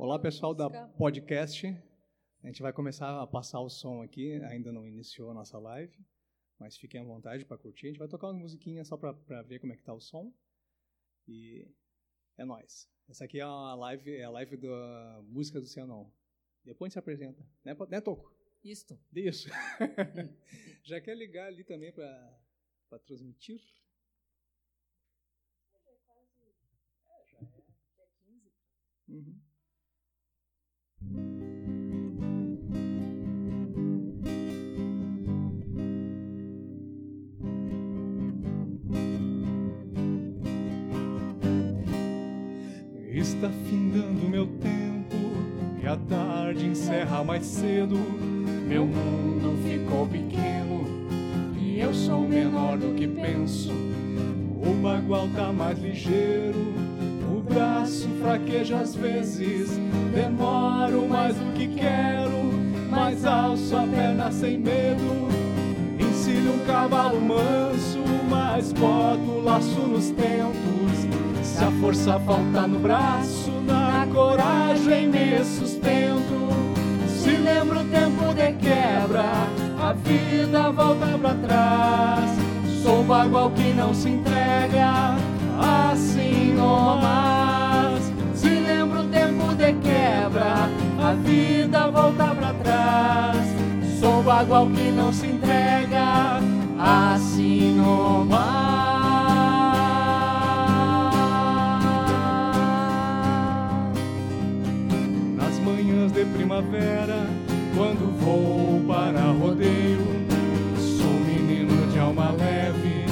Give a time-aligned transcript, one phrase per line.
[0.00, 1.66] Olá, pessoal da podcast.
[2.44, 5.98] A gente vai começar a passar o som aqui, ainda não iniciou a nossa live,
[6.56, 7.86] mas fiquem à vontade para curtir.
[7.86, 10.32] A gente vai tocar uma musiquinha só para ver como é que tá o som.
[11.26, 11.66] E
[12.36, 12.88] é nós.
[13.08, 16.08] Essa aqui é a live, é a live da música do Cianon.
[16.64, 18.32] Depois a gente se apresenta, né, né Toco?
[18.62, 18.96] Isto.
[19.12, 19.48] Isso.
[20.84, 23.60] Já quer ligar ali também para transmitir?
[29.08, 29.47] Uhum.
[43.28, 45.14] Está findando meu tempo
[45.82, 47.94] e a tarde encerra mais cedo.
[48.66, 50.86] Meu mundo ficou pequeno
[51.60, 53.70] e eu sou menor do que penso.
[53.70, 56.72] O bagual tá mais ligeiro
[57.30, 59.78] o braço fraqueja às vezes,
[60.14, 62.50] demoro mais do que quero,
[62.90, 65.28] mas alço a perna sem medo.
[66.00, 67.98] Ensino um cavalo manso,
[68.30, 70.77] mas boto o laço nos tentos.
[71.58, 76.50] Se a força falta no braço, na coragem me sustento.
[77.08, 79.24] Se lembro o tempo de quebra,
[79.82, 82.30] a vida volta pra trás.
[82.80, 85.16] Sou bagual que não se entrega
[85.58, 88.04] assim mais.
[88.34, 90.70] Se lembra o tempo de quebra,
[91.02, 93.36] a vida volta para trás.
[93.98, 96.38] Sou bagual que não se entrega,
[96.78, 97.80] assim
[98.28, 98.67] mais.
[106.48, 107.26] Primavera,
[107.76, 110.00] quando vou para rodeio,
[110.78, 113.04] sou menino de alma leve,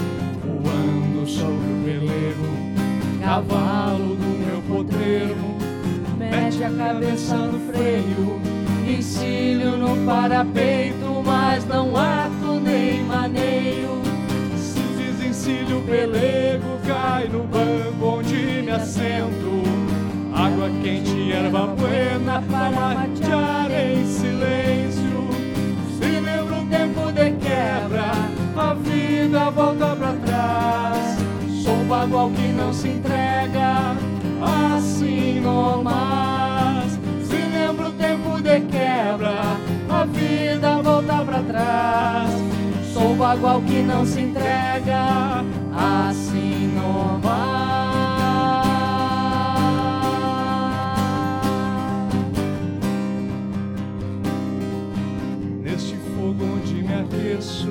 [0.42, 5.36] voando sobre o pelego, cavalo do meu potreiro,
[6.16, 8.40] mete a cabeça no freio,
[8.88, 14.00] encilho no parapeito, mas não ato nem maneio.
[14.56, 19.85] Se desencilho o pelego, cai no banco onde me assento.
[20.46, 25.28] Água quente, erva buena para matear em silêncio.
[25.98, 28.12] Se lembra o tempo de quebra,
[28.56, 31.18] a vida volta pra trás.
[31.64, 33.96] Sou bagual que não se entrega,
[34.40, 36.92] assim não mais.
[37.24, 39.40] Se lembra o tempo de quebra,
[39.90, 42.30] a vida volta pra trás.
[42.92, 47.18] Sou bagual que não se entrega, assim não
[57.36, 57.68] me aqueço,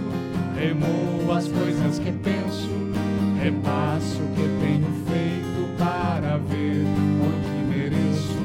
[0.55, 2.69] remoo as coisas que penso,
[3.41, 6.85] repasso o que tenho feito para ver
[7.21, 8.37] o que mereço.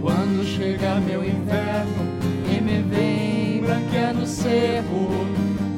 [0.00, 2.06] Quando chega meu inverno
[2.50, 5.26] e me vem branqueando cerro,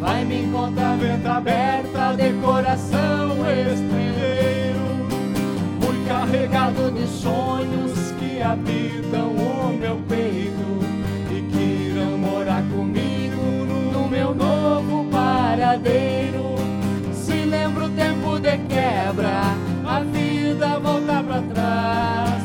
[0.00, 4.80] vai me encontrar venta aberta de coração estreleiro,
[5.80, 10.31] muito carregado de sonhos que habitam o meu peito
[15.72, 16.54] paradeiro.
[17.12, 19.56] Se lembra o tempo de quebra,
[19.86, 22.42] a vida volta pra trás.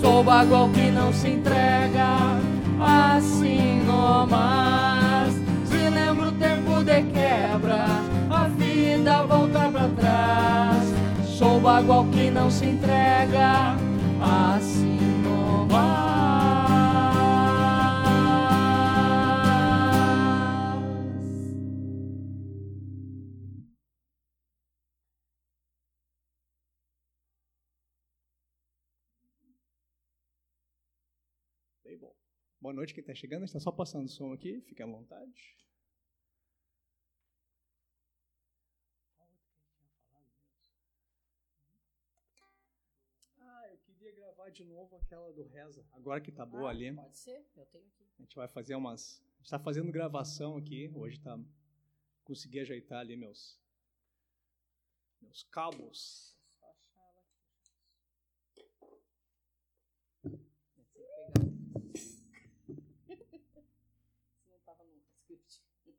[0.00, 2.38] Sou bagual que não se entrega,
[2.80, 5.34] assim não mais.
[5.64, 7.84] Se lembra o tempo de quebra,
[8.30, 10.94] a vida volta pra trás.
[11.26, 13.76] Sou bagual que não se entrega,
[14.20, 15.66] assim não
[32.68, 33.46] Boa noite, quem está chegando.
[33.46, 35.56] Está só passando o som aqui, fique à vontade.
[43.40, 46.94] Ah, eu queria gravar de novo aquela do Reza, agora que tá boa Ah, ali.
[46.94, 48.04] Pode ser, eu tenho aqui.
[48.18, 49.22] A gente vai fazer umas.
[49.22, 50.90] A gente está fazendo gravação aqui.
[50.94, 51.38] Hoje tá.
[52.22, 53.58] Consegui ajeitar ali meus.
[55.22, 56.36] Meus cabos.
[56.60, 57.70] Só achar ela aqui.
[58.54, 58.76] Eu tenho que
[60.92, 61.18] pegar.
[64.38, 65.62] Se não tava no script.
[65.84, 65.94] Tu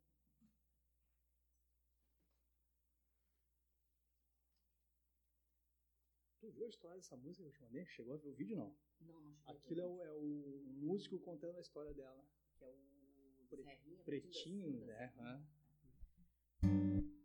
[6.51, 7.85] viu a história dessa música que eu te mandei?
[7.85, 8.75] Chegou a ver o vídeo não?
[9.01, 12.23] Não, não cheguei Aquilo é o, é o músico contando a história dela.
[12.57, 12.75] Que é o
[13.49, 15.07] Pre- Serrinha, Pretinho, da né?
[16.61, 17.18] Serrinha.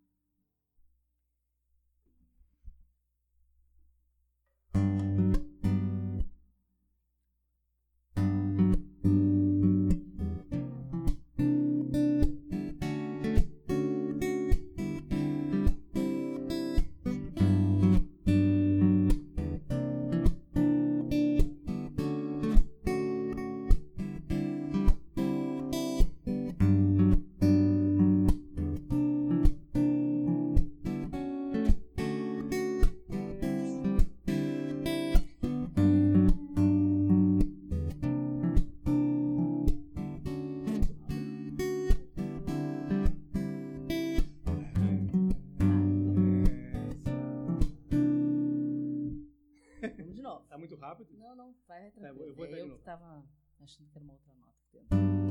[51.85, 52.19] Vai Tá, eu tranquilo.
[52.19, 53.23] vou- eu vou É eu que tava
[53.61, 55.24] achando que era uma outra nota.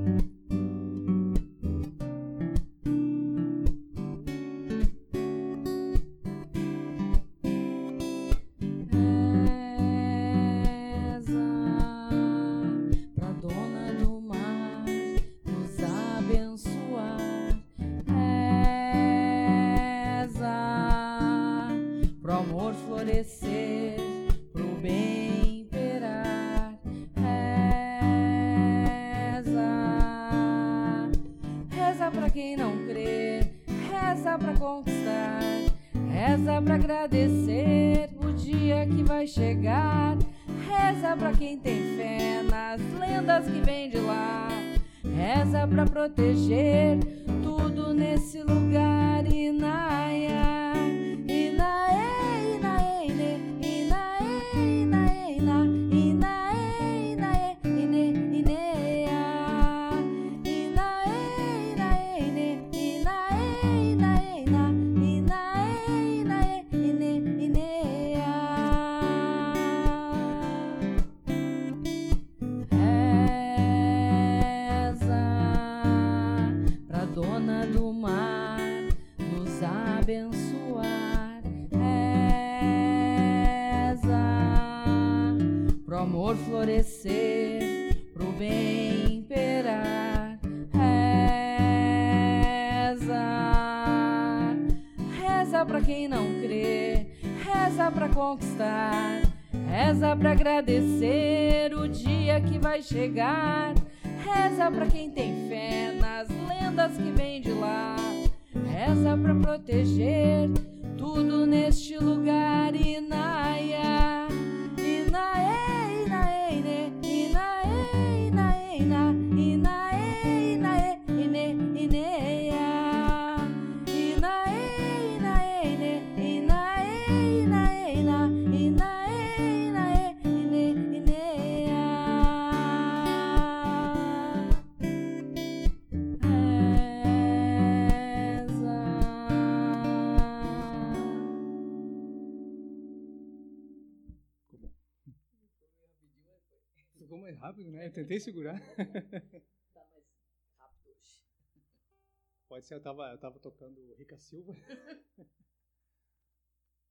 [152.53, 154.53] Pode ser, eu tava, eu tava tocando Rica Silva.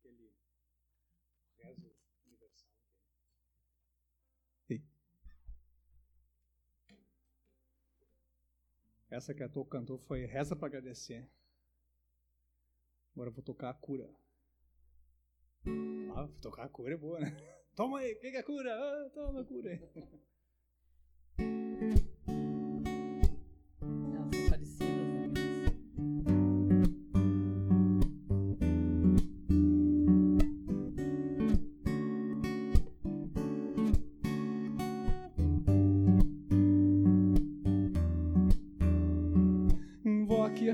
[0.01, 0.35] Aquele
[1.57, 1.95] rezo
[2.27, 2.69] universal.
[4.69, 4.85] Ei.
[9.09, 11.31] Essa que a Tô cantou foi Reza pra agradecer.
[13.13, 14.13] Agora eu vou tocar a cura.
[16.17, 17.27] Ah, tocar a cura é boa, né?
[17.77, 18.75] Toma aí, o que é cura?
[18.75, 19.79] Ah, toma a cura aí.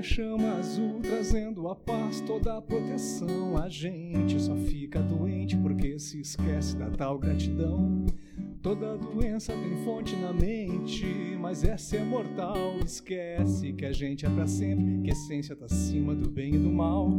[0.09, 3.55] chama azul, trazendo a paz, toda a proteção.
[3.55, 8.07] A gente só fica doente porque se esquece da tal gratidão.
[8.59, 11.05] Toda doença tem fonte na mente,
[11.39, 12.79] mas essa é mortal.
[12.83, 16.57] Esquece que a gente é pra sempre, que a essência tá acima do bem e
[16.57, 17.11] do mal.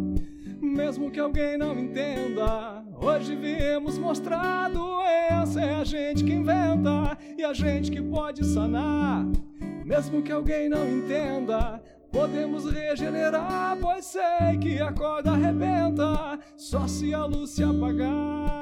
[0.61, 5.61] Mesmo que alguém não entenda, hoje viemos mostrar a doença.
[5.61, 9.25] É a gente que inventa e a gente que pode sanar.
[9.85, 17.14] Mesmo que alguém não entenda, podemos regenerar, pois sei que a corda arrebenta só se
[17.14, 18.60] a luz se apagar.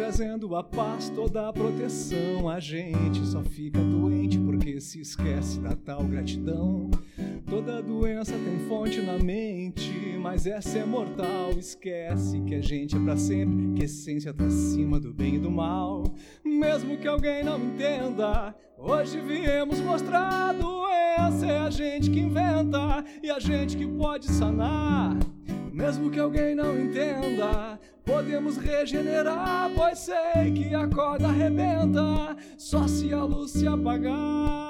[0.00, 2.48] Trazendo a paz, toda a proteção.
[2.48, 6.88] A gente só fica doente porque se esquece da tal gratidão.
[7.46, 11.50] Toda doença tem fonte na mente, mas essa é mortal.
[11.50, 15.38] Esquece que a gente é pra sempre, que a essência tá acima do bem e
[15.38, 16.04] do mal.
[16.42, 21.46] Mesmo que alguém não entenda, hoje viemos mostrar a doença.
[21.46, 25.14] É a gente que inventa e a gente que pode sanar.
[25.72, 33.12] Mesmo que alguém não entenda, podemos regenerar, pois sei que a corda arrebenta só se
[33.12, 34.69] a luz se apagar.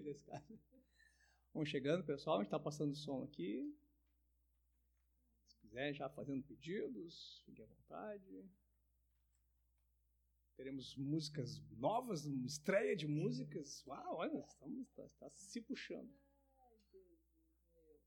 [0.26, 0.44] Cara.
[1.52, 2.36] Vamos chegando, pessoal.
[2.36, 3.72] A gente está passando o som aqui.
[5.46, 8.50] Se quiser, já fazendo pedidos, fique à vontade.
[10.56, 13.84] Teremos músicas novas, uma estreia de músicas.
[13.86, 16.12] Uau, olha, estamos, tá, tá se puxando.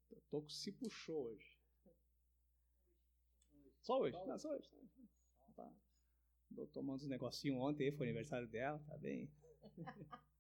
[0.10, 1.58] O Toco se puxou hoje.
[3.82, 4.18] Só hoje?
[4.26, 4.70] Não, só hoje.
[5.56, 5.74] Tá.
[6.74, 9.32] Tomando uns negocinhos ontem, foi aniversário dela, tá bem.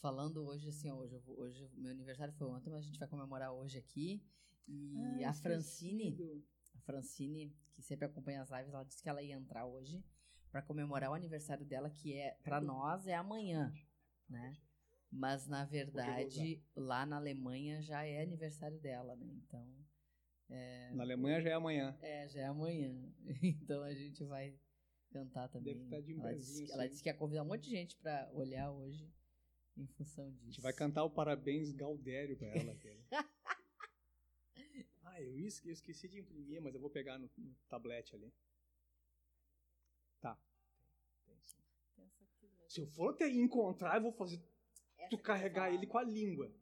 [0.00, 3.78] Falando hoje, assim, hoje, hoje meu aniversário foi ontem, mas a gente vai comemorar hoje
[3.78, 4.22] aqui.
[4.68, 9.34] E a Francine, a Francine, que sempre acompanha as lives, ela disse que ela ia
[9.34, 10.04] entrar hoje
[10.50, 13.72] para comemorar o aniversário dela, que é para nós é amanhã,
[14.28, 14.56] né?
[15.10, 19.26] Mas na verdade, lá na Alemanha já é aniversário dela, né?
[19.34, 19.66] Então,
[20.94, 21.96] Na Alemanha já é amanhã.
[22.00, 22.94] é, já é amanhã.
[23.42, 24.58] Então a gente vai
[25.10, 25.74] cantar também.
[25.74, 27.96] Deve estar de ela, disse, que- ela disse que ia convidar um monte de gente
[27.96, 29.10] para olhar hoje
[29.76, 30.42] em função disso.
[30.42, 32.76] A gente vai cantar o parabéns Gaudério pra ela.
[35.04, 38.32] ah, eu esqueci, eu esqueci de imprimir, mas eu vou pegar no, no tablete ali.
[40.20, 40.38] Tá.
[41.26, 41.62] Tem sim.
[42.68, 44.56] Se eu for até encontrar, eu vou fazer essa
[45.08, 46.52] tu carregar ele com a língua.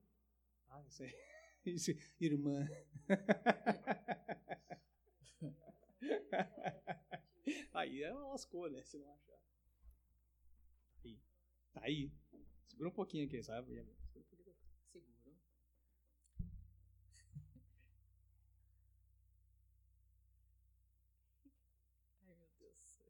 [0.68, 1.14] Ah, isso aí.
[1.64, 2.68] Isso, irmã.
[7.73, 8.83] aí ela lascou, né?
[8.83, 9.38] Se não achar.
[11.02, 11.18] Aí.
[11.73, 12.12] Tá aí.
[12.75, 13.87] Segura um pouquinho aqui, sabe?
[14.93, 15.35] Seguro.
[22.26, 23.00] Ai, meu Deus.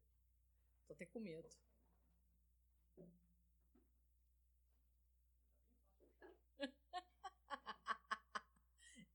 [0.87, 1.49] Tô até com medo.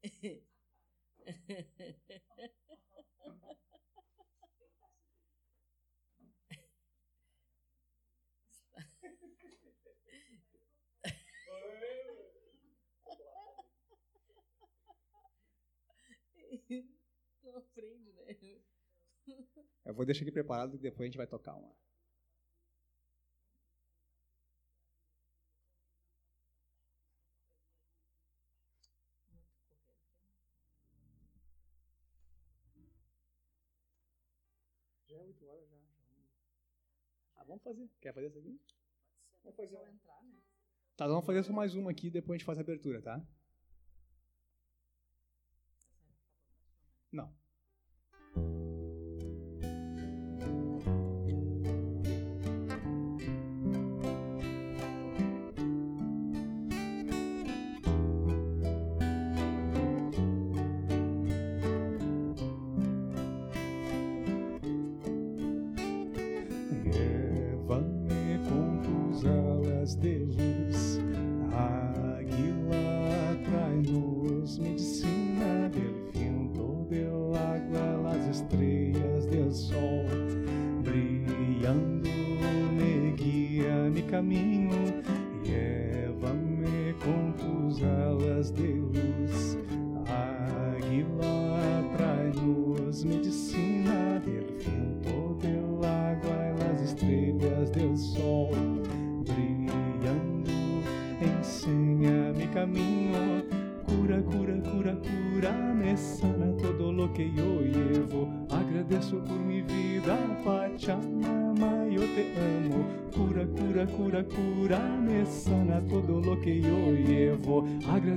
[17.44, 18.36] Não aprende, né?
[19.86, 21.76] Eu vou deixar aqui preparado e depois a gente vai tocar uma.
[35.08, 35.78] Já é 8 horas já.
[37.36, 37.90] Ah, vamos fazer.
[38.00, 38.60] Quer fazer isso aqui?
[39.44, 39.90] Vamos fazer Só uma.
[39.90, 40.40] entrar, né?
[40.96, 43.26] Tá, vamos fazer só mais uma aqui depois a gente faz a abertura, tá?
[47.12, 47.39] Não.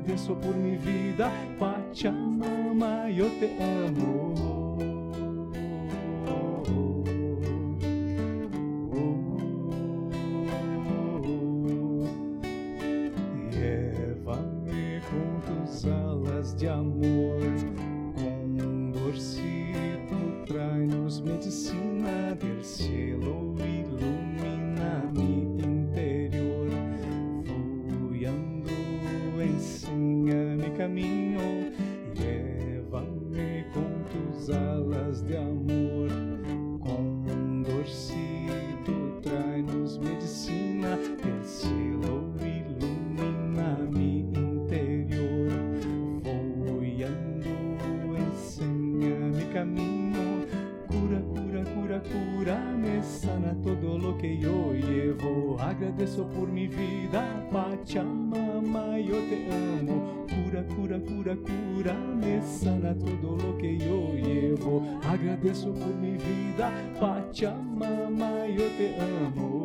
[0.02, 1.30] Agradeço por mi vida,
[1.60, 3.56] Pachamama, yo te
[3.86, 4.51] amo.
[65.62, 69.61] Agradeço por mi vida, Pachamama, yo te amo.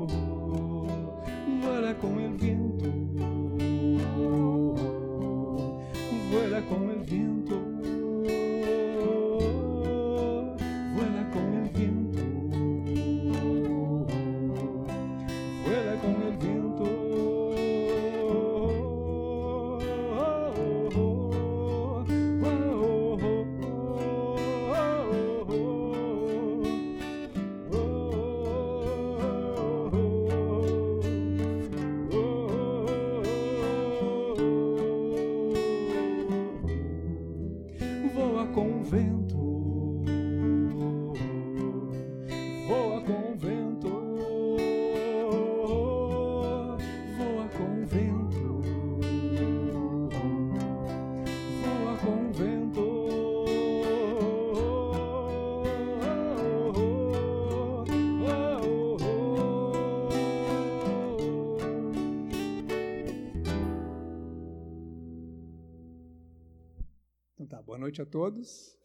[67.98, 68.78] Noite a todos.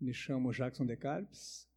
[0.00, 1.68] Me chamo Jackson De Carpes.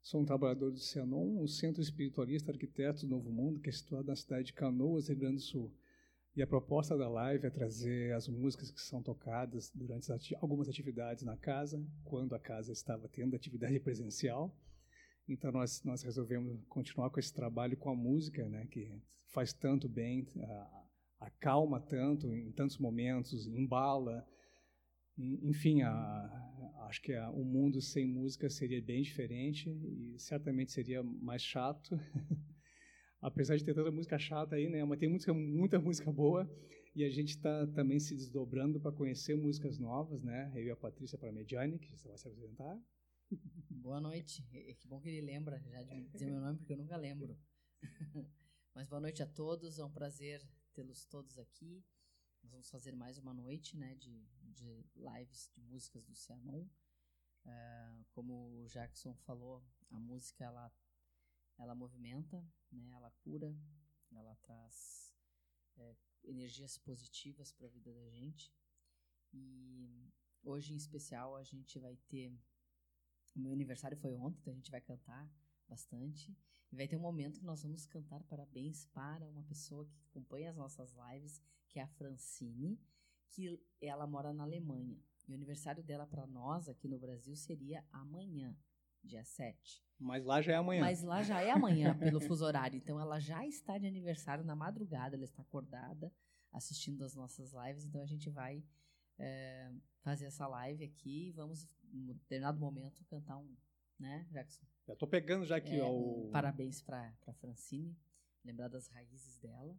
[0.00, 4.06] Sou um trabalhador do Cianon, o Centro Espiritualista Arquitetos do Novo Mundo, que é situado
[4.06, 5.74] na cidade de Canoas, Rio Grande do Sul.
[6.34, 11.24] E a proposta da live é trazer as músicas que são tocadas durante algumas atividades
[11.24, 14.56] na casa, quando a casa estava tendo atividade presencial.
[15.28, 19.88] Então nós nós resolvemos continuar com esse trabalho com a música, né, que faz tanto
[19.88, 20.86] bem, a-
[21.20, 24.26] acalma tanto em tantos momentos, embala.
[25.18, 30.72] En- Enfim, a- acho que a- o mundo sem música seria bem diferente e certamente
[30.72, 31.90] seria mais chato.
[33.20, 34.84] Apesar de ter tanta música chata aí, né?
[34.84, 36.48] Mas tem música, muita música boa
[36.94, 40.52] e a gente está também se desdobrando para conhecer músicas novas, né?
[40.54, 42.78] Eu e a Patrícia para Mediani, que você vai se apresentar.
[43.70, 44.42] Boa noite.
[44.78, 47.36] Que bom que ele lembra já de dizer meu nome, porque eu nunca lembro.
[48.74, 50.40] Mas boa noite a todos, é um prazer
[50.74, 51.82] tê-los todos aqui.
[52.46, 56.64] Nós vamos fazer mais uma noite né, de, de lives de músicas do Cianon.
[57.44, 60.72] Ah, como o Jackson falou, a música ela,
[61.58, 63.52] ela movimenta, né, ela cura,
[64.12, 65.12] ela traz
[65.76, 68.54] é, energias positivas para a vida da gente.
[69.32, 70.08] E
[70.44, 72.32] hoje, em especial, a gente vai ter
[73.34, 75.28] o meu aniversário foi ontem, então a gente vai cantar
[75.66, 76.30] bastante.
[76.70, 80.48] E vai ter um momento que nós vamos cantar parabéns para uma pessoa que acompanha
[80.48, 81.42] as nossas lives,
[81.76, 82.80] que é a Francine,
[83.28, 84.98] que ela mora na Alemanha.
[85.28, 88.56] E o aniversário dela para nós aqui no Brasil seria amanhã,
[89.04, 89.84] dia 7.
[89.98, 90.80] Mas lá já é amanhã.
[90.80, 92.78] Mas lá já é amanhã, pelo fuso horário.
[92.78, 96.10] Então ela já está de aniversário na madrugada, ela está acordada
[96.50, 97.84] assistindo as nossas lives.
[97.84, 98.64] Então a gente vai
[99.18, 103.54] é, fazer essa live aqui e vamos, em determinado momento, cantar um,
[103.98, 104.64] né, Jackson?
[104.86, 106.30] Já estou pegando já aqui É, ó, o...
[106.32, 107.94] parabéns para a Francine,
[108.42, 109.78] lembrar das raízes dela.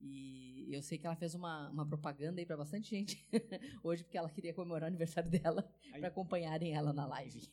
[0.00, 3.26] E eu sei que ela fez uma, uma propaganda aí para bastante gente
[3.84, 7.52] hoje, porque ela queria comemorar o aniversário dela para acompanharem ela na live.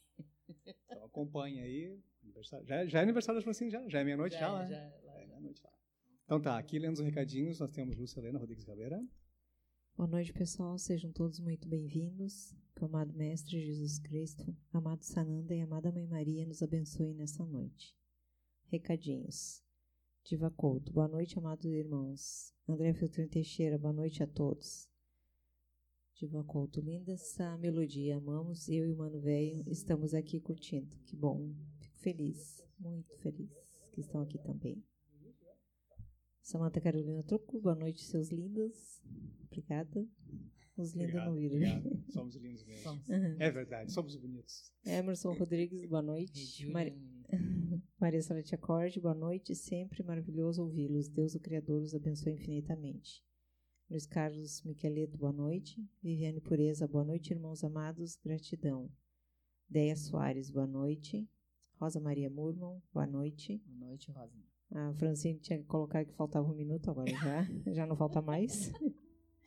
[0.85, 1.99] Então acompanha aí.
[2.23, 3.87] Aniversário- Já, já é aniversário da Francine, já?
[3.89, 4.67] Já é meia-noite já, Já, né?
[4.69, 5.25] já, É já.
[5.27, 5.71] meia-noite lá.
[6.25, 9.01] Então tá, aqui lendo os recadinhos, nós temos Lúcia Helena Rodrigues Galera.
[9.95, 10.77] Boa noite, pessoal.
[10.77, 12.55] Sejam todos muito bem-vindos.
[12.75, 17.43] Que o amado Mestre Jesus Cristo, amado Sananda e amada Mãe Maria nos abençoe nessa
[17.45, 17.95] noite.
[18.67, 19.63] Recadinhos.
[20.29, 22.53] Diva Couto, boa noite, amados irmãos.
[22.67, 24.89] André Filtrin Teixeira, boa noite a todos.
[26.15, 28.17] Diva Couto, linda essa melodia.
[28.17, 30.97] Amamos, eu e o Mano Velho estamos aqui curtindo.
[31.05, 31.53] Que bom.
[31.79, 33.49] Fico feliz, muito feliz
[33.93, 34.83] que estão aqui também.
[36.41, 39.01] Samanta Carolina Troco, boa noite, seus lindos.
[39.45, 40.05] Obrigada.
[40.75, 41.55] Os lindos não viram.
[41.55, 42.03] obrigado.
[42.11, 42.83] Somos lindos mesmo.
[42.83, 43.09] Somos.
[43.09, 44.73] É verdade, somos bonitos.
[44.85, 46.37] Emerson Rodrigues, boa noite.
[46.39, 46.97] Regiu Mari-
[47.99, 49.55] Maria Salete Acorde, boa noite.
[49.55, 51.09] Sempre maravilhoso ouvi-los.
[51.09, 53.25] Deus, o Criador, os abençoe infinitamente.
[53.89, 55.83] Luiz Carlos Miqueleto, boa noite.
[56.03, 58.15] Viviane Pureza, boa noite, irmãos amados.
[58.23, 58.87] Gratidão.
[59.67, 61.27] Deia Soares, boa noite.
[61.79, 63.57] Rosa Maria Murmon, boa noite.
[63.65, 64.37] Boa noite, Rosa.
[64.69, 68.71] A Francine tinha que colocar que faltava um minuto, agora já, já não falta mais.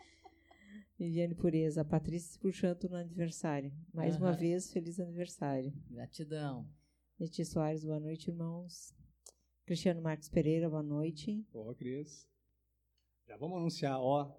[0.98, 3.72] Viviane Pureza, Patrícia se puxando no aniversário.
[3.94, 4.38] Mais uma Aham.
[4.38, 5.72] vez, feliz aniversário.
[5.88, 6.66] Gratidão.
[7.20, 8.94] Leti Soares, boa noite, irmãos.
[9.66, 11.44] Cristiano Marcos Pereira, boa noite.
[11.52, 12.26] Boa, Cris.
[13.28, 14.34] Já vamos anunciar, ó.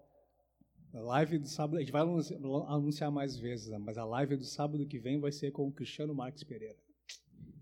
[0.94, 3.78] A live do sábado, a gente vai anunciar, mais vezes, né?
[3.78, 6.76] mas a live do sábado que vem vai ser com o Cristiano Marques Pereira.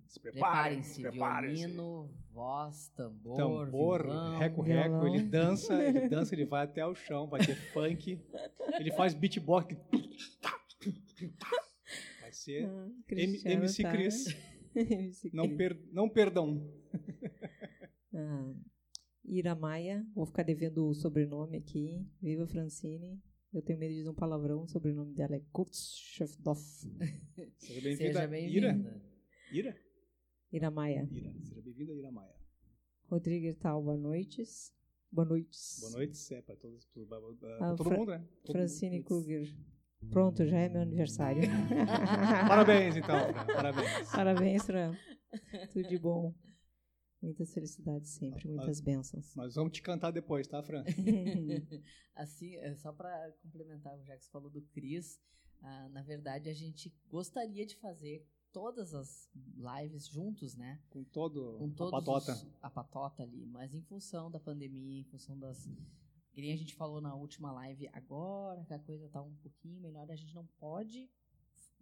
[0.07, 1.61] Se preparem, Preparem-se, preparem-se.
[1.65, 4.01] violino, voz, tambor, Tambor,
[4.39, 5.07] reco-reco, violão.
[5.15, 8.19] ele dança, ele dança, ele vai até o chão, vai ter funk,
[8.79, 9.75] ele faz beatbox.
[12.21, 14.25] Vai ser Ah, M- MC tá- Cris.
[15.33, 16.71] Não, per, não perdão.
[18.13, 18.53] Ah,
[19.25, 22.05] Ira Maia, vou ficar devendo o sobrenome aqui.
[22.21, 23.21] Viva Francine.
[23.53, 26.61] Eu tenho medo de dizer um palavrão, o sobrenome dela é Kurzschefdorf.
[27.57, 27.97] Seja bem-vinda.
[27.97, 28.27] Seja Ira?
[28.27, 29.01] bem-vinda.
[29.51, 29.77] Ira?
[30.51, 31.07] Ira Maia.
[31.11, 31.33] Ira.
[31.41, 32.35] Seja bem-vinda, Ira Maia.
[33.07, 34.71] Rodrigo Hertal, boa noites.
[35.11, 35.79] Boa noites.
[35.81, 38.27] Boa noite, é para todos, pra, pra- pra Ah, todo Fra- mundo, né?
[38.43, 39.01] Todo Francine.
[39.03, 39.47] Kruger.
[40.09, 41.41] Pronto, já é meu aniversário.
[42.47, 44.11] Parabéns, então, Fran, parabéns.
[44.11, 44.95] Parabéns, Fran.
[45.73, 46.33] Tudo de bom.
[47.21, 49.35] Muitas felicidades sempre, muitas bênçãos.
[49.35, 50.83] Nós vamos te cantar depois, tá, Fran?
[52.15, 55.19] assim, é, só para complementar o já que você falou do Cris,
[55.61, 59.29] ah, na verdade a gente gostaria de fazer todas as
[59.81, 60.79] lives juntos, né?
[60.89, 62.31] Com todo Com a todos patota.
[62.31, 65.67] os- a patota ali, mas em função da pandemia, em função das
[66.39, 69.77] que nem a gente falou na última live, agora que a coisa tá um pouquinho
[69.81, 71.09] melhor, a gente não pode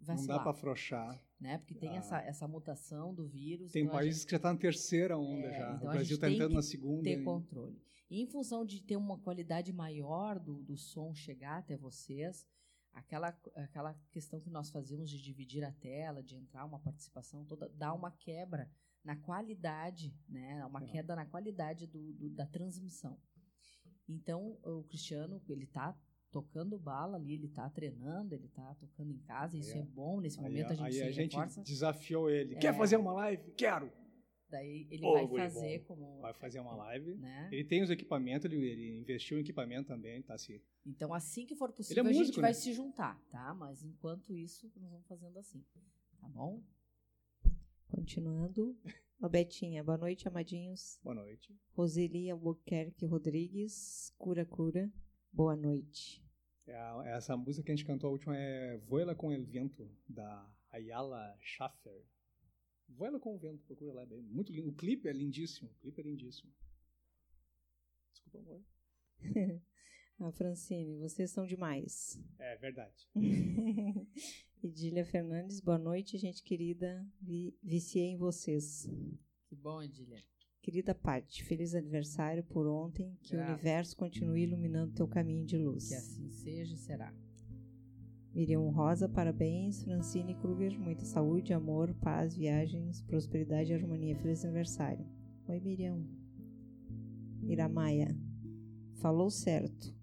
[0.00, 1.22] Não vacilar, dá para afrouxar.
[1.40, 1.58] né?
[1.58, 1.96] Porque tem Ah.
[2.00, 3.70] essa, essa mutação do vírus.
[3.70, 5.66] Tem então países que já estão na terceira onda É, já.
[5.74, 7.04] então o Brasil gente está entrando na segunda.
[7.04, 7.80] ter e- controle.
[8.10, 12.44] E em função de ter uma qualidade maior do, do som chegar até vocês,
[12.92, 17.68] aquela, aquela questão que nós fazíamos de dividir a tela, de entrar uma participação toda,
[17.68, 18.68] dá uma quebra
[19.04, 20.64] na qualidade, né?
[20.66, 20.86] Uma É.
[20.86, 23.16] queda na qualidade do, do- da transmissão.
[24.08, 25.96] Então, o Cristiano, ele tá
[26.30, 30.20] tocando bala ali, ele tá treinando, ele tá tocando em casa, isso Aí, é bom,
[30.20, 31.62] nesse Aí, momento a gente aí se a gente reforça.
[31.62, 32.54] desafiou ele.
[32.54, 32.58] É.
[32.58, 33.52] Quer fazer uma live?
[33.52, 33.90] Quero!
[34.50, 35.84] Daí ele Ô, vai fazer bom.
[35.84, 36.20] como...
[36.20, 37.16] Vai fazer uma live.
[37.16, 37.50] Né?
[37.52, 41.54] Ele tem os equipamentos, ele, ele investiu em equipamento também, tá se Então, assim que
[41.54, 42.54] for possível, Ele é a gente músico, vai né?
[42.54, 43.52] se juntar, tá?
[43.54, 45.62] Mas enquanto isso, nós vamos fazendo assim,
[46.18, 46.62] tá bom?
[47.88, 48.74] Continuando.
[49.20, 51.00] Ó, Betinha, boa noite, amadinhos.
[51.02, 51.52] Boa noite.
[51.72, 54.92] Roseli Albuquerque Rodrigues, Cura Cura,
[55.32, 56.22] boa noite.
[56.66, 59.90] É a- essa música que a gente cantou a última é Voela com el Vento,
[60.08, 62.04] da Ayala Schaffer.
[62.88, 64.70] Voela com o Vento, procura lá, é bem, muito lindo.
[64.70, 66.52] O clipe é lindíssimo, o clipe é lindíssimo.
[68.12, 68.62] Desculpa, amor.
[70.20, 72.18] A Francine, vocês são demais.
[72.38, 73.08] É verdade.
[74.62, 77.06] Edília Fernandes, boa noite, gente querida.
[77.20, 78.90] Vi, viciei em vocês.
[79.46, 80.18] Que bom, Edília.
[80.60, 83.16] Querida Paty, feliz aniversário por ontem.
[83.22, 83.52] Que o Grato.
[83.52, 85.88] universo continue iluminando teu caminho de luz.
[85.88, 87.14] Que assim seja e será.
[88.34, 89.84] Miriam Rosa, parabéns.
[89.84, 94.16] Francine Kruger, muita saúde, amor, paz, viagens, prosperidade e harmonia.
[94.16, 95.06] Feliz aniversário.
[95.46, 96.04] Oi, Miriam.
[97.44, 98.08] Iramaia,
[98.94, 99.96] falou certo.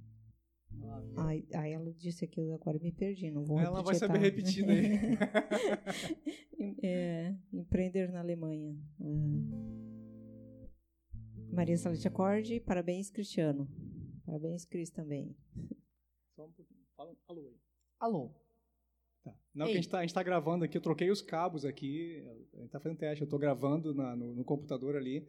[1.17, 4.19] Ai, ai, ela disse aquilo agora, me perdi, não vou Ela vai saber tá?
[4.25, 4.89] repetir daí.
[6.81, 8.75] É, empreender na Alemanha.
[9.01, 10.67] Ah.
[11.51, 13.67] Maria Salete Acorde, parabéns, Cristiano.
[14.25, 15.35] Parabéns, Cris também.
[16.35, 16.79] Só um pouquinho.
[16.95, 17.55] Fala, alô aí.
[17.99, 18.31] Alô.
[19.23, 19.33] Tá.
[19.53, 22.23] Não, que a gente tá, a gente tá gravando aqui, eu troquei os cabos aqui,
[22.55, 25.27] a gente tá fazendo teste, eu tô gravando na- no, no computador ali,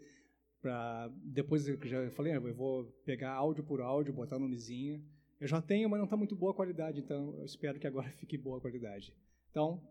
[0.60, 5.04] pra depois eu já falei, ah, eu vou pegar áudio por áudio, botar no nomezinho.
[5.38, 8.10] Eu já tenho, mas não tá muito boa a qualidade, então eu espero que agora
[8.18, 9.12] fique boa a qualidade.
[9.50, 9.82] Então,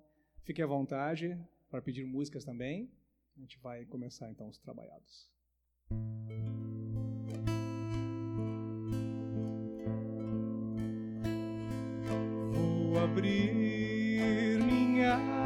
[0.43, 2.91] fique à vontade para pedir músicas também.
[3.37, 5.29] A gente vai começar então os trabalhados.
[12.51, 15.44] Vou abrir minha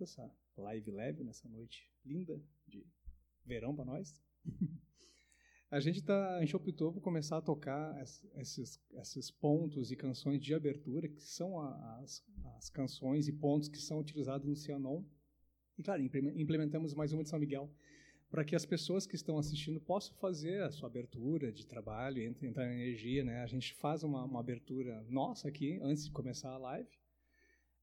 [0.00, 2.86] aberta essa live leve nessa noite linda de
[3.44, 4.14] verão para nós.
[5.70, 7.96] A gente, tá, a gente optou por começar a tocar
[8.34, 13.78] esses, esses pontos e canções de abertura, que são as, as canções e pontos que
[13.78, 15.04] são utilizados no Cianon.
[15.78, 17.72] E, claro, implementamos mais uma de São Miguel,
[18.28, 22.66] para que as pessoas que estão assistindo possam fazer a sua abertura de trabalho, entrar
[22.66, 23.22] em energia.
[23.22, 23.40] Né?
[23.40, 26.99] A gente faz uma, uma abertura nossa aqui, antes de começar a live.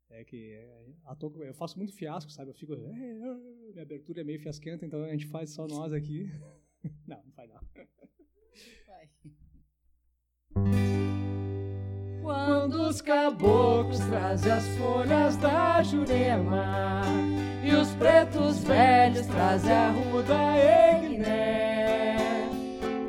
[0.10, 2.52] É que é, eu faço muito fiasco, sabe?
[2.52, 2.74] Eu fico.
[2.74, 6.32] É, é, minha abertura é meio fiasquenta, então a gente faz só nós aqui.
[7.06, 7.60] não, não faz não.
[8.88, 9.10] Vai.
[12.22, 17.04] Quando os caboclos trazem as folhas da Jurema
[17.64, 22.18] E os pretos velhos trazem a ruda Egné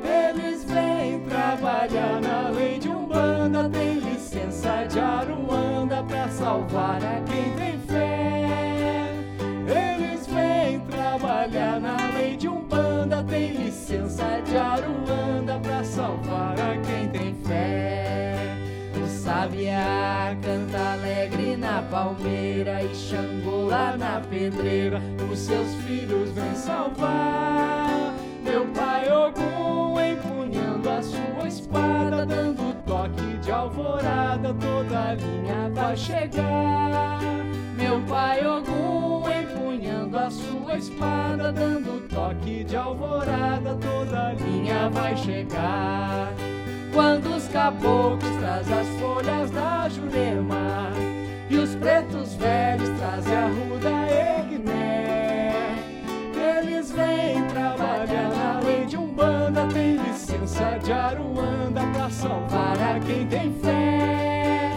[0.03, 7.51] Eles vêm trabalhar na lei de Umbanda Tem licença de Aruanda pra salvar a quem
[7.55, 9.15] tem fé
[9.67, 17.09] Eles vêm trabalhar na lei de Umbanda Tem licença de Aruanda pra salvar a quem
[17.09, 18.55] tem fé
[19.07, 24.99] Sabiá canta alegre na palmeira e Xangô lá na pedreira,
[25.31, 28.13] os seus filhos vêm salvar.
[28.43, 35.95] Meu pai Ogum empunhando a sua espada, dando toque de alvorada, toda a linha vai
[35.95, 37.19] chegar.
[37.77, 45.15] Meu pai Ogum empunhando a sua espada, dando toque de alvorada, toda a linha vai
[45.15, 46.33] chegar.
[46.93, 50.89] Quando os caboclos trazem as folhas da Jurema
[51.47, 53.89] E os pretos velhos trazem a ruda
[54.41, 55.53] Egné
[56.33, 60.08] Eles vêm trabalhar na lei de Umbanda Tem
[60.49, 64.71] licença de Aruanda pra salvar a quem tem fé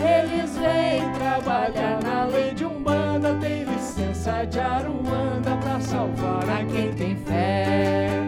[0.00, 6.92] Eles vêm trabalhar na lei de Umbanda Tem licença de Aruanda pra salvar a quem
[6.94, 8.20] tem fé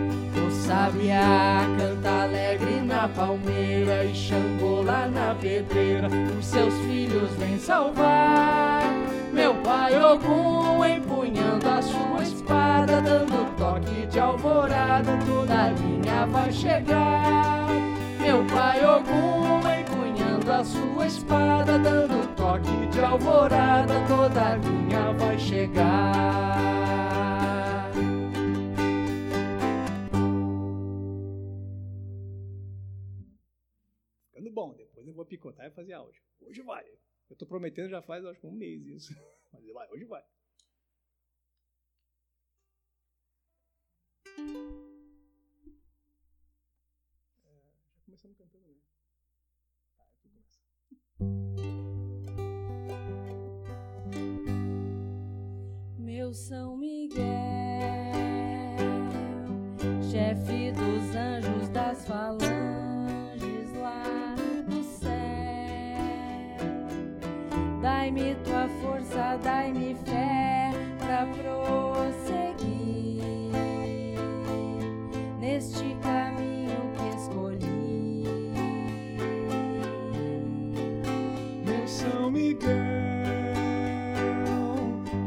[0.46, 7.59] O sabiá canta alegre na palmeira e Xangô lá na pedreira, os seus filhos vêm
[7.59, 8.83] salvar.
[9.34, 16.52] Meu pai Ogum empunhando a sua espada, dando toque de alvorada, toda a linha vai
[16.52, 17.66] chegar.
[18.20, 26.64] Meu pai Ogum empunhando a sua espada, dando toque de alvorada, toda linha vai chegar.
[34.54, 36.22] bom, depois eu vou picotar e fazer áudio.
[36.40, 36.84] Hoje vai.
[37.34, 39.12] Eu tô prometendo já faz, acho que um mês isso.
[39.52, 40.22] Mas vai, hoje vai.
[47.44, 48.76] É, já começamos cantando, né?
[49.96, 50.60] Tá, aqui começa.
[55.98, 57.18] Meu São Miguel,
[60.08, 62.83] chefe dos anjos das falanges
[67.84, 72.72] Dai-me tua força, dai-me fé para prosseguir
[75.38, 78.24] neste caminho que escolhi.
[81.66, 82.72] Meu São Miguel,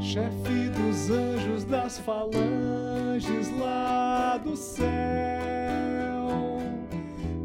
[0.02, 4.88] chefe dos anjos das falanges lá do céu,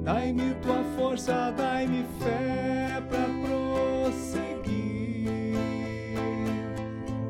[0.02, 3.28] dai-me tua força, dai-me fé para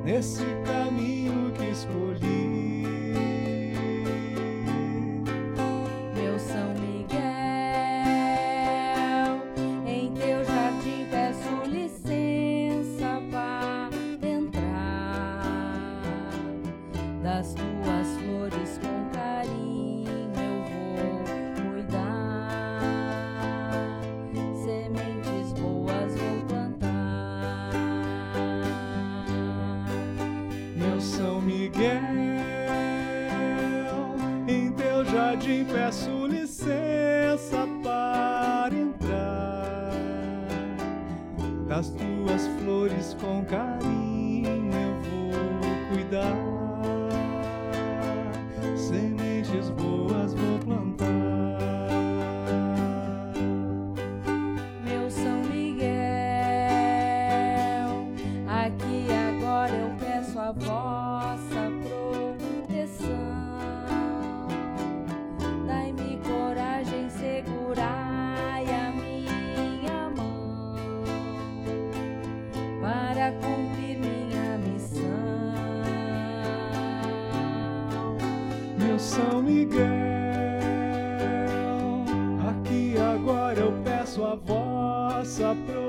[0.05, 2.83] nesse caminho que escolhi.
[6.15, 6.92] Meu São Miguel,
[41.73, 46.42] Das tuas flores com carinho eu vou cuidar.
[85.55, 85.82] Vossa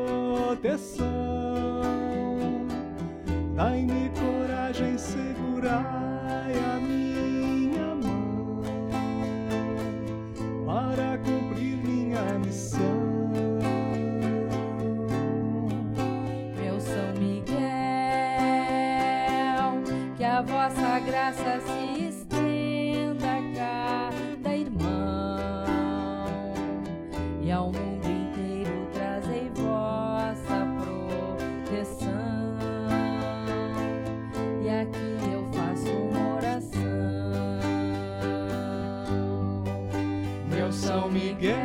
[40.74, 41.56] São Miguel,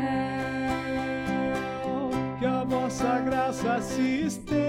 [2.38, 4.67] que a vossa graça se estenda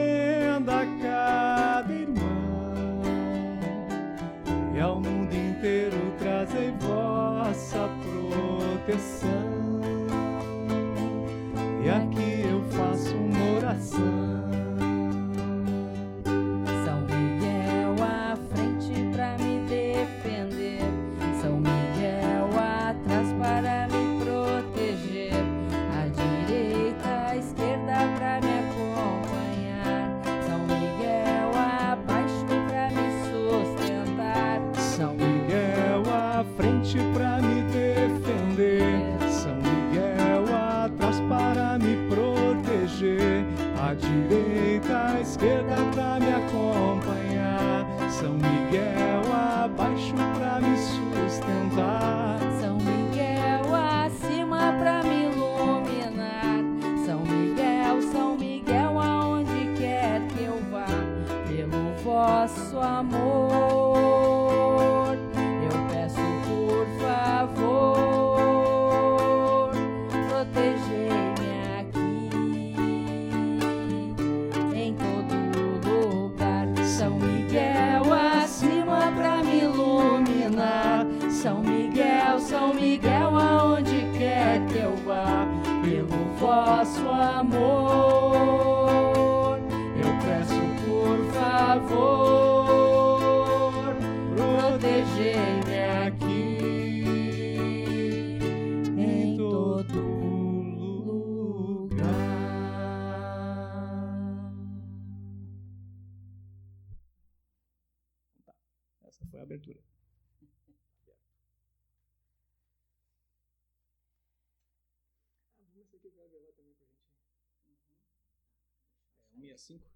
[119.69, 119.89] 165?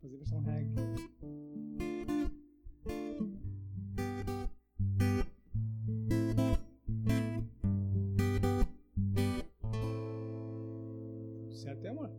[0.00, 0.74] Fazer versão reggae.
[11.42, 12.10] Tudo certo, amor?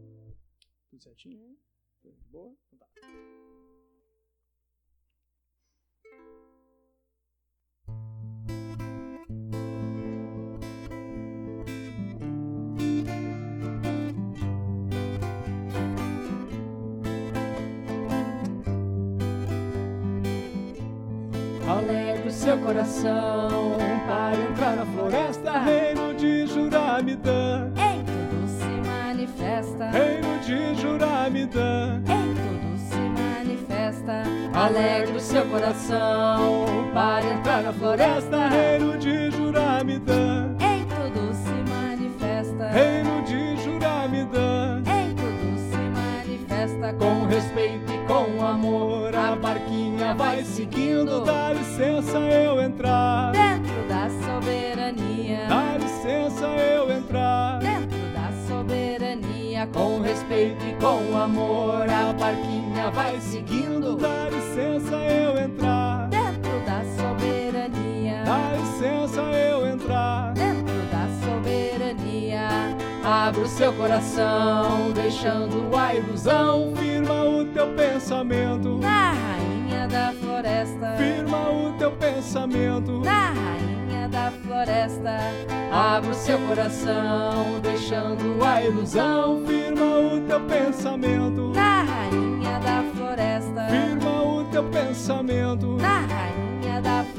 [0.90, 1.58] Tudo certinho?
[2.02, 2.56] Tudo de boa?
[2.68, 2.88] Então tá.
[22.40, 23.78] Seu coração
[24.08, 32.02] para entrar na floresta, reino de Juramidã, Em tudo se manifesta, reino de Juramidã.
[32.08, 34.24] em tudo se manifesta.
[34.54, 38.48] Alegre o seu coração para entrar na floresta.
[38.48, 43.09] reino de Juramidã, Em tudo se manifesta, reino
[47.00, 51.24] Com respeito e com amor, a barquinha vai seguindo.
[51.24, 55.48] Dá licença eu entrar, dentro da soberania.
[55.48, 57.60] dá licença eu entrar.
[57.60, 63.96] Dentro da soberania, Com respeito e com amor, a barquinha vai seguindo.
[63.96, 69.39] Dá licença eu entrar, dentro da soberania, dá licença eu entrar.
[73.10, 80.96] Abra o seu coração, deixando a ilusão Firma o teu pensamento, na rainha da floresta,
[80.98, 83.02] firma o teu pensamento.
[83.02, 85.18] na rainha da floresta,
[85.72, 93.68] abra o seu coração, deixando a ilusão Firma o teu pensamento, na rainha da floresta.
[93.70, 95.78] firma o teu pensamento.
[95.78, 96.39] Na rainha da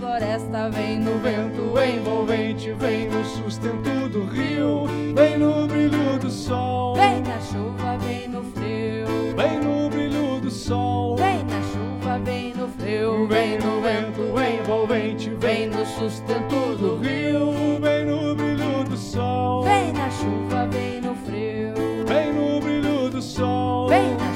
[0.01, 6.95] floresta vem no vento envolvente, vem no sustento do rio, vem no brilho do sol,
[6.97, 9.07] Vem na chuva, vem no frio.
[9.37, 10.11] vem no brilho
[10.51, 11.17] sol.
[11.17, 17.81] Vem na chuva, vem no frio, vem no vento envolvente, vem no sustento do rio.
[17.81, 19.63] Vem no brilho do sol.
[19.63, 21.75] Vem na chuva, vem no frio.
[22.07, 23.89] Vem no brilho do sol.
[23.89, 24.30] Vem na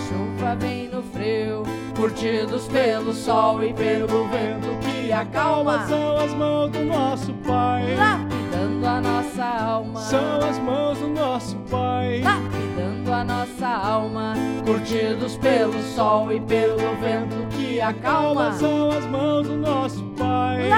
[2.05, 7.97] curtidos pelo sol e pelo vento que acalma, São as mãos do nosso Pai.
[7.97, 10.01] lapidando a nossa alma.
[10.01, 12.21] São as mãos do nosso Pai.
[12.21, 14.35] lapidando a nossa alma,
[14.67, 20.69] curtidos pelo sol e pelo vento que acalma, São as mãos do nosso Pai.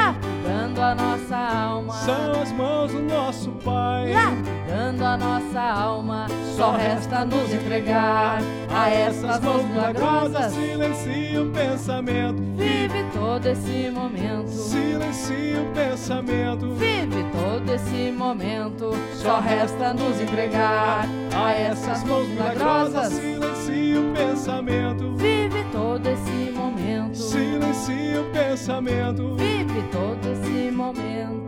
[0.46, 4.12] Lapidando a nossa alma, São as mãos do nosso Pai.
[4.12, 6.26] lapidando a nossa alma.
[6.56, 8.38] Só resta nos entregar
[8.72, 10.52] a essas mãos milagrosas.
[10.52, 12.42] Silencia o pensamento.
[12.56, 14.48] Vive todo esse momento.
[14.48, 16.70] Silencia o pensamento.
[16.74, 23.12] Vive todo esse momento, só resta nos entregar a essas mãos milagrosas.
[23.12, 25.14] Silencia o pensamento.
[25.16, 27.16] Vive todo esse momento.
[27.16, 29.34] Silencia o pensamento.
[29.36, 31.45] Vive todo esse momento.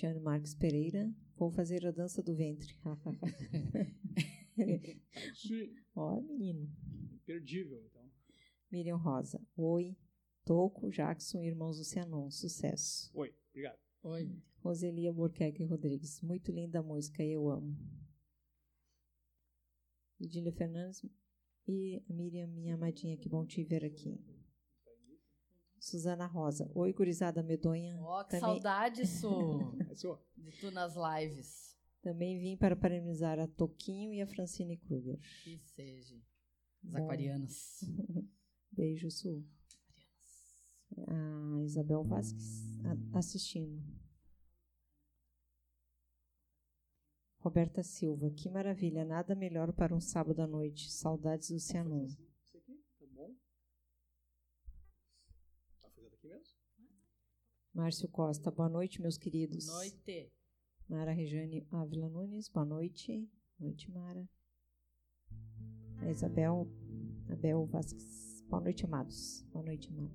[0.00, 1.14] Cristiano Marques Pereira.
[1.36, 2.74] Vou fazer a dança do ventre.
[5.94, 6.74] Ó, menino.
[7.12, 8.10] Imperdível, então.
[8.72, 9.38] Miriam Rosa.
[9.58, 9.94] Oi.
[10.42, 12.30] Toco, Jackson, irmãos do Cianon.
[12.30, 13.10] Sucesso.
[13.12, 13.78] Oi, obrigado.
[14.04, 14.42] Oi.
[14.64, 16.22] Roselia Borqueque Rodrigues.
[16.22, 17.76] Muito linda a música, eu amo.
[20.18, 21.04] Idília Fernandes
[21.68, 24.18] e Miriam, minha amadinha, que bom te ver aqui.
[25.80, 26.70] Suzana Rosa.
[26.74, 27.98] Oi, gurizada medonha.
[28.02, 29.94] Ó, que Também- saudade, Su, É
[30.42, 31.76] de tu nas lives.
[32.02, 35.18] Também vim para parabenizar a Toquinho e a Francine Kruger.
[35.42, 36.16] Que seja.
[36.84, 36.98] As Bom.
[37.04, 37.80] aquarianas.
[38.72, 39.44] Beijo, Sul.
[41.08, 42.78] A Isabel Vasques
[43.14, 43.82] assistindo.
[47.38, 50.90] Roberta Silva, que maravilha, nada melhor para um sábado à noite.
[50.92, 52.04] Saudades do Cianon.
[52.04, 53.34] Isso aqui, tá bom?
[55.80, 56.54] Tá fazendo aqui mesmo?
[57.72, 59.66] Márcio Costa, boa noite, meus queridos.
[59.66, 60.32] Noite.
[60.88, 63.28] Mara Rejane Ávila Nunes, boa noite.
[63.58, 64.28] Boa noite, Mara.
[65.98, 66.66] A Isabel,
[67.30, 69.46] Abel Vasques, boa noite, amados.
[69.52, 70.10] Boa noite, amada.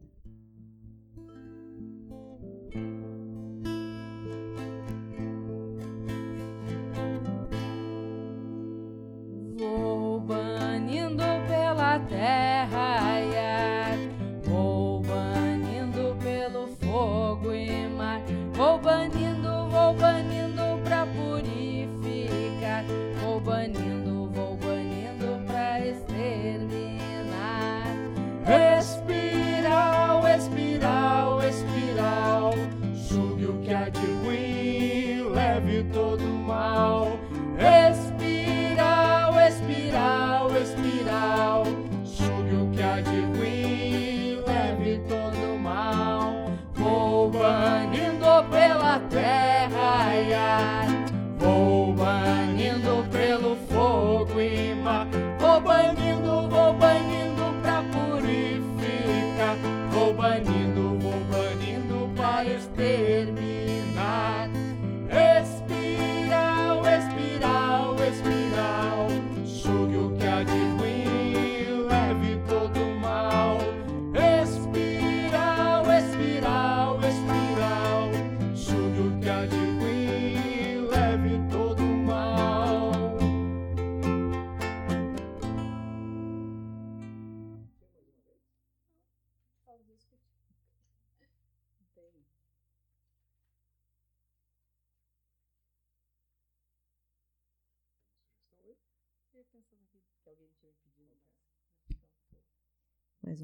[9.58, 13.15] Vou banindo pela terra,
[49.16, 49.55] pela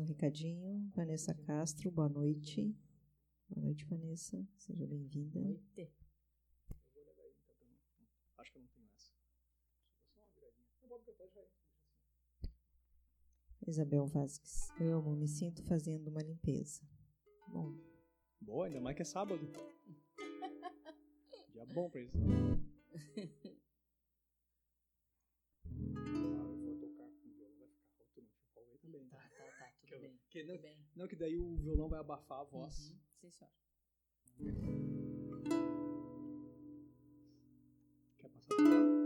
[0.02, 0.90] um recadinho.
[0.96, 2.76] Vanessa Castro, boa noite.
[3.48, 4.44] Boa noite, Vanessa.
[4.58, 5.40] Seja bem-vinda.
[5.40, 5.94] Noite.
[8.38, 9.12] Acho que eu não tenho essa.
[13.68, 14.72] Isabel Vasques.
[14.80, 16.82] Eu amo, me sinto fazendo uma limpeza.
[17.48, 17.78] Bom,
[18.40, 19.48] Boa, ainda mais que é sábado.
[21.54, 22.18] Dia bom pra isso.
[30.32, 30.78] Porque não, é Bem.
[30.96, 32.90] não é que daí o violão vai abafar a voz.
[32.90, 32.98] Uhum.
[33.20, 33.54] Sim, senhora.
[38.18, 39.01] Quer passar?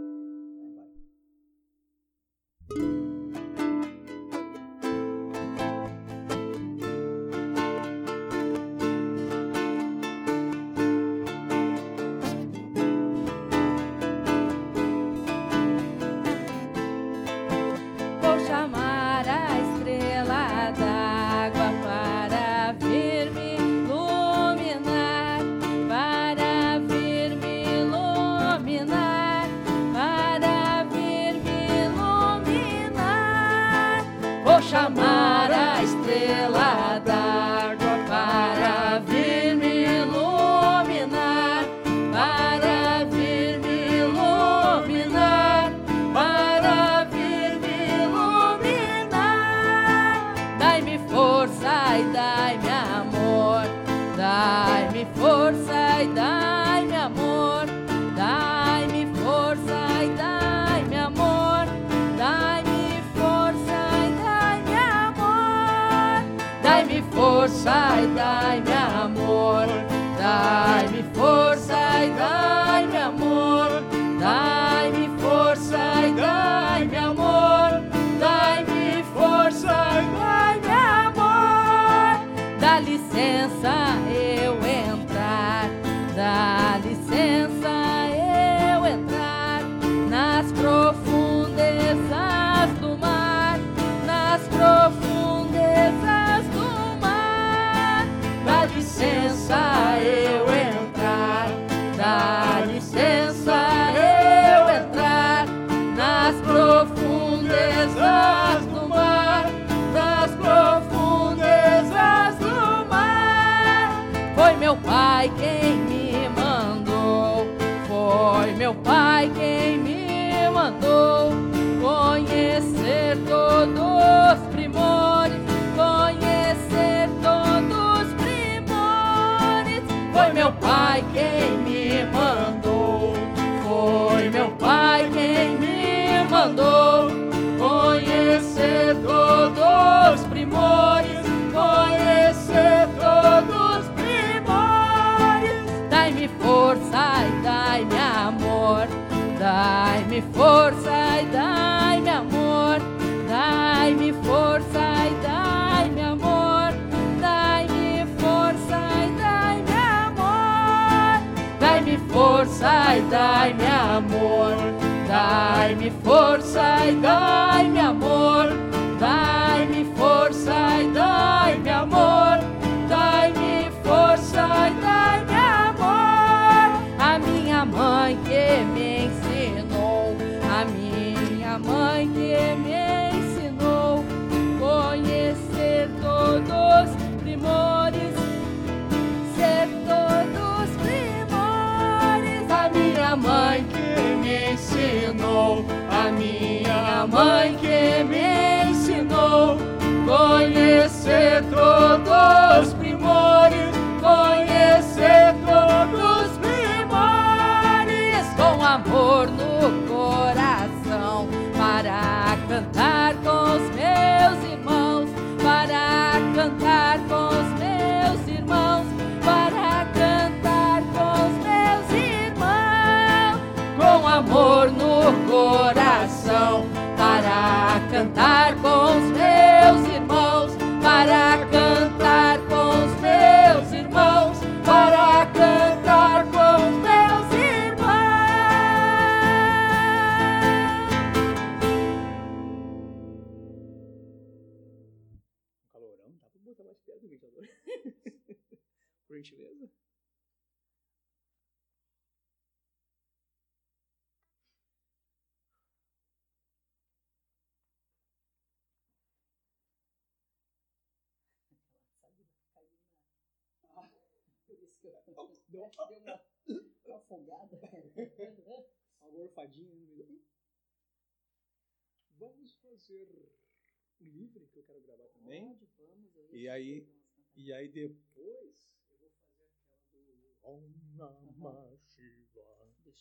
[276.55, 276.87] aí, né,
[277.35, 278.55] e aí depois.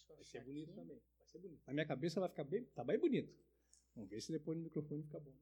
[0.08, 1.00] Vai ser bonito também.
[1.18, 1.62] Vai ser bonito.
[1.66, 2.64] Na minha cabeça vai ficar bem.
[2.66, 3.34] Tá bem bonito.
[3.94, 5.36] Vamos ver se depois no microfone fica bom.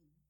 [0.00, 0.22] Uhum.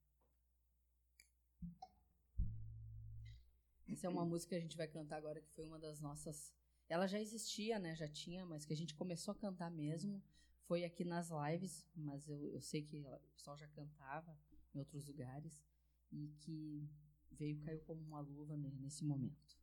[3.89, 6.53] Essa é uma música que a gente vai cantar agora, que foi uma das nossas.
[6.89, 7.95] Ela já existia, né?
[7.95, 10.23] Já tinha, mas que a gente começou a cantar mesmo.
[10.65, 14.37] Foi aqui nas lives, mas eu, eu sei que o pessoal já cantava
[14.75, 15.70] em outros lugares
[16.13, 16.89] e que
[17.33, 19.59] veio caiu como uma luva nesse momento.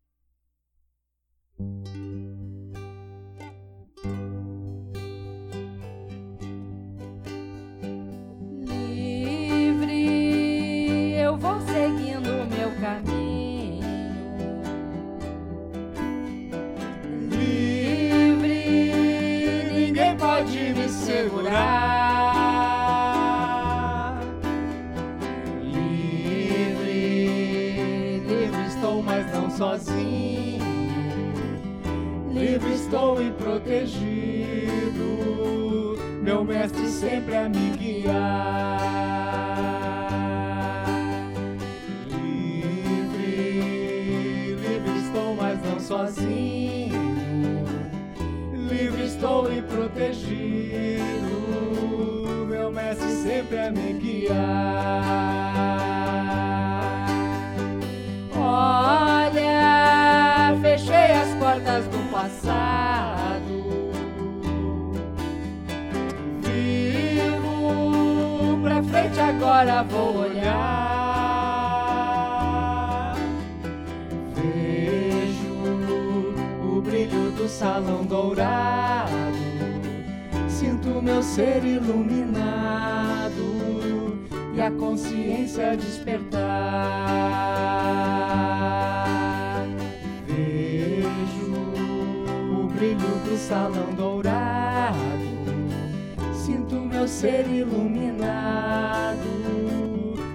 [97.20, 99.18] ser iluminado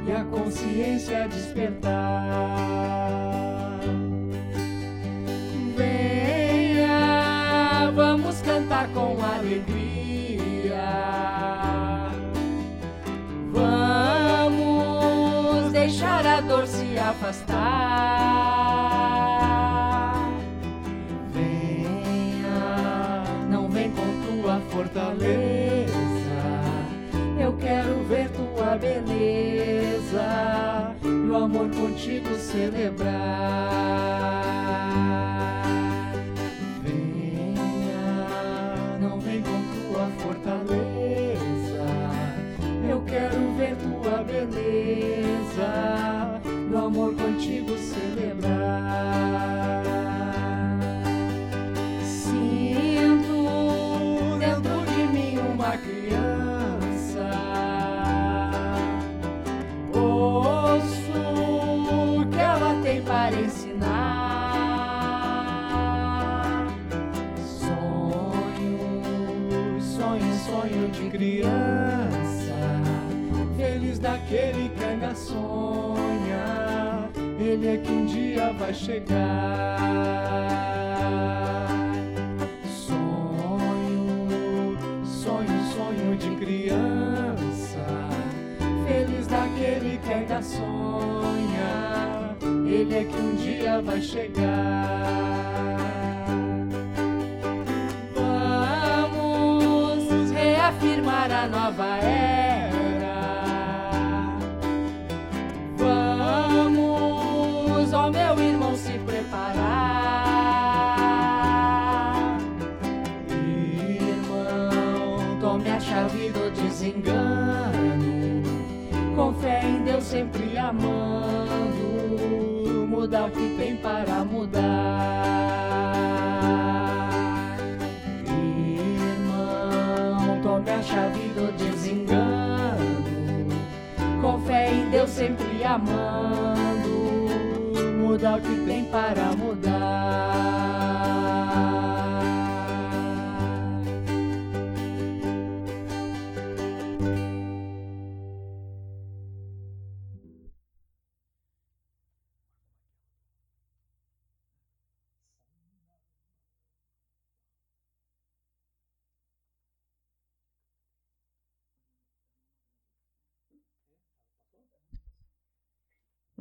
[0.04, 1.71] e a consciência desperdiçada.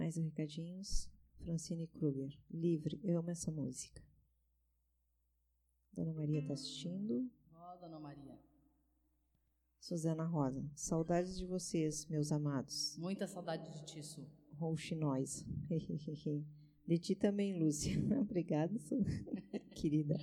[0.02, 1.08] Mais recadinhos.
[1.44, 2.36] Francine Kruger.
[2.50, 4.04] Livre, eu amo essa música.
[5.94, 7.30] Dona Maria está assistindo.
[7.54, 8.36] Ó, oh, Dona Maria.
[9.80, 10.68] Suzana Rosa.
[10.74, 12.98] Saudades de vocês, meus amados.
[12.98, 14.28] Muita saudade de ti, Su.
[14.54, 15.46] Rouxinóis.
[16.88, 17.94] de ti também, Lúcia.
[18.20, 18.74] Obrigada,
[19.76, 20.18] querida.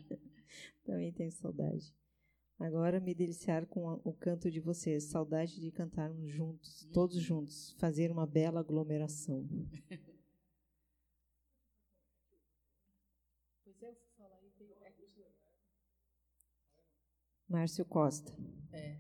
[0.82, 1.94] também tenho saudade.
[2.58, 5.04] Agora me deliciar com o canto de vocês.
[5.04, 7.22] Saudade de cantarmos juntos, todos uhum.
[7.22, 7.72] juntos.
[7.78, 9.46] Fazer uma bela aglomeração.
[17.48, 18.36] Márcio Costa.
[18.72, 18.98] É,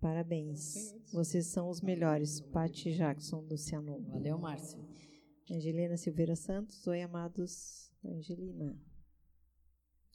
[0.00, 0.94] Parabéns.
[1.12, 2.40] Vocês são os melhores.
[2.40, 4.02] Pati Jackson, do Cianon.
[4.02, 4.78] Valeu, Márcio.
[5.50, 6.86] Angelina Silveira Santos.
[6.86, 7.90] Oi, amados.
[8.04, 8.78] Angelina.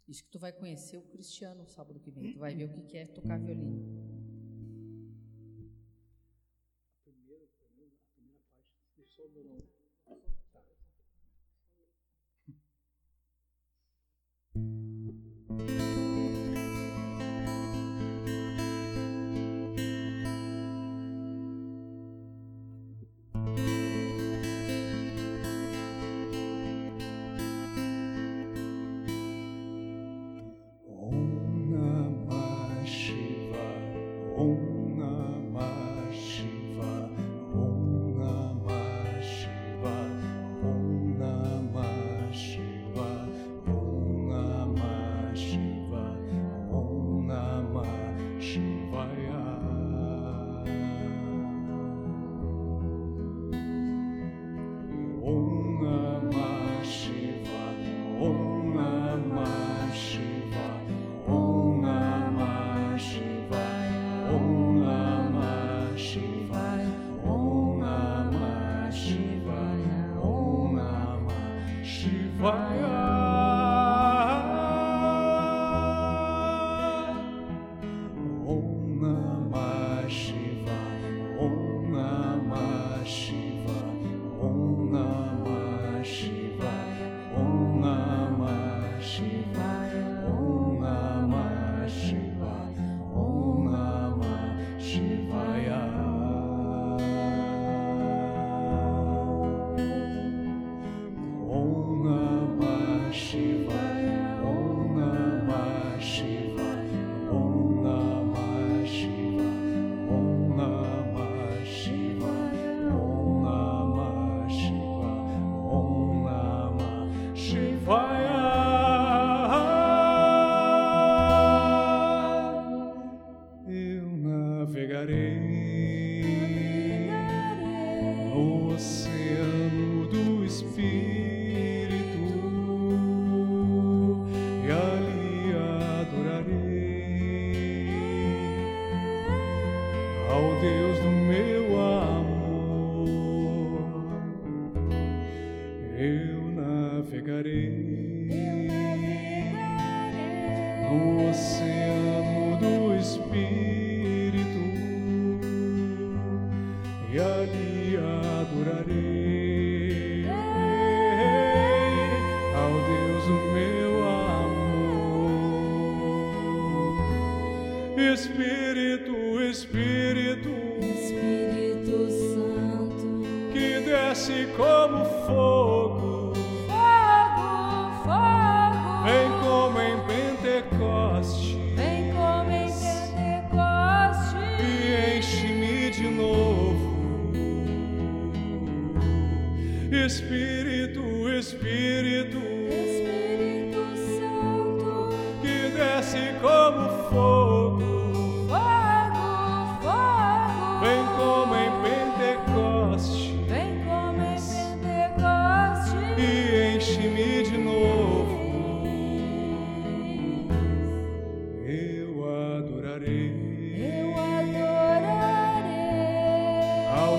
[0.08, 2.34] Diz que tu vai conhecer o Cristiano sábado que vem.
[2.34, 4.15] Tu vai ver o que é tocar violino.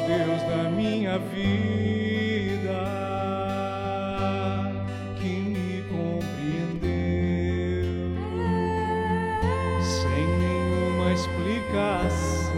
[0.07, 1.67] Deus da minha vida
[5.17, 6.87] que me compreendeu
[9.83, 12.53] sem nenhuma explicação.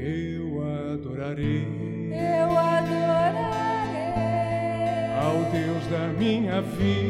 [0.00, 0.62] Eu
[0.94, 1.68] adorarei.
[2.10, 3.44] Eu adorarei
[5.20, 7.03] ao Deus da minha vida.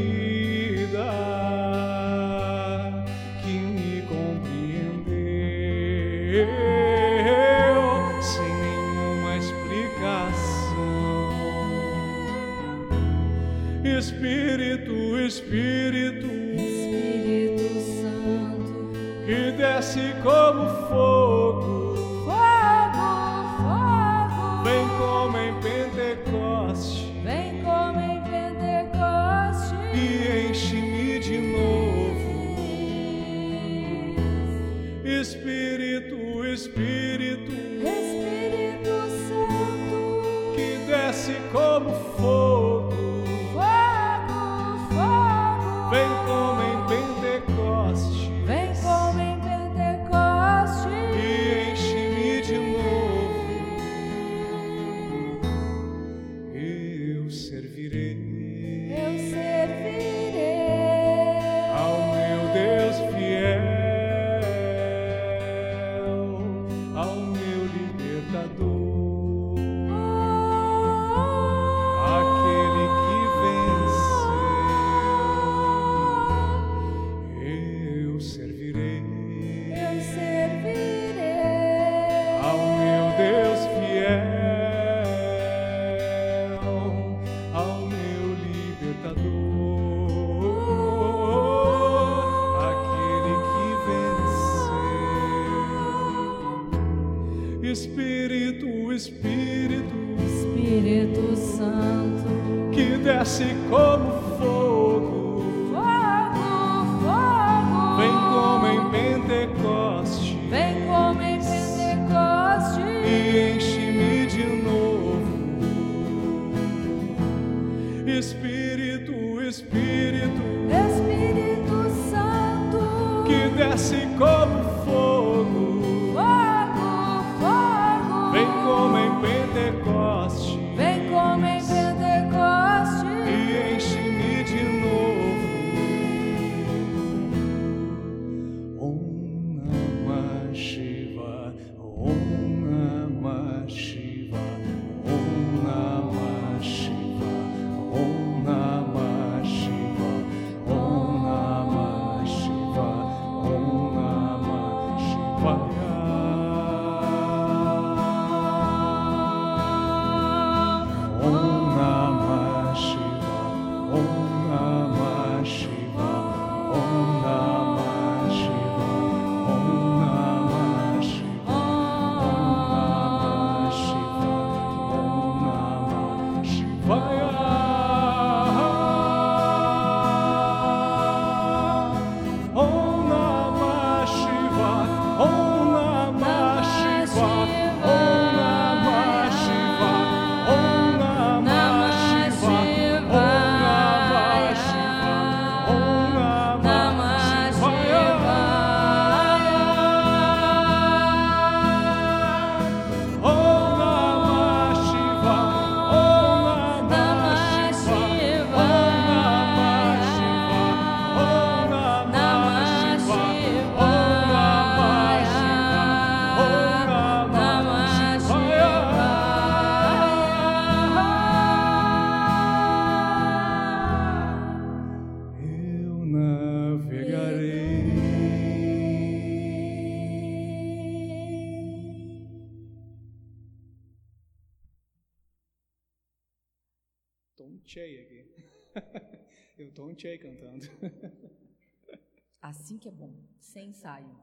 [239.96, 240.66] Che cantando.
[242.40, 244.14] Assim que é bom, sem ensaio.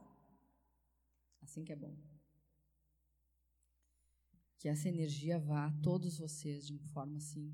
[1.41, 1.95] Assim que é bom.
[4.59, 7.51] Que essa energia vá a todos vocês de uma forma assim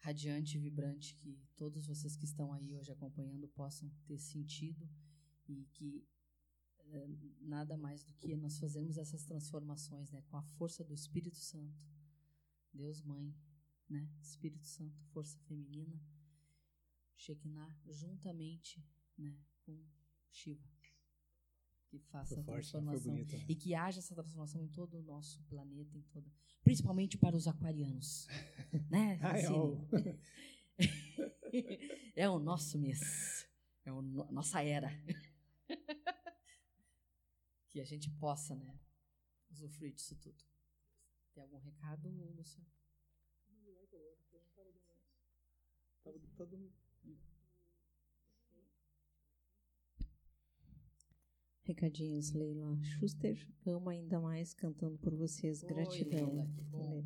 [0.00, 4.86] radiante e vibrante, que todos vocês que estão aí hoje acompanhando possam ter sentido
[5.48, 6.04] e que
[6.78, 7.08] é,
[7.40, 11.80] nada mais do que nós fazermos essas transformações, né, com a força do Espírito Santo,
[12.72, 13.34] Deus Mãe,
[13.88, 15.98] né, Espírito Santo, força feminina,
[17.22, 18.84] Shekinah, juntamente,
[19.16, 19.80] né, com
[20.28, 20.68] Shiva,
[21.86, 23.46] que faça a transformação bonito, né?
[23.48, 26.28] e que haja essa transformação em todo o nosso planeta, em toda,
[26.64, 28.26] principalmente para os aquarianos,
[28.90, 29.20] né?
[29.22, 29.46] Ai,
[32.16, 33.48] é o nosso mês,
[33.84, 34.02] é a
[34.32, 34.90] nossa era
[37.70, 38.80] que a gente possa, né,
[39.48, 40.42] usufruir disso tudo.
[41.32, 42.66] Tem algum recado, Luciano?
[51.72, 53.48] Recadinhos, Leila Schuster.
[53.64, 55.62] Amo ainda mais cantando por vocês.
[55.62, 56.26] Oi, Gratidão.
[56.26, 57.02] Leila, que bom.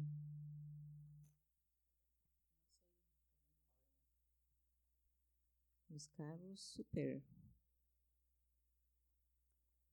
[5.88, 7.22] Luiz Carlos, super.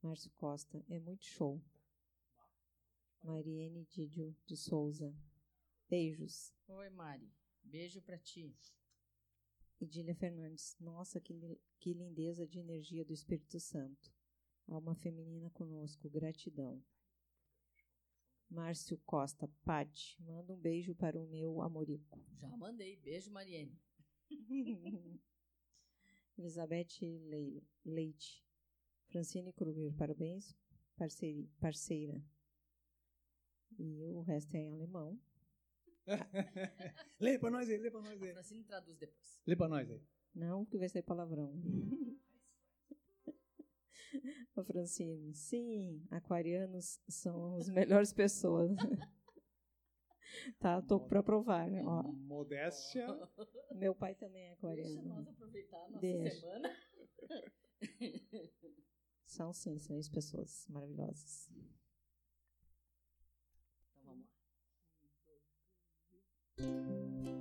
[0.01, 1.61] Márcio Costa, é muito show.
[3.21, 5.15] Mariene Didio de Souza.
[5.87, 6.51] Beijos.
[6.67, 7.31] Oi, Mari.
[7.63, 8.57] Beijo para ti.
[9.79, 10.75] Edília Fernandes.
[10.79, 11.35] Nossa, que,
[11.79, 14.11] que lindeza de energia do Espírito Santo.
[14.67, 16.09] Alma feminina conosco.
[16.09, 16.83] Gratidão.
[18.49, 19.49] Márcio Costa.
[19.63, 22.19] Pati, manda um beijo para o meu amorico.
[22.39, 22.97] Já mandei.
[22.97, 23.77] Beijo, Mariene.
[26.37, 26.99] Elizabeth
[27.85, 28.43] Leite.
[29.07, 30.55] Francine Kruger, parabéns,
[30.97, 31.47] parceira.
[31.59, 32.23] parceira.
[33.77, 35.19] E o resto é em alemão.
[37.19, 38.29] lê pra nós aí, lê pra nós aí.
[38.29, 39.41] A Francine traduz depois.
[39.45, 40.01] Lê pra nós aí.
[40.33, 41.53] Não, porque vai ser palavrão.
[44.55, 48.75] A Francine, sim, aquarianos são as melhores pessoas.
[50.59, 51.69] tá, tô para provar.
[51.85, 52.03] Ó.
[52.03, 53.07] Modéstia.
[53.71, 54.93] Meu pai também é aquariano.
[54.93, 56.39] Deixa nós aproveitar a nossa Deixa.
[56.39, 56.75] semana.
[59.25, 61.49] São sim, seis pessoas maravilhosas.
[63.91, 64.25] Então vamos lá.
[66.57, 67.32] Estou morrendo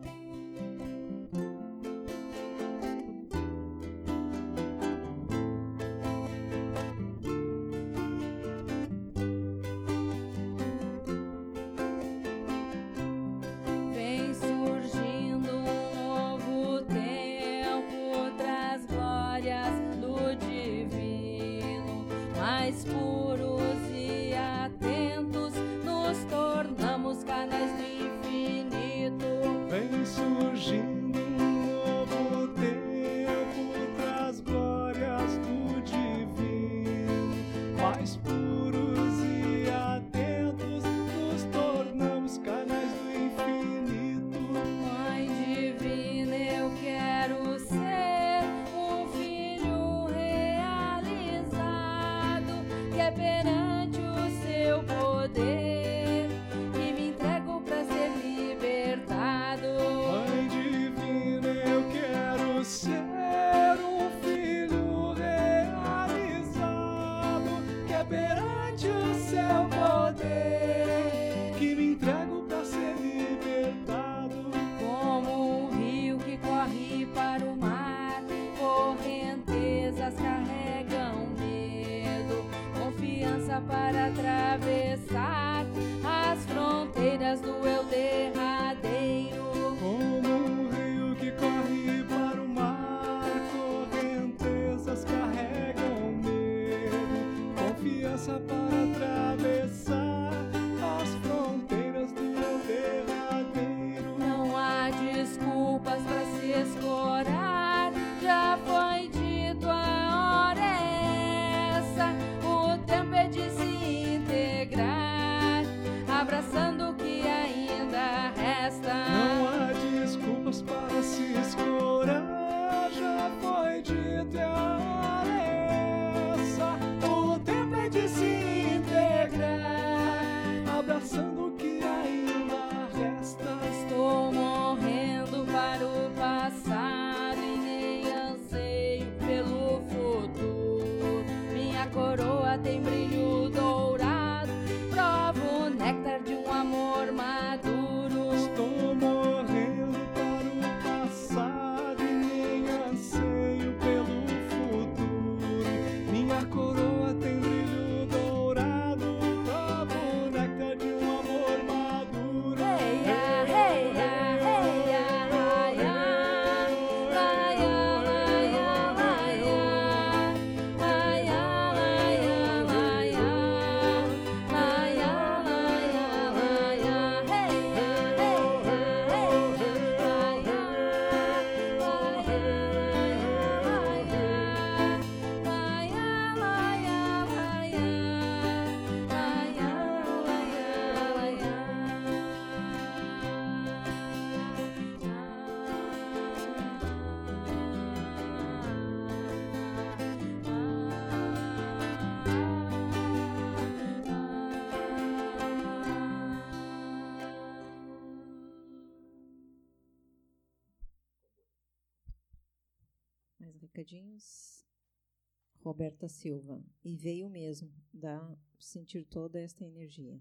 [215.72, 216.62] Roberta Silva.
[216.84, 220.20] E veio mesmo, dá sentir toda esta energia.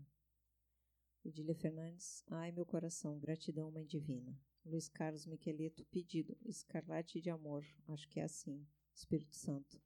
[1.26, 2.24] Edília Fernandes.
[2.28, 4.34] Ai, meu coração, gratidão, Mãe Divina.
[4.66, 6.38] Luiz Carlos Miqueleto, pedido.
[6.46, 7.66] Escarlate de amor.
[7.90, 8.66] Acho que é assim.
[8.96, 9.78] Espírito Santo.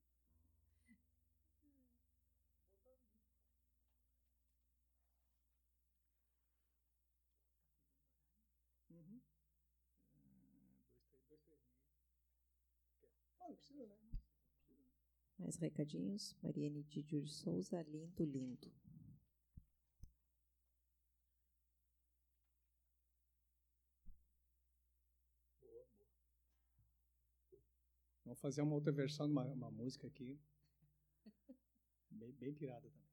[8.91, 9.22] Uhum.
[10.26, 10.53] Ah,
[11.10, 12.32] dois, três, dois, três meio.
[12.99, 13.10] Quer?
[13.38, 13.55] Ah, não né?
[13.55, 13.97] Não precisa, né?
[15.39, 16.35] Mais recadinhos.
[16.43, 18.71] Mariane Didio de Souza, lindo, lindo.
[25.61, 26.07] Boa, boa.
[28.25, 30.39] Vamos fazer uma outra versão de uma, uma música aqui.
[32.11, 33.09] Bem, bem pirada também.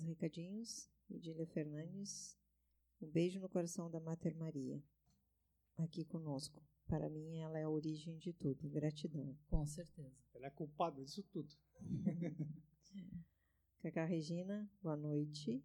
[0.00, 0.88] mais recadinhos.
[1.08, 2.38] Idília Fernandes,
[3.00, 4.82] um beijo no coração da Mater Maria,
[5.76, 6.62] aqui conosco.
[6.86, 8.68] Para mim, ela é a origem de tudo.
[8.68, 9.36] Gratidão.
[9.48, 10.16] Com certeza.
[10.34, 11.52] Ela é culpada disso tudo.
[13.82, 15.64] Cacá Regina, boa noite.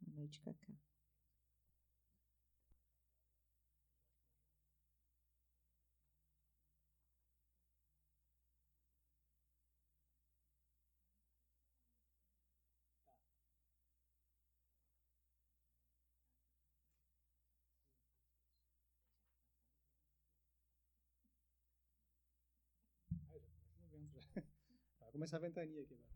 [0.00, 0.72] Boa noite, Cacá.
[25.16, 26.15] começa a ventania aqui, mano.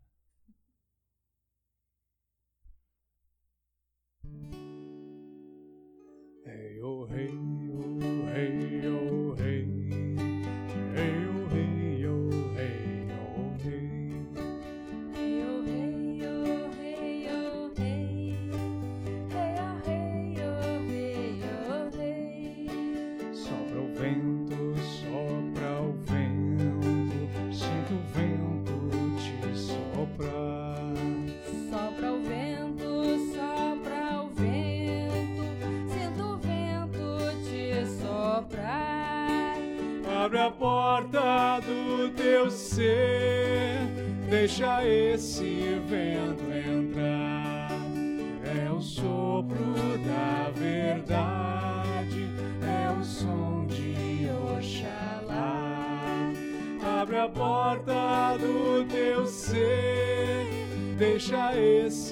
[61.31, 62.10] deixa esse.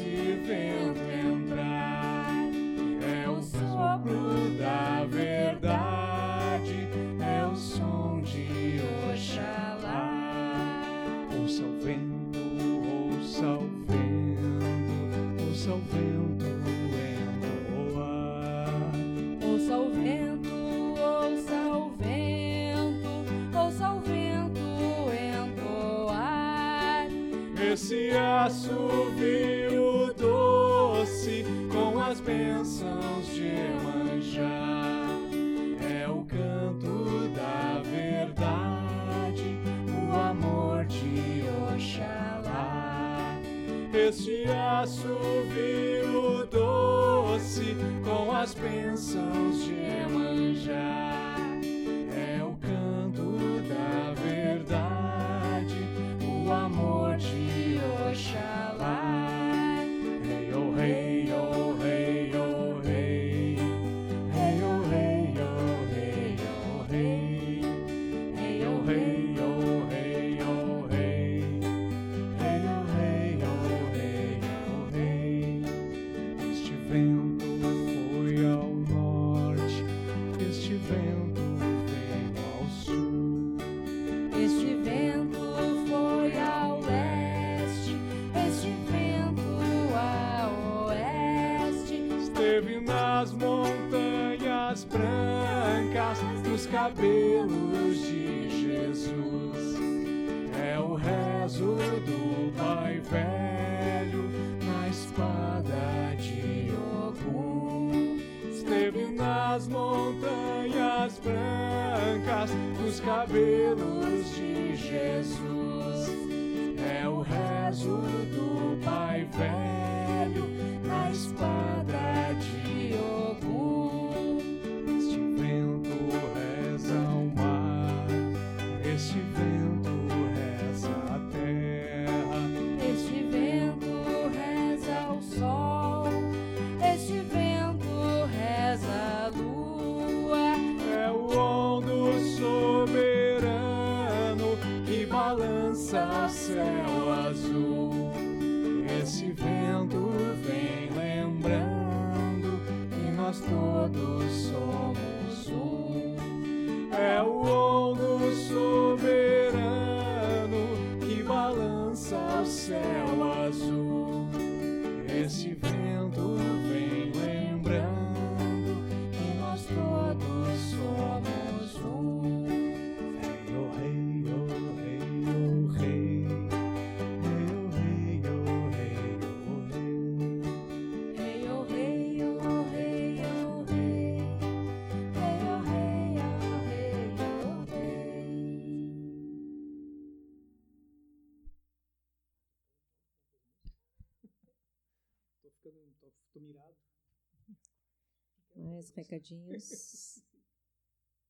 [198.89, 200.23] Mais recadinhos.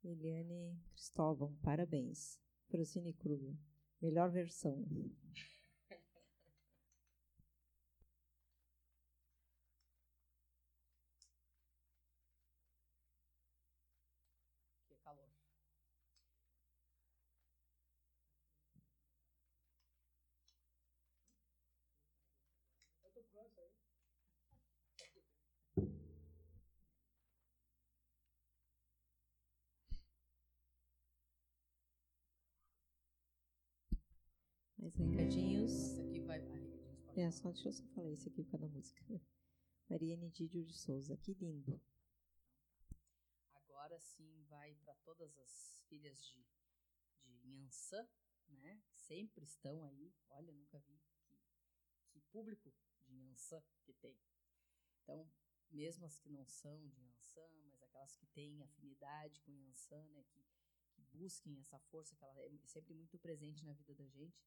[0.04, 2.40] Eliane Cristóvão, parabéns.
[2.70, 3.58] Francine Kruger,
[4.02, 4.86] melhor versão.
[14.88, 15.30] Que calor.
[34.78, 35.98] Mais recadinhos.
[36.00, 36.40] Aqui vai.
[36.40, 39.04] Ah, recadinhos, pode É, só deixa eu só falar isso aqui por causa da música.
[39.90, 41.82] Mariane Didio de Souza, que lindo.
[43.54, 46.46] Agora sim vai para todas as filhas de,
[47.24, 48.08] de Inhansã,
[48.48, 48.82] né?
[48.94, 50.14] Sempre estão aí.
[50.30, 51.40] Olha, nunca vi que,
[52.12, 52.72] que público
[53.08, 54.16] de Inhansã que tem.
[55.02, 55.28] Então,
[55.72, 60.24] mesmo as que não são de Inhansã, mas aquelas que têm afinidade com Inhansã, né?
[60.30, 60.46] Que,
[60.94, 64.40] que busquem essa força que ela é sempre muito presente na vida da gente.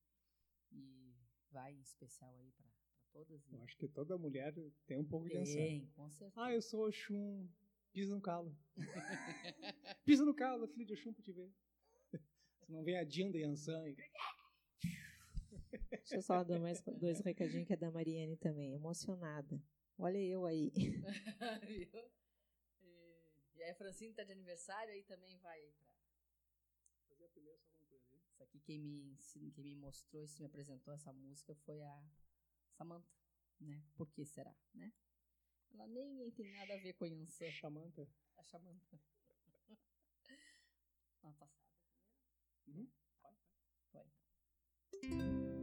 [0.73, 1.15] E
[1.51, 2.67] vai em especial aí para
[3.13, 3.47] todas.
[3.53, 4.55] Eu acho que toda mulher
[4.87, 5.69] tem um pouco de ansiedade.
[5.81, 6.41] tem, com certeza.
[6.41, 7.49] Ah, eu sou Oxum.
[7.93, 8.57] Pisa no calo.
[10.05, 11.53] Pisa no calo, filho de Oxum, pra te ver.
[12.65, 13.89] Se não vem a Dinda e Ansan.
[13.89, 13.97] e-
[15.91, 18.73] Deixa eu só dar mais dois recadinhos que é da Mariane também.
[18.73, 19.61] Emocionada.
[19.99, 20.73] Olha eu aí.
[23.55, 25.92] E, aí a Francine tá de aniversário, aí também vai pra...
[28.53, 29.17] Aqui quem me,
[29.55, 32.05] quem me mostrou, isso me apresentou essa música foi a
[32.77, 33.11] Samantha,
[33.59, 33.83] né?
[33.95, 34.93] Por que será, né?
[35.71, 38.07] Ela nem tem nada a ver com a Yansan, Xamanta.
[38.37, 39.01] a Samantha.
[41.23, 41.67] Uma passada?
[42.67, 42.87] Uhum.
[43.23, 43.35] Vai,
[43.91, 44.13] vai.
[44.93, 45.62] Vai, então.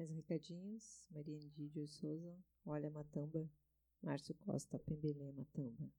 [0.00, 1.06] Mais recadinhos.
[1.10, 2.34] Maria Andídio Souza.
[2.64, 3.46] Olha Matamba.
[4.02, 5.92] Márcio Costa, Pembelê, Matamba.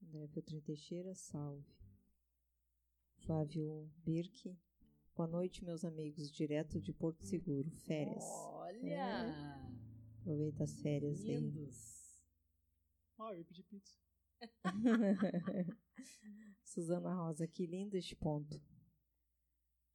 [0.00, 1.66] André Feltrin Teixeira, salve.
[3.26, 4.56] Flávio Birk.
[5.16, 8.22] Boa noite, meus amigos, direto de Porto Seguro, férias.
[8.22, 9.60] Olha!
[10.20, 11.40] Aproveita as férias aí.
[11.40, 12.24] Lindos.
[13.18, 13.98] Ah, eu ia pedir pizza.
[16.62, 18.62] Suzana Rosa, que lindo este ponto.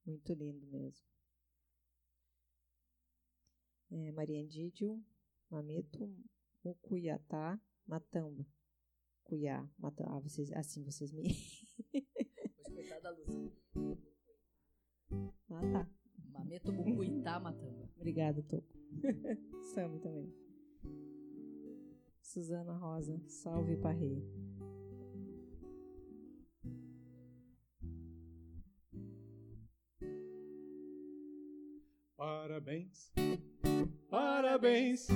[0.05, 1.07] Muito lindo mesmo.
[3.91, 5.03] É, Maria Andídio,
[5.49, 6.07] Mameto,
[6.63, 8.45] Mucuyatá, Matamba.
[9.23, 11.23] Cuiá, Mata, ah, vocês, assim vocês me.
[11.93, 13.51] Hoje, coitada da Lúcia.
[15.49, 15.89] ah, tá.
[16.31, 17.89] Mameto Bucuitá Matamba.
[17.95, 18.67] Obrigada, Toco.
[19.73, 20.33] Sami também.
[22.21, 24.23] Suzana Rosa, salve Parrei.
[32.15, 33.13] Parabéns,
[34.09, 35.07] parabéns,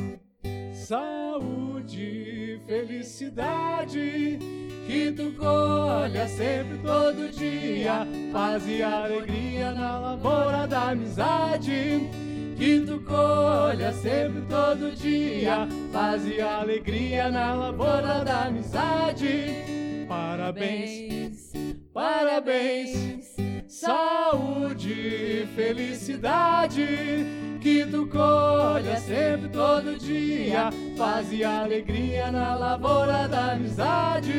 [0.73, 4.39] saúde, felicidade,
[4.85, 12.09] que tu colha sempre todo dia, paz e alegria na lavoura da amizade.
[12.57, 20.05] Que tu colha sempre todo dia, paz e alegria na lavoura da amizade.
[20.07, 21.51] Parabéns,
[21.91, 23.35] parabéns,
[23.83, 26.87] saúde, felicidade,
[27.59, 34.31] que tu colha sempre todo dia, paz e alegria na lavoura da amizade.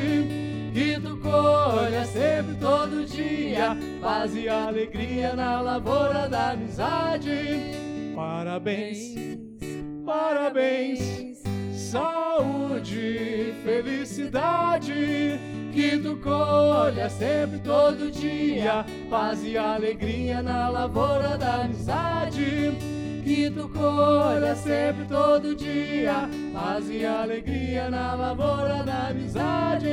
[0.72, 7.60] Que tu colha sempre todo dia, paz e alegria na lavoura da amizade.
[8.16, 9.14] Parabéns,
[10.06, 11.42] parabéns,
[11.72, 15.38] saúde, felicidade,
[15.74, 22.70] que tu colha sempre todo dia, paz e alegria na lavoura da amizade.
[23.24, 29.88] Que tu colha sempre todo dia, paz e alegria na lavoura da amizade.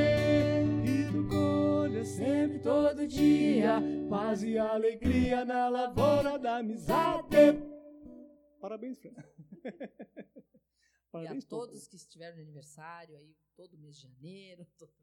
[0.84, 7.60] Que tu colha sempre todo dia, paz e alegria na lavoura da amizade.
[8.60, 9.10] Parabéns, Fran.
[11.22, 15.01] e a todos que estiveram de aniversário aí, todo mês de janeiro, todo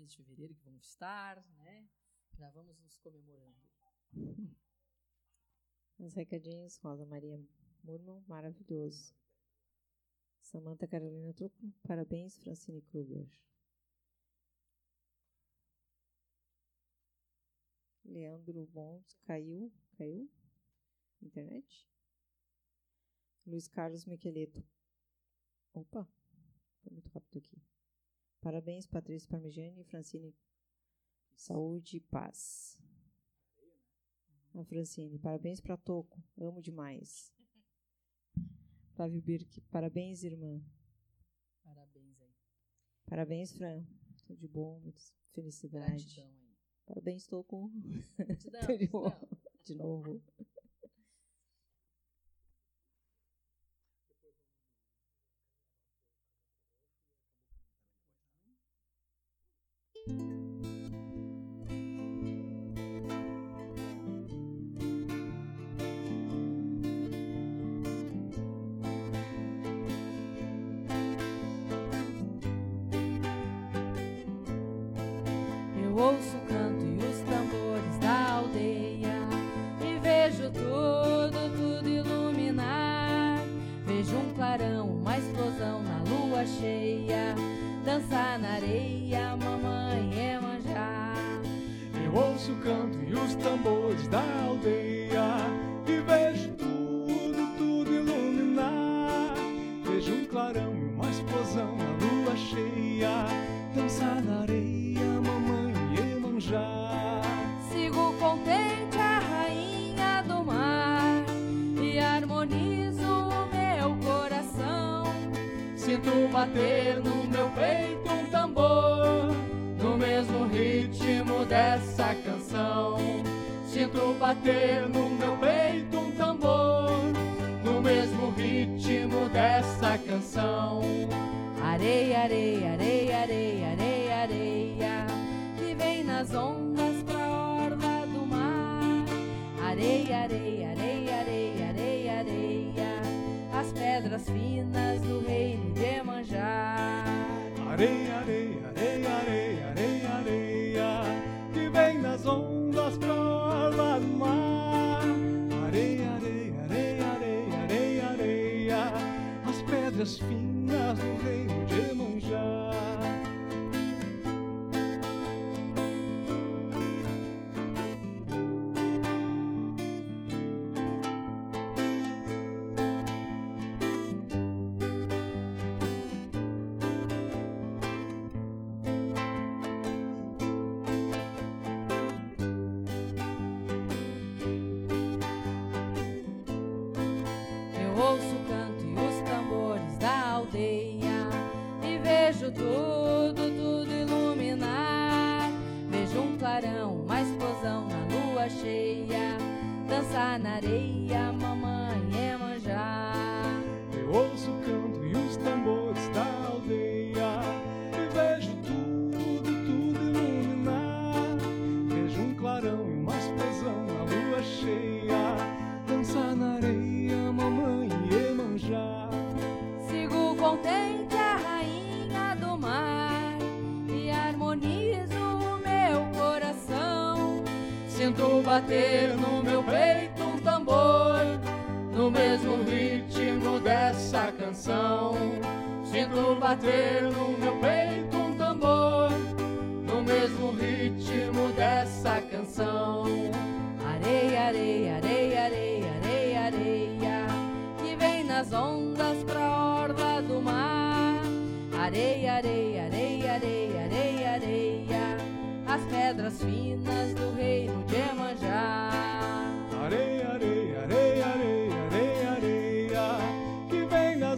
[0.00, 1.86] mês de fevereiro que vamos estar, né?
[2.32, 3.60] Já vamos nos comemorando.
[5.98, 7.38] Os recadinhos, Rosa Maria
[7.84, 9.14] Murman, maravilhoso.
[10.40, 13.28] Samanta Carolina Truco, parabéns, Francine Kruger.
[18.06, 20.30] Leandro Bons, caiu, caiu?
[21.20, 21.86] Internet?
[23.46, 24.66] Luiz Carlos Miqueleto.
[25.74, 26.08] Opa,
[26.82, 27.69] foi muito rápido aqui.
[28.40, 30.34] Parabéns, Patrícia Parmigiani e Francine.
[31.34, 32.78] Saúde e paz.
[34.54, 36.22] A Francine, parabéns para Toco.
[36.38, 37.32] Amo demais.
[38.96, 40.62] Flávio Birk, parabéns, irmã.
[41.62, 42.34] Parabéns aí.
[43.06, 43.84] Parabéns, Fran.
[44.26, 44.80] Tudo de bom,
[45.32, 46.04] felicidade.
[46.04, 46.56] Gratidão aí.
[46.86, 47.70] Parabéns, Toco.
[48.16, 48.88] Gratidão, de,
[49.64, 50.22] de novo.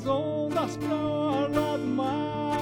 [0.02, 2.60] Nas ondas pra orla do mar.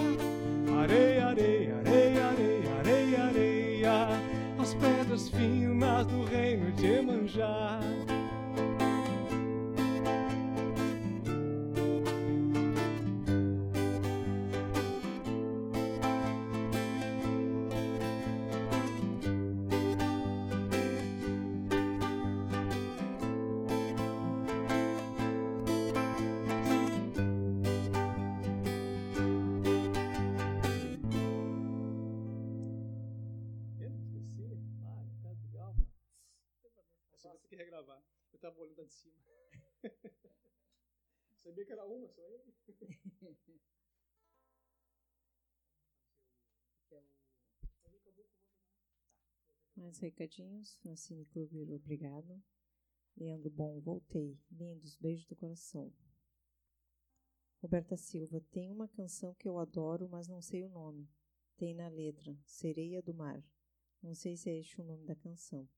[0.82, 4.08] Areia, areia, areia, areia, areia, areia,
[4.58, 7.80] as pedras finas do reino de Emanjá.
[38.90, 39.22] De cima.
[41.42, 42.52] Sabia que era uma só ele?
[49.76, 50.76] Mais recadinhos.
[50.82, 52.42] Francine Kruger, obrigado.
[53.16, 54.38] Leandro Bom, voltei.
[54.50, 55.92] Lindos, beijo do coração.
[57.62, 61.08] Roberta Silva, tem uma canção que eu adoro, mas não sei o nome.
[61.56, 63.42] Tem na letra, Sereia do Mar.
[64.02, 65.68] Não sei se é este o nome da canção.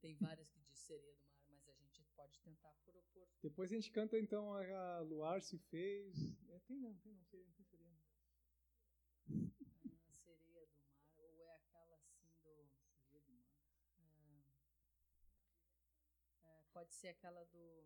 [0.00, 3.28] Tem várias que diz sereia do mar, mas a gente pode tentar propor.
[3.46, 6.36] Depois a gente canta então a, a Luar se fez.
[6.48, 7.86] É, tem não, tem não, sei, não seria.
[9.30, 9.94] Ah,
[10.24, 12.68] sereia do mar, ou é aquela assim do.
[13.08, 13.54] Sereia do mar.
[16.42, 17.84] Ah, é, pode ser aquela do.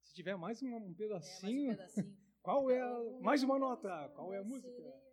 [0.00, 2.16] Se tiver mais um, um É, mais um pedacinho, pedacinho.
[2.40, 4.08] qual é a, mais uma nota?
[4.10, 4.70] Qual é a música?
[4.70, 5.04] sereia.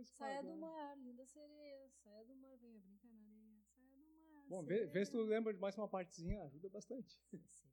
[0.00, 3.21] Esse Saia do mar, linda sereia, saia do mar, venha brincar na
[4.48, 7.20] Bom, vê, vê se tu lembra de mais uma partezinha, ajuda bastante.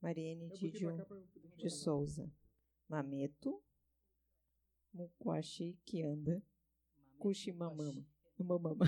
[0.00, 1.06] Mariene de botar.
[1.68, 2.30] Souza.
[2.88, 3.60] Mameto.
[4.94, 6.42] Muquashi que anda.
[7.18, 7.92] Cuximamama.
[7.92, 8.18] Muquaxi.
[8.38, 8.86] Mamama.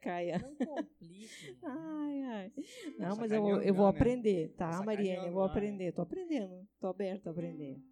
[0.00, 0.38] Caia.
[0.38, 1.52] Não complique.
[1.52, 1.58] né?
[1.62, 2.52] Ai, ai.
[2.98, 3.90] Não, mas eu, carinha eu vou né?
[3.90, 5.08] aprender, tá, Mariane?
[5.08, 5.50] carinha Eu vou né?
[5.50, 5.92] aprender.
[5.92, 6.68] Tô aprendendo.
[6.78, 7.82] Tô aberta a aprender.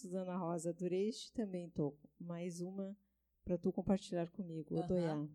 [0.00, 1.94] Suzana Rosa Dureste, também tô.
[2.18, 2.96] Mais uma
[3.44, 4.74] para tu compartilhar comigo.
[4.76, 4.84] Aham.
[4.84, 5.28] Odoiá.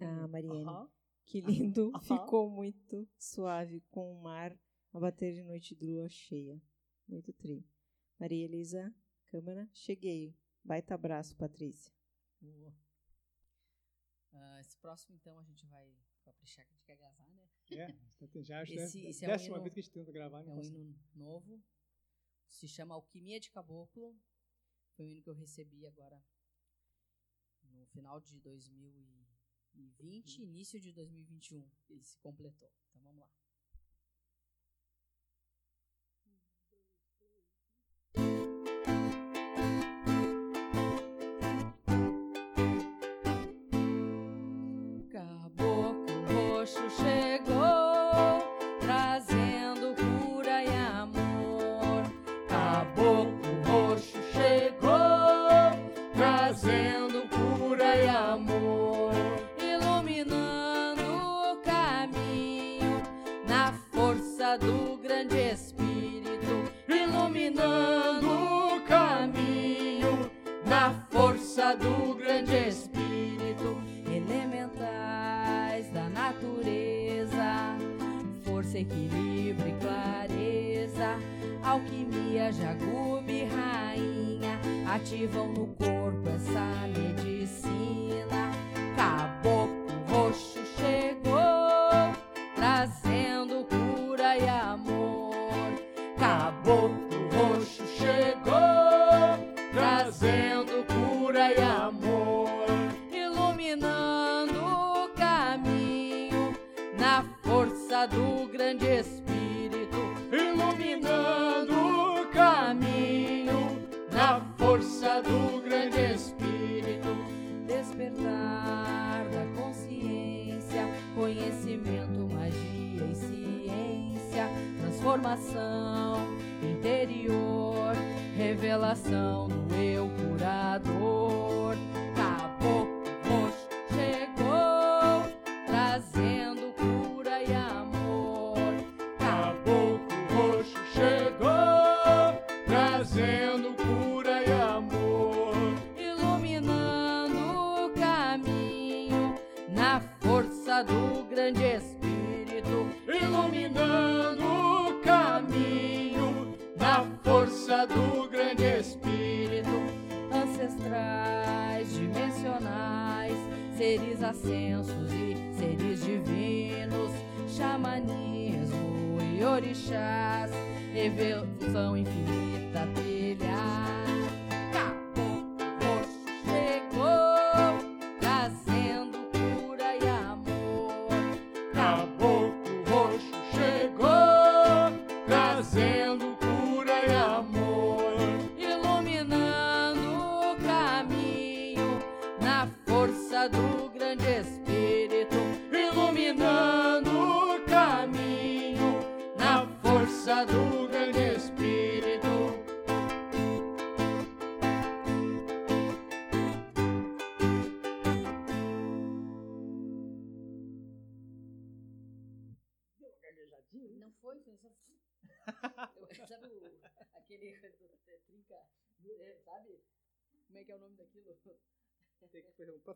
[0.00, 0.28] Ah.
[0.28, 0.88] Mariane.
[1.26, 1.92] Que lindo.
[2.32, 4.58] Ficou muito suave com o mar
[4.92, 6.60] a bater de noite de lua cheia.
[7.06, 7.66] Muito tri.
[8.18, 8.94] Maria Elisa
[9.26, 10.34] Câmara, cheguei.
[10.64, 11.92] Baita abraço, Patrícia.
[12.40, 12.74] Boa.
[14.32, 15.86] Ah, esse próximo, então, a gente vai
[16.22, 17.46] caprichar que a gente quer gravar, né?
[17.72, 19.92] É, já acho Esse- que é esse é um décima hino- vez que a gente
[19.92, 21.62] tenta gravar, É não um hino novo.
[22.48, 24.16] Se chama Alquimia de Caboclo.
[24.94, 26.22] Foi um hino que eu recebi agora
[27.62, 31.68] no final de 2020, início de 2021.
[31.88, 32.72] Ele se completou.
[32.88, 33.30] Então vamos lá.
[45.10, 47.17] Caboclo roxo chegou,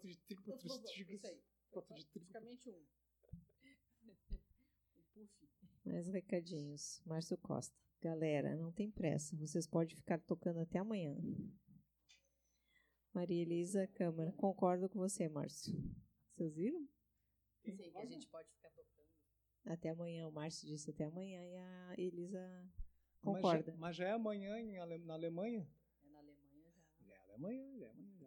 [0.07, 1.21] de trigo, então, de.
[1.71, 2.85] Praticamente um.
[5.85, 7.03] Mais recadinhos.
[7.05, 7.77] Márcio Costa.
[8.01, 9.37] Galera, não tem pressa.
[9.37, 11.17] Vocês podem ficar tocando até amanhã.
[13.13, 14.33] Maria Elisa Câmara.
[14.33, 15.75] Concordo com você, Márcio.
[16.33, 16.89] Vocês viram?
[17.63, 19.07] Sim, que a gente pode ficar tocando.
[19.67, 20.27] Até amanhã.
[20.27, 22.41] O Márcio disse até amanhã e a Elisa
[23.21, 23.73] concorda.
[23.73, 25.69] Mas já, mas já é amanhã em, na Alemanha?
[26.03, 27.13] É na Alemanha já.
[27.13, 28.22] É Alemanha, é Alemanha.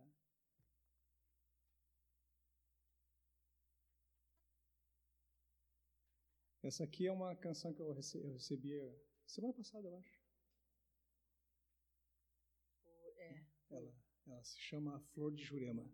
[6.65, 8.95] Essa aqui é uma canção que eu recebi, eu recebi eh,
[9.27, 10.19] semana passada, eu acho.
[13.17, 13.45] É.
[13.69, 13.93] Ela,
[14.25, 15.87] ela se chama Flor de Jurema.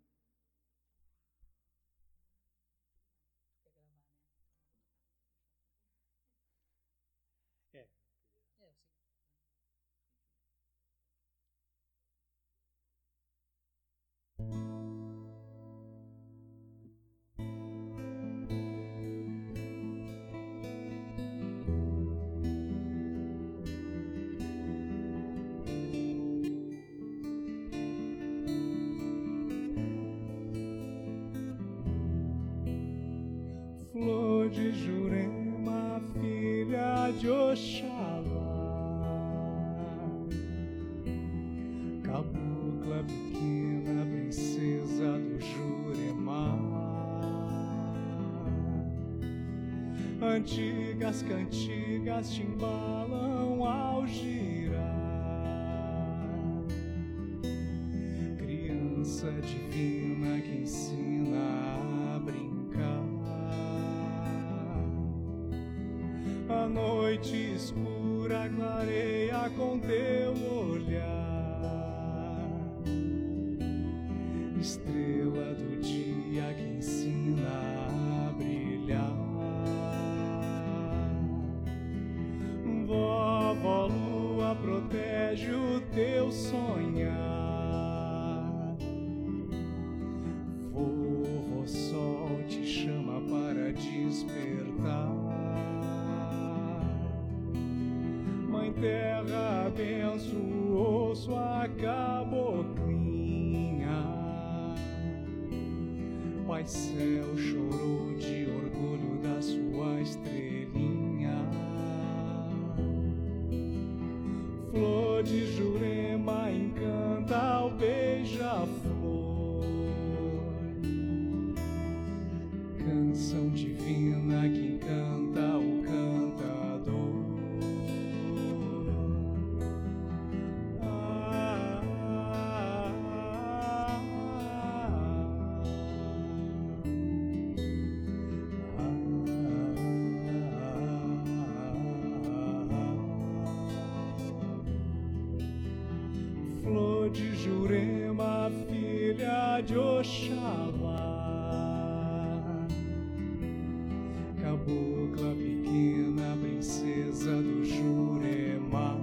[157.31, 158.97] rosa do Jurema.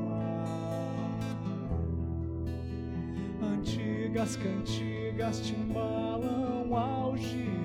[3.40, 7.57] Antigas cantigas timbalam ao giro.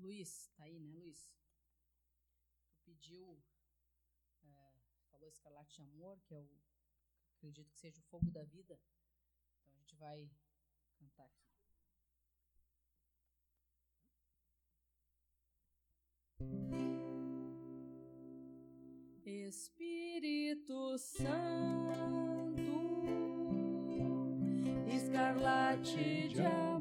[0.00, 1.30] Luiz, tá aí, né, Luiz?
[2.72, 3.42] Tu pediu,
[4.42, 4.72] é,
[5.10, 6.48] falou Escarlate de Amor, que é o,
[7.36, 8.80] acredito que seja o fogo da vida.
[9.58, 10.30] Então a gente vai
[10.96, 11.50] cantar aqui.
[19.26, 21.34] Espírito Santo,
[24.88, 26.79] escarlate de amor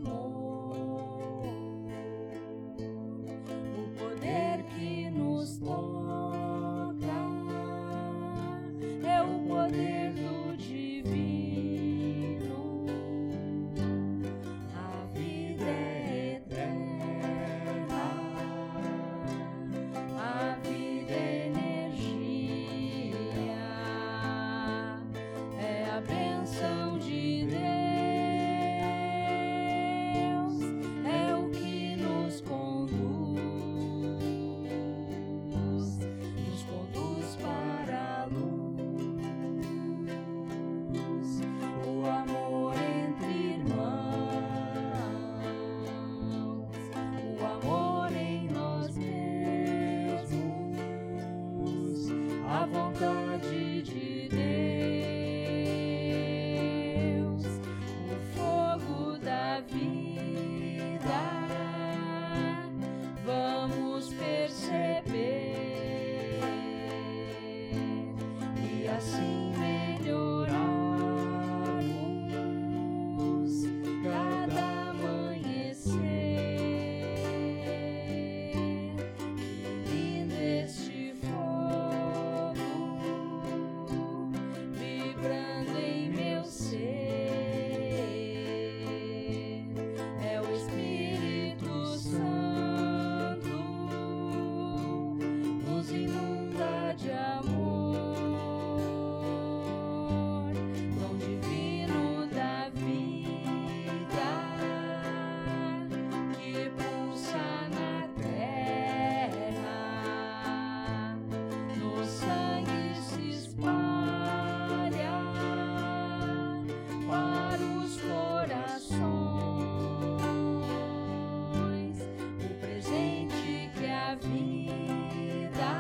[124.22, 125.72] vida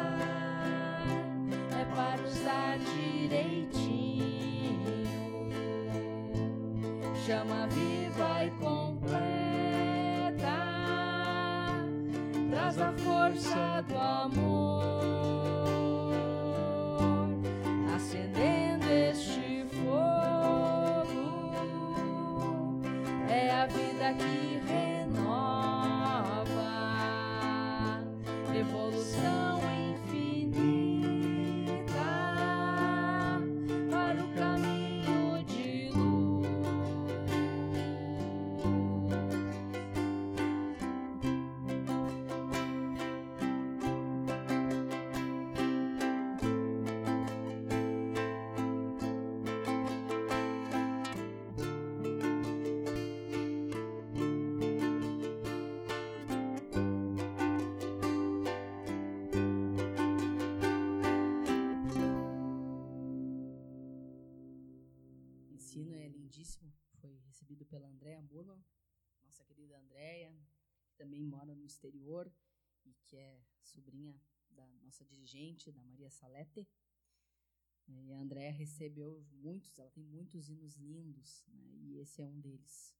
[1.79, 4.19] é para usar direitinho.
[7.25, 8.51] Chama viva e
[72.85, 76.67] e que é sobrinha da nossa dirigente, da Maria Salete.
[77.87, 81.59] E a Andréa recebeu muitos, ela tem muitos hinos lindos, né?
[81.81, 82.95] e esse é um deles.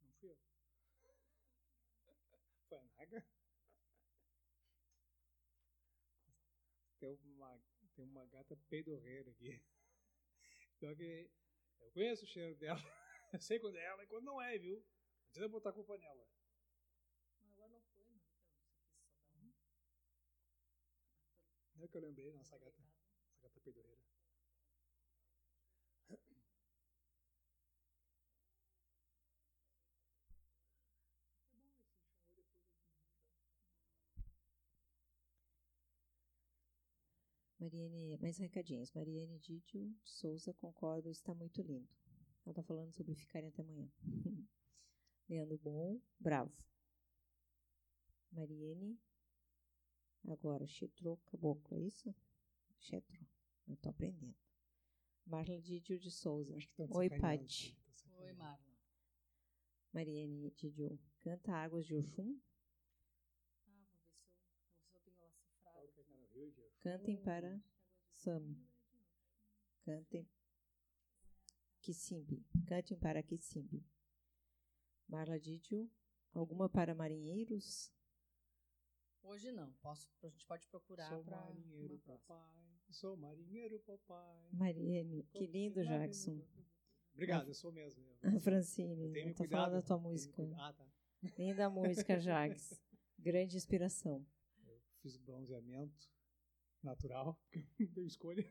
[0.00, 0.38] Não fui eu.
[2.68, 3.24] Foi a Naga?
[7.00, 7.60] Tem uma,
[7.94, 9.60] tem uma gata peidorreira aqui.
[10.78, 11.30] Pior que
[11.80, 12.80] eu conheço o cheiro dela.
[13.32, 14.76] Eu sei quando é ela e quando não é, viu?
[14.76, 16.26] Não precisa botar a culpa nela.
[17.42, 18.18] Agora não foi, né?
[21.74, 22.82] Não é que eu lembrei, nossa gata.
[23.34, 23.97] Essa gata peidorreira.
[37.68, 38.90] Mariane, mais recadinhos.
[38.92, 39.60] Mariane Didio
[40.02, 41.86] de Souza, concordo, está muito lindo.
[42.46, 43.92] Ela está falando sobre ficarem até amanhã.
[45.28, 46.50] Leandro Bom, bravo.
[48.32, 48.98] Mariane,
[50.26, 52.14] agora, Chitro Caboclo, é isso?
[52.78, 53.26] Chetro,
[53.66, 54.36] eu estou aprendendo.
[55.26, 56.56] Marla Didio de Souza.
[56.56, 57.76] Acho que tão Oi, Pati.
[58.02, 58.32] tão Oi.
[58.32, 58.64] Marlon.
[59.92, 62.40] Mariane Didio, canta Águas de Oxum.
[63.66, 64.14] Ah, vou ver se eu,
[64.80, 65.76] vou ver se eu tenho ela cifrada.
[65.76, 66.28] Qual que é, cara?
[66.32, 67.62] Rio de Cantem para
[68.10, 68.66] Sami.
[69.84, 70.26] Cantem
[71.82, 72.42] Kissimbi.
[72.66, 73.84] Cantem para Kissimbi.
[75.06, 75.90] Marla Didio,
[76.32, 77.92] alguma para marinheiros?
[79.22, 82.80] Hoje não, posso, a gente pode procurar Sou para marinheiro, papai.
[82.88, 84.48] Sou marinheiro, papai.
[84.50, 86.40] Mariane, que lindo, Jackson.
[87.12, 88.02] Obrigado, eu sou mesmo.
[88.22, 89.60] Eu, A eu Francine, tenho eu me tô cuidado.
[89.60, 90.42] falando da tua música.
[90.56, 90.90] Ah, tá.
[91.36, 92.80] Linda música, Jax.
[93.18, 94.26] Grande inspiração.
[94.64, 96.08] Eu fiz bronzeamento
[96.82, 97.38] natural,
[97.94, 98.44] deu escolha.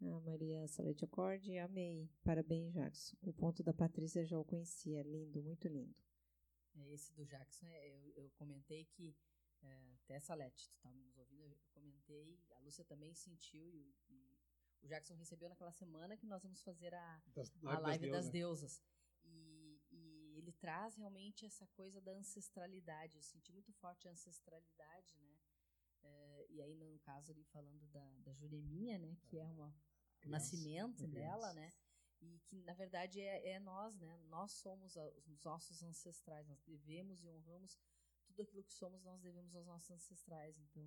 [0.00, 2.08] A Maria Salete Acorde, amei.
[2.22, 3.16] Parabéns, Jackson.
[3.20, 5.02] O ponto da Patrícia já o conhecia.
[5.02, 5.94] Lindo, muito lindo.
[6.76, 9.16] É, Esse do Jackson, é, eu, eu comentei que,
[9.60, 14.38] é, até Salete, tu estava nos ouvindo, eu comentei, a Lúcia também sentiu, e, e
[14.82, 18.80] o Jackson recebeu naquela semana que nós vamos fazer a, Das, a live das deusas.
[18.80, 18.82] deusas.
[19.24, 23.16] E, e ele traz realmente essa coisa da ancestralidade.
[23.16, 25.36] Eu senti muito forte a ancestralidade, né?
[26.04, 29.16] É, e aí, no caso ali, falando da, da Jureminha, né?
[29.26, 29.74] Que é uma,
[30.26, 31.54] o nascimento dela, criança.
[31.54, 31.72] né?
[32.20, 34.16] E que, na verdade, é, é nós, né?
[34.28, 36.48] Nós somos a- os nossos ancestrais.
[36.48, 37.78] Nós devemos e honramos
[38.26, 40.58] tudo aquilo que somos, nós devemos aos nossos ancestrais.
[40.58, 40.84] Então,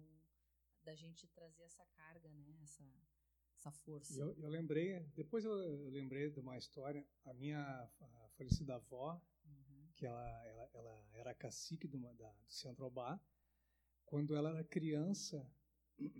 [0.83, 2.59] da gente trazer essa carga, né?
[2.63, 2.83] Essa,
[3.55, 4.19] essa força.
[4.19, 7.59] Eu, eu lembrei, depois eu, lembrei de uma história, a minha
[8.01, 9.91] a falecida avó, Uhum.
[9.95, 12.51] que ela, ela, ela era cacique uma, da, do
[14.05, 15.49] quando ela era criança,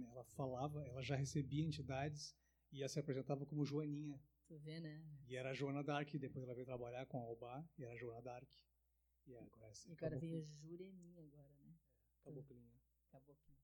[0.10, 2.36] ela falava, ela já recebia entidades
[2.72, 4.20] e ela se apresentava como Joaninha.
[4.48, 5.04] Tu vê, né?
[5.28, 7.98] E era a Joana Dark, depois ela veio trabalhar com a Obá e era a
[7.98, 8.50] Joana Dark.
[9.26, 11.74] E agora essa E agora caboclinha- veio Jureminha agora, né?
[12.24, 12.74] caboclinha.
[13.12, 13.60] Caboclinho.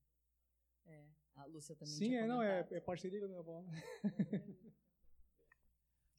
[0.86, 1.08] É.
[1.34, 3.64] A Lúcia também Sim, é, não, é, é parceria com a minha avó.
[4.02, 4.12] Tem
[4.54, 4.77] que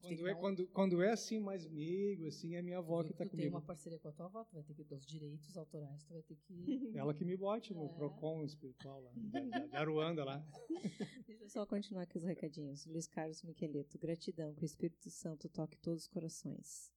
[0.01, 3.09] quando, é, dar um- quando, quando é assim, mais meigo, assim, é minha avó que
[3.13, 3.49] Tu tá tem comigo.
[3.55, 6.23] uma parceria com a tua avó, tu vai ter que dos direitos autorais, tu vai
[6.23, 6.53] ter que
[6.95, 7.89] Ela que me bote no É.
[7.89, 10.45] Procon espiritual lá, de, Aruanda lá.
[11.27, 12.85] Deixa eu só continuar aqui os recadinhos.
[12.85, 16.91] Luiz Carlos Miqueleto, gratidão, que o Espírito Santo toque todos os corações.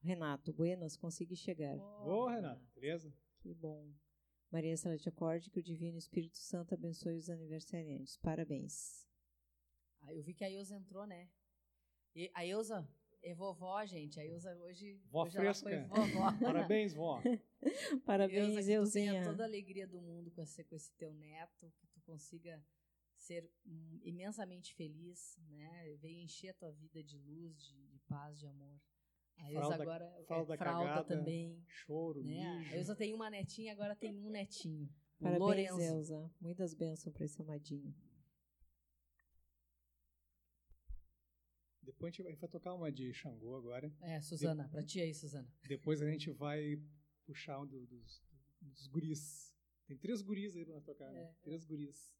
[0.00, 1.76] Renato, Buenas, consegui chegar.
[1.78, 3.12] Ô, Renato, beleza?
[3.40, 3.92] Que bom.
[4.50, 8.16] Maria Celeste Acorde, que o Divino Espírito Santo abençoe os aniversariantes.
[8.18, 9.06] Parabéns.
[10.00, 11.30] Ah, eu vi que a Ilza entrou, né?
[12.14, 12.86] E a Ilza
[13.22, 14.18] é vovó, gente.
[14.20, 15.00] A Ilza hoje.
[15.10, 15.88] Vó hoje ela fresca.
[15.88, 16.32] foi vovó.
[16.40, 17.20] Parabéns, vó.
[18.04, 19.24] Parabéns, que tu tenha Euzinha.
[19.24, 22.62] toda a alegria do mundo com esse, com esse teu neto, que tu consiga
[23.16, 23.48] ser
[24.04, 25.96] imensamente feliz, né?
[26.00, 28.80] Venha encher a tua vida de luz, de, de paz, de amor.
[29.38, 31.64] A Ilza Fralda- agora é fralda fralda cagada, também.
[31.66, 32.44] Choro, Né?
[32.46, 32.74] A mijo.
[32.76, 34.88] Ilza tem uma netinha, agora tem um netinho.
[35.20, 35.80] Parabéns, Lorenzo.
[35.80, 36.30] Elza.
[36.40, 37.94] Muitas bênçãos para esse amadinho.
[41.82, 43.92] Depois a gente vai- vai tocar uma de Xangô agora.
[44.00, 45.48] É, Suzana, pra ti aí, Suzana.
[45.68, 46.80] Depois a gente vai
[47.26, 48.22] puxar um do- dos,
[48.60, 49.52] dos guris.
[49.86, 51.20] Tem três guris aí pra nós tocar, né?
[51.22, 51.34] É.
[51.42, 52.12] Três guris.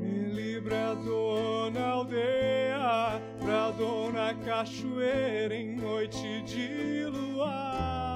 [0.00, 8.07] Ele bradou na aldeia, bradou na cachoeira em noite de luar.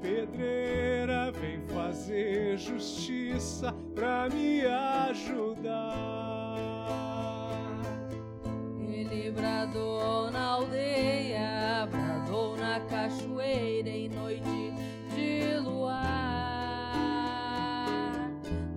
[0.00, 5.78] Pedreira, vem fazer justiça pra me ajudar.
[8.88, 14.72] Ele bradou na aldeia, bradou na cachoeira em noite
[15.14, 16.08] de luar.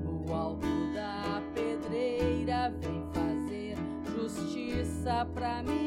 [0.04, 3.78] No alto da pedreira, vem fazer
[4.16, 5.81] justiça pra me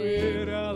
[0.00, 0.69] cachoeira,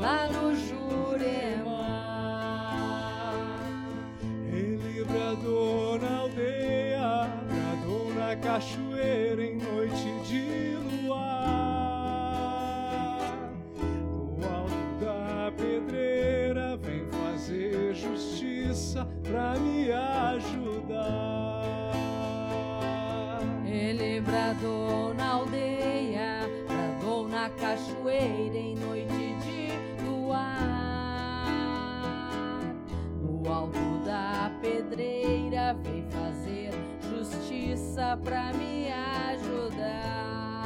[38.23, 38.89] pra me
[39.31, 40.65] ajudar.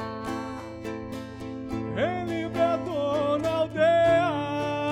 [1.97, 4.31] Ele bradou na aldeia,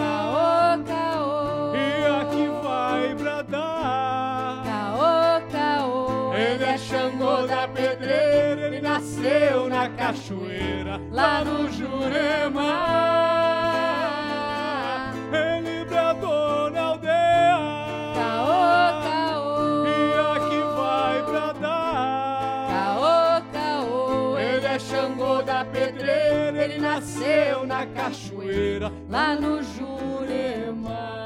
[0.03, 1.75] Caô, caô.
[1.75, 4.63] e aqui vai bradar.
[4.65, 6.35] Caô, caô.
[6.35, 13.26] Ele é Xangô da pedreira, ele nasceu na cachoeira, lá no Jurema.
[27.07, 31.26] Nasceu na cachoeira, lá no Jurema.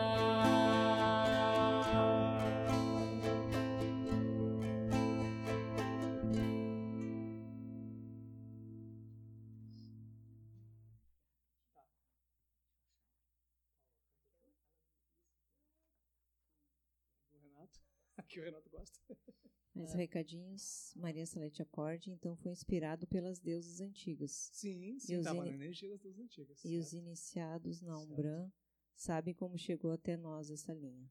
[19.91, 20.93] Mais recadinhos.
[20.97, 24.51] Maria Salete Acorde, então, foi inspirado pelas deusas antigas.
[24.53, 26.65] Sim, E sim, os na energia das duas antigas.
[26.65, 27.05] E os certo?
[27.05, 27.99] iniciados na.
[27.99, 28.51] Umbran
[28.95, 31.11] sabem como chegou até nós essa linha.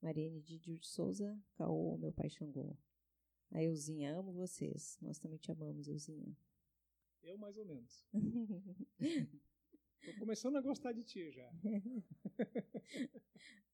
[0.00, 2.76] Mariane Didio de Souza, Caô, meu pai Xangô.
[3.50, 4.98] A Euzinha, amo vocês.
[5.00, 6.36] Nós também te amamos, Euzinha.
[7.22, 8.04] Eu mais ou menos.
[10.04, 11.50] Tô começando a gostar de ti já.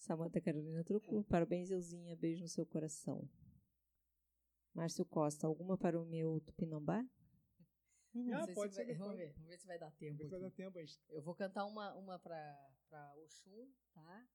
[0.00, 2.16] Samanta Carolina Truco, parabéns, Euzinha.
[2.16, 3.28] Beijo no seu coração.
[4.74, 7.00] Márcio Costa, alguma para o meu Tupinambá?
[7.00, 7.08] Ah,
[8.14, 8.98] Não sei pode se ser vai, depois.
[8.98, 10.28] vamos ver, vamos ver se vai dar tempo.
[10.28, 10.78] Vai dar tempo.
[11.10, 14.26] Eu vou cantar uma, uma pra, pra Oxum, tá?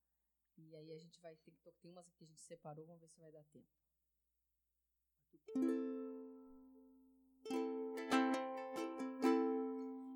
[0.58, 3.02] E aí a gente vai ter que to- tem umas que a gente separou, vamos
[3.02, 3.68] ver se vai dar tempo.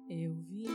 [0.10, 0.66] Eu vi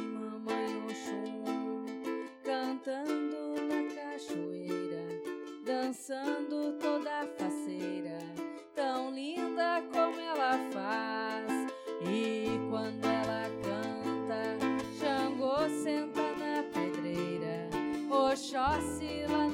[5.85, 8.19] dançando toda faceira,
[8.74, 11.51] tão linda como ela faz.
[12.09, 14.56] E quando ela canta,
[14.98, 17.69] Xangô senta na pedreira,
[18.11, 19.53] Oxóssi lá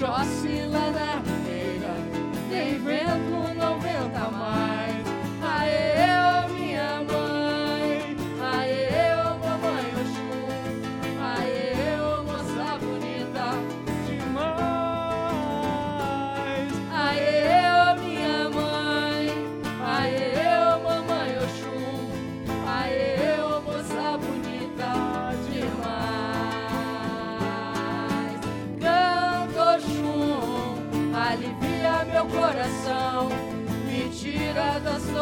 [0.00, 0.59] Oxóssi lá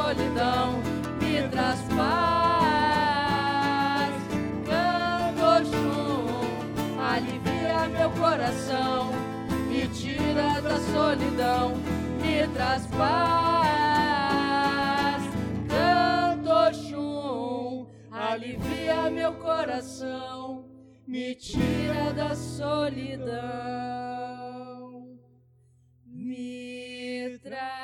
[0.09, 0.80] solidão,
[1.20, 2.14] me traz paz.
[4.64, 6.48] Canto Oxum,
[6.98, 9.12] alivia meu coração,
[9.68, 11.74] me tira da solidão,
[12.22, 13.12] me traz paz.
[15.68, 20.64] Canto Oxum, alivia meu coração,
[21.06, 23.28] me tira da solidão,
[26.06, 27.77] me traz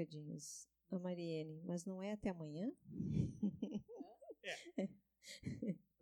[0.00, 0.66] Recadinhos.
[0.90, 2.72] A Mariene, mas não é até amanhã?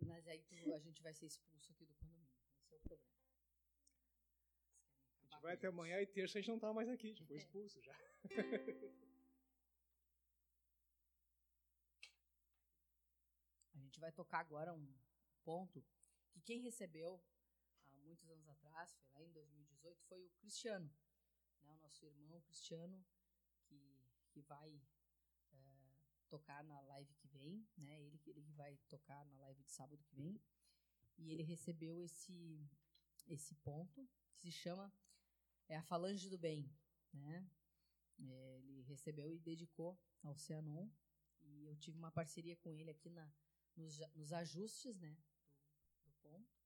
[0.01, 2.27] Mas aí tu- a gente vai ser expulso aqui do condomínio.
[2.63, 3.13] Esse é o problema.
[5.21, 7.23] A gente vai até amanhã e terça a gente não tá mais aqui, a gente
[7.25, 7.95] foi expulso já.
[13.75, 14.93] A gente vai tocar agora um
[15.43, 15.83] ponto
[16.31, 17.21] que quem recebeu
[17.91, 20.91] há muitos anos atrás, foi lá em 2018, foi o Cristiano,
[21.61, 23.03] né, o nosso irmão Cristiano,
[24.29, 24.81] que, vai
[25.51, 25.91] eh,
[26.29, 30.03] tocar na live que vem, né, ele, ele que vai tocar na live de sábado
[30.03, 30.41] que vem,
[31.17, 32.69] e ele recebeu esse,
[33.27, 34.07] esse ponto,
[34.37, 34.93] que se chama
[35.67, 36.71] é a Falange do Bem,
[37.13, 37.49] né,
[38.21, 40.89] É, ele recebeu e dedicou ao Cianon,
[41.41, 43.31] e eu tive uma parceria com ele aqui na,
[43.75, 45.17] nos, nos ajustes, né,
[45.77, 46.59] do, do ponto.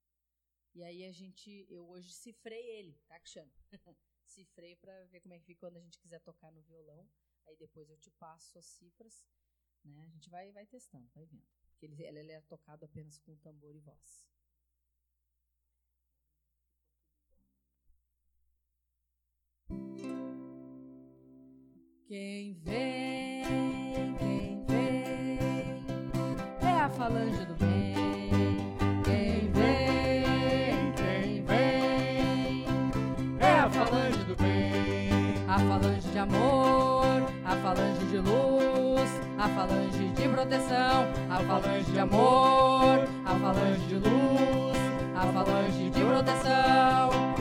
[0.73, 3.51] E aí a gente, eu hoje cifrei ele, tá, Cristiano?
[4.25, 7.07] cifrei pra ver como é que fica quando a gente quiser tocar no violão.
[7.45, 9.25] Aí depois eu te passo as cifras,
[9.83, 10.01] né?
[10.05, 11.45] A gente vai, vai testando, vai vendo.
[11.69, 14.25] Porque ele, ele é tocado apenas com tambor e voz.
[22.05, 25.39] Quem vem, quem vem,
[26.61, 27.95] é a falange do bem.
[29.03, 32.65] Quem vem, quem vem,
[33.39, 35.33] é a falange do bem.
[35.47, 36.92] A falange de amor,
[37.73, 44.77] falange de luz, a falange de proteção, a falange de amor, a falange de luz,
[45.15, 47.32] a falange de proteção.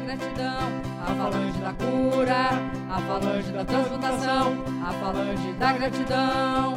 [0.00, 0.68] Gratidão,
[1.02, 2.48] a falange da cura,
[2.90, 6.74] a falange da transmutação, a falange da gratidão.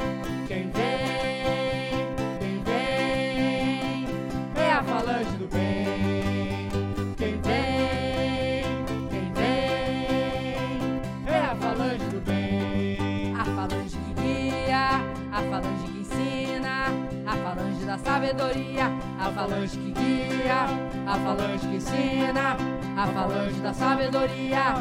[0.48, 2.08] Quem vem,
[2.40, 4.08] quem vem,
[4.56, 6.70] é a falange do bem.
[7.18, 8.64] Quem vem,
[9.10, 13.34] quem vem, é a falange do bem.
[13.38, 16.86] A falange que guia, a falange que ensina,
[17.26, 20.66] a falange da sabedoria, a falange que guia,
[21.08, 22.58] a falange que ensina,
[22.98, 24.74] a falange da sabedoria.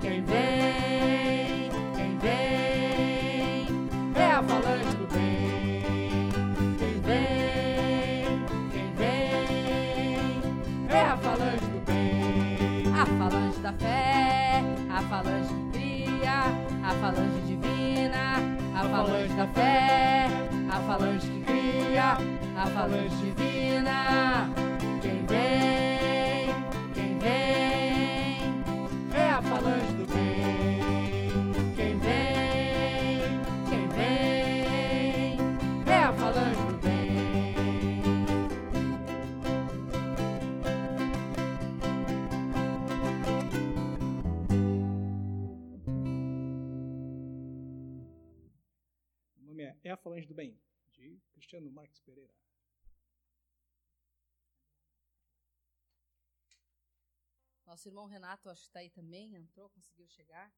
[0.00, 3.66] Quem vem, quem vem,
[4.14, 6.28] é a falange do bem.
[6.78, 10.42] Quem vem, quem vem,
[10.88, 12.92] é a falange do bem.
[12.94, 16.42] A falange da fé, a falange que cria,
[16.82, 18.40] a falange divina,
[18.74, 20.26] a falange da fé,
[20.70, 22.18] a falange que cria,
[22.56, 24.67] a falange divina.
[49.88, 50.60] É a Falange do Bem,
[50.92, 52.34] de Cristiano Marques Pereira.
[57.64, 60.54] Nosso irmão Renato, acho que está aí também, entrou, conseguiu chegar.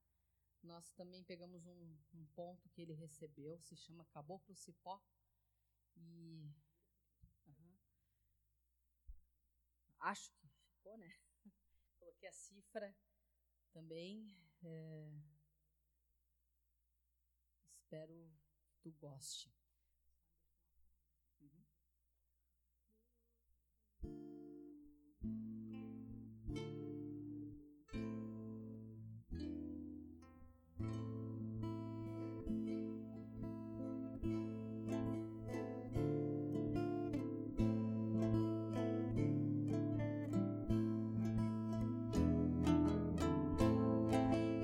[0.62, 5.00] Nós também pegamos um, um ponto que ele recebeu, se chama Caboclo Cipó.
[5.96, 6.52] E.
[7.46, 7.78] Uhum.
[10.00, 11.14] Acho que ficou, né?
[11.98, 12.96] Coloquei a cifra
[13.72, 14.36] também.
[14.64, 15.12] É...
[17.76, 18.39] Espero
[18.82, 19.50] tu goste.
[21.40, 21.64] Uhum.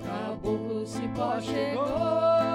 [0.03, 2.46] Caboclo Cipó chegou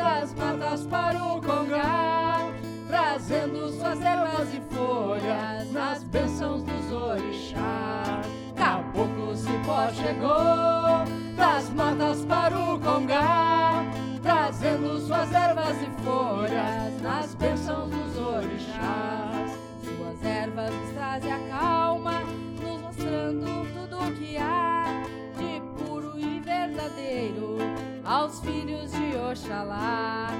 [0.00, 2.50] das matas para o Congá,
[2.88, 8.26] trazendo suas ervas e folhas nas bênçãos dos orixás.
[8.56, 13.84] Caboclo Cipó chegou das matas para o Congá,
[14.22, 19.52] trazendo suas ervas e folhas nas bênçãos dos orixás.
[19.84, 22.22] Suas ervas nos trazem a calma,
[22.62, 25.02] nos mostrando tudo o que há
[25.36, 27.69] de puro e verdadeiro
[28.10, 30.30] aos filhos de Oxalá.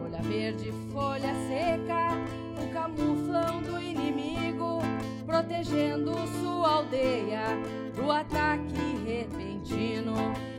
[0.00, 2.08] Folha verde, folha seca,
[2.60, 4.80] o camuflão do inimigo,
[5.24, 7.44] protegendo sua aldeia
[7.94, 10.14] do ataque repentino.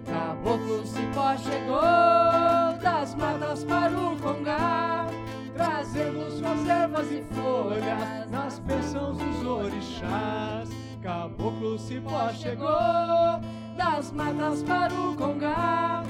[0.05, 5.07] Caboclo Cipó chegou das matas para o Congá,
[5.53, 10.69] trazendo suas ervas e folhas nas bênçãos dos orixás.
[11.03, 13.41] Caboclo Cipó chegou
[13.75, 16.03] das matas para o Congá,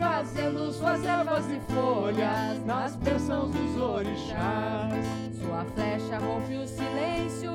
[0.00, 5.04] trazendo suas ervas e folhas nas bênçãos dos orixás.
[5.38, 7.52] Sua flecha rompe o silêncio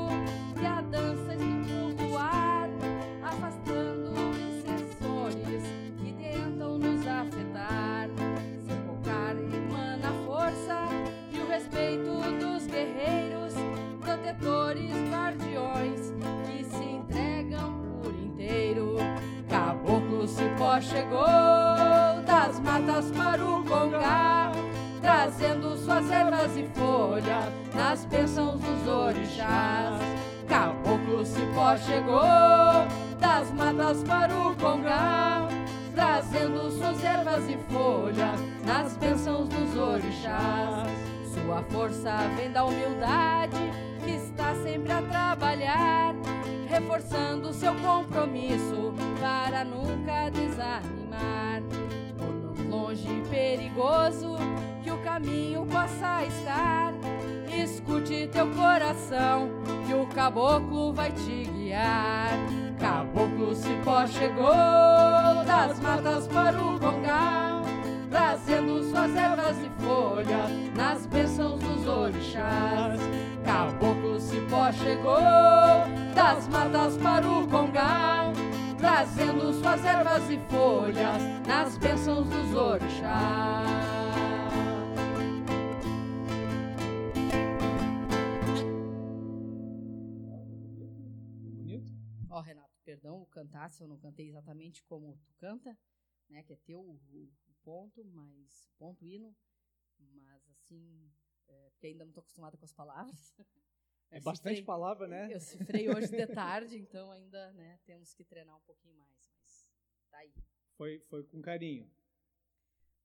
[0.61, 1.33] e a dança
[20.55, 24.53] Cipó chegou das matas para o Congá,
[25.01, 29.99] trazendo suas ervas e folhas nas bênçãos dos orixás.
[30.47, 32.21] Caboclo Cipó chegou
[33.19, 35.45] das matas para o Congá,
[35.93, 40.87] trazendo suas ervas e folhas nas bênçãos dos orixás.
[41.33, 43.59] Sua força vem da humildade,
[44.05, 46.15] que está sempre a trabalhar,
[46.75, 51.61] reforçando seu compromisso para nunca desanimar.
[52.69, 54.35] Longe e perigoso
[54.83, 56.93] que o caminho possa estar,
[57.63, 59.49] escute teu coração,
[59.87, 62.31] que o caboclo vai te guiar.
[62.77, 64.51] Caboclo Cipó chegou
[65.45, 67.54] das matas para o Congá,
[68.15, 72.97] trazendo suas ervas e folhas nas bênçãos dos orixás.
[73.43, 75.19] Caboclo Cipó chegou
[76.15, 78.31] das matas para o Congá,
[78.77, 83.65] trazendo suas ervas e folhas nas bênçãos dos orixás.
[92.29, 95.77] Ó, Renato, perdão cantar se eu não cantei exatamente como tu canta,
[96.29, 96.43] né?
[96.43, 96.99] Que é teu o
[97.65, 99.35] ponto, mas ponto hino,
[99.99, 101.11] mas assim,
[101.47, 103.35] é, porque ainda não estou acostumada com as palavras.
[104.11, 105.33] É bastante cifrei- palavra, né?
[105.33, 109.67] Eu cifrei hoje de tarde, então ainda, né, temos que treinar um pouquinho mais, mas
[110.11, 110.31] tá aí.
[110.77, 111.91] Foi, foi com carinho.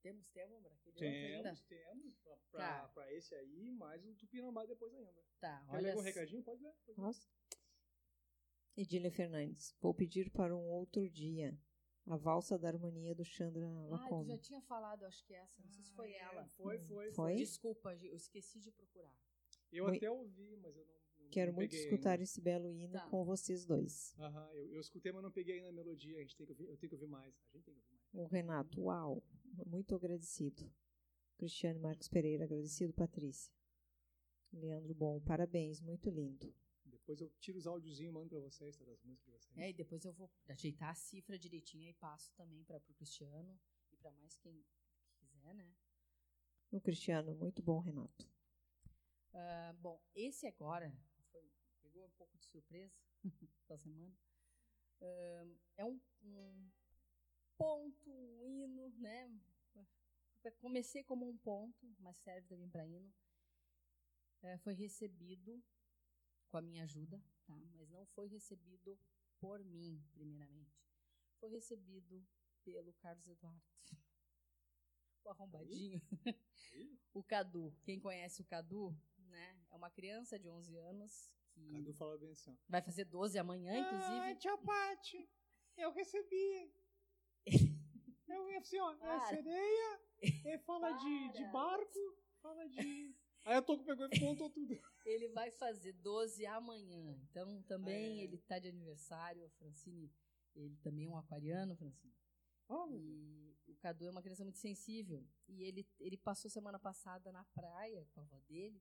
[0.02, 1.42] Temos tema para aquele outro ainda?
[1.42, 2.18] Temos, temos.
[2.52, 3.12] Pra, Tá.
[3.12, 5.24] esse aí, mais o Tupinambá depois ainda.
[5.40, 5.80] Tá, Quer olha.
[5.94, 6.42] ler um recadinho?
[6.44, 6.72] Pode ler.
[6.86, 7.04] Pode ler.
[7.06, 7.26] Nossa.
[8.76, 9.74] Edília Fernandes.
[9.80, 11.58] Vou pedir para um outro dia
[12.12, 14.28] a valsa da harmonia do Chandra Ah, tu Lacombe.
[14.28, 16.46] já tinha falado, acho que essa, não sei se foi Ah, é, ela.
[16.48, 17.34] Foi, foi, Foi?
[17.36, 19.14] Desculpa, eu esqueci de procurar.
[19.72, 20.94] Eu até ouvi, mas eu não.
[21.24, 22.22] não Quero não muito escutar ainda.
[22.24, 23.08] esse belo hino Tá.
[23.08, 24.14] com vocês dois.
[24.18, 26.16] Aham, eu, eu escutei, mas não peguei ainda a melodia.
[26.18, 27.32] A gente tem que ouvir, eu tenho que ouvir mais.
[27.34, 28.00] A gente tem que ouvir mais.
[28.12, 29.22] O Renato, uau,
[29.66, 30.68] muito agradecido.
[31.38, 33.52] Cristiano Marcos Pereira, agradecido, Patrícia.
[34.52, 36.52] Leandro Bom, parabéns, muito lindo.
[37.10, 39.58] Depois eu tiro os áudiozinhos e mando pra vocês, tá, das músicas de vocês.
[39.58, 43.58] É, e depois eu vou ajeitar a cifra direitinho e passo também para o Cristiano
[43.90, 44.64] e para mais quem
[45.18, 45.74] quiser, né?
[46.70, 48.30] O Cristiano, muito bom, Renato.
[49.32, 50.96] Ah, bom, esse agora
[51.32, 51.50] foi,
[51.82, 52.94] pegou um pouco de surpresa
[53.58, 54.16] essa semana.
[55.00, 55.46] Ah,
[55.78, 56.70] é um, um
[57.58, 59.36] ponto, um hino, né?
[60.60, 63.12] comecei como um ponto, mas serve também para hino.
[64.42, 65.60] É, foi recebido
[66.50, 67.54] com a minha ajuda, tá?
[67.74, 68.98] mas não foi recebido
[69.38, 70.84] por mim, primeiramente.
[71.38, 72.26] Foi recebido
[72.64, 73.62] pelo Carlos Eduardo.
[75.22, 76.00] O arrombadinho.
[77.12, 77.76] o Cadu.
[77.84, 79.62] Quem conhece o Cadu, né?
[79.70, 83.78] É uma criança de 11 anos que Cadu fala bem assim, vai fazer 12 amanhã,
[83.78, 84.30] inclusive.
[84.30, 85.28] Ah, tia Pati,
[85.76, 86.72] eu recebi.
[88.28, 89.28] eu assim, ó, é Para.
[89.28, 93.14] sereia, ele fala de, de barco, fala de...
[93.44, 94.74] Aí a Toco pegou e contou tudo.
[95.06, 97.18] Ele vai fazer 12 amanhã.
[97.30, 98.24] Então, também Ah, é.
[98.24, 99.44] ele tá de aniversário.
[99.46, 100.12] A Francine,
[100.54, 102.14] ele também é um aquariano, Francine.
[102.68, 105.26] Oh, E o Cadu é uma criança muito sensível.
[105.48, 108.80] E ele, ele passou semana passada na praia com a avó dele.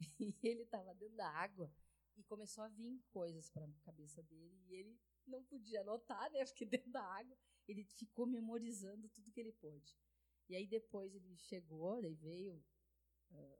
[0.20, 1.70] E ele estava dentro da água.
[2.16, 4.56] E começou a vir coisas para a cabeça dele.
[4.68, 6.44] E ele não podia anotar, né?
[6.46, 9.98] Porque dentro da água ele ficou memorizando tudo que ele pôde.
[10.48, 12.62] E aí depois ele chegou, daí veio.
[13.32, 13.56] ah,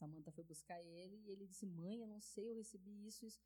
[0.00, 3.40] Samantha foi buscar ele e ele disse: Mãe, eu não sei, eu recebi isso, isso.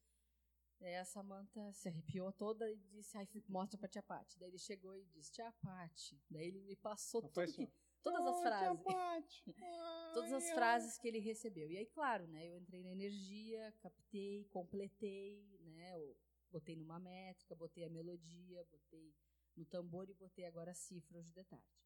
[0.78, 4.38] Daí a Samantha se arrepiou toda e disse: Ai, mostra pra tia Pati.
[4.38, 6.22] Daí ele chegou e disse: Tia Pati.
[6.30, 7.72] Daí ele me passou Não tudo que,
[8.02, 8.82] todas as "Ô, frases.
[8.82, 9.44] Tia Pati,
[10.14, 11.68] Todas as ai, ai." frases que ele recebeu.
[11.70, 12.46] E aí, claro, né?
[12.46, 15.96] Eu entrei na energia, captei, completei, né?
[15.96, 16.16] Eu
[16.52, 19.12] botei numa métrica, botei a melodia, botei
[19.56, 21.83] no tambor e botei agora a cifra hoje de tarde.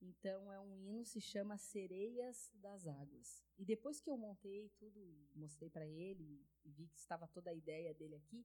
[0.00, 3.42] Então é um hino, se chama Sereias das Águas.
[3.58, 5.00] E depois que eu montei tudo,
[5.34, 8.44] mostrei para ele e vi que estava toda a ideia dele aqui,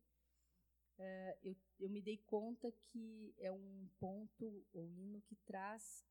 [0.98, 6.06] eh, eu, eu me dei conta que é um ponto, o hino que traz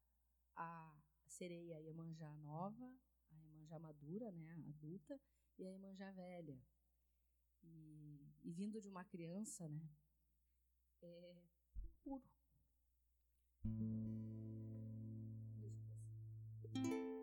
[0.57, 2.93] a sereia Iemanjá nova,
[3.31, 5.19] a Iemanjá madura, né, adulta,
[5.59, 6.61] e a Iemanjá velha.
[7.63, 9.89] E, e vindo de uma criança, né,
[11.03, 11.43] é
[12.03, 12.23] puro.
[16.75, 17.20] Linda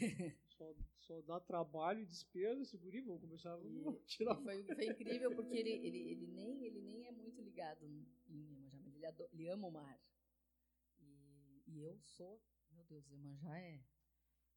[0.48, 4.86] só, só dá trabalho e despesa, esse guri, vamos começar, E- vamos tirar Foi, foi
[4.86, 9.06] incrível porque ele, ele, ele, nem, ele nem é muito ligado em Iemanjá, mas ele,
[9.06, 10.00] ado- ele ama o mar.
[10.98, 13.82] E, e eu sou, meu Deus, Iemanjá é.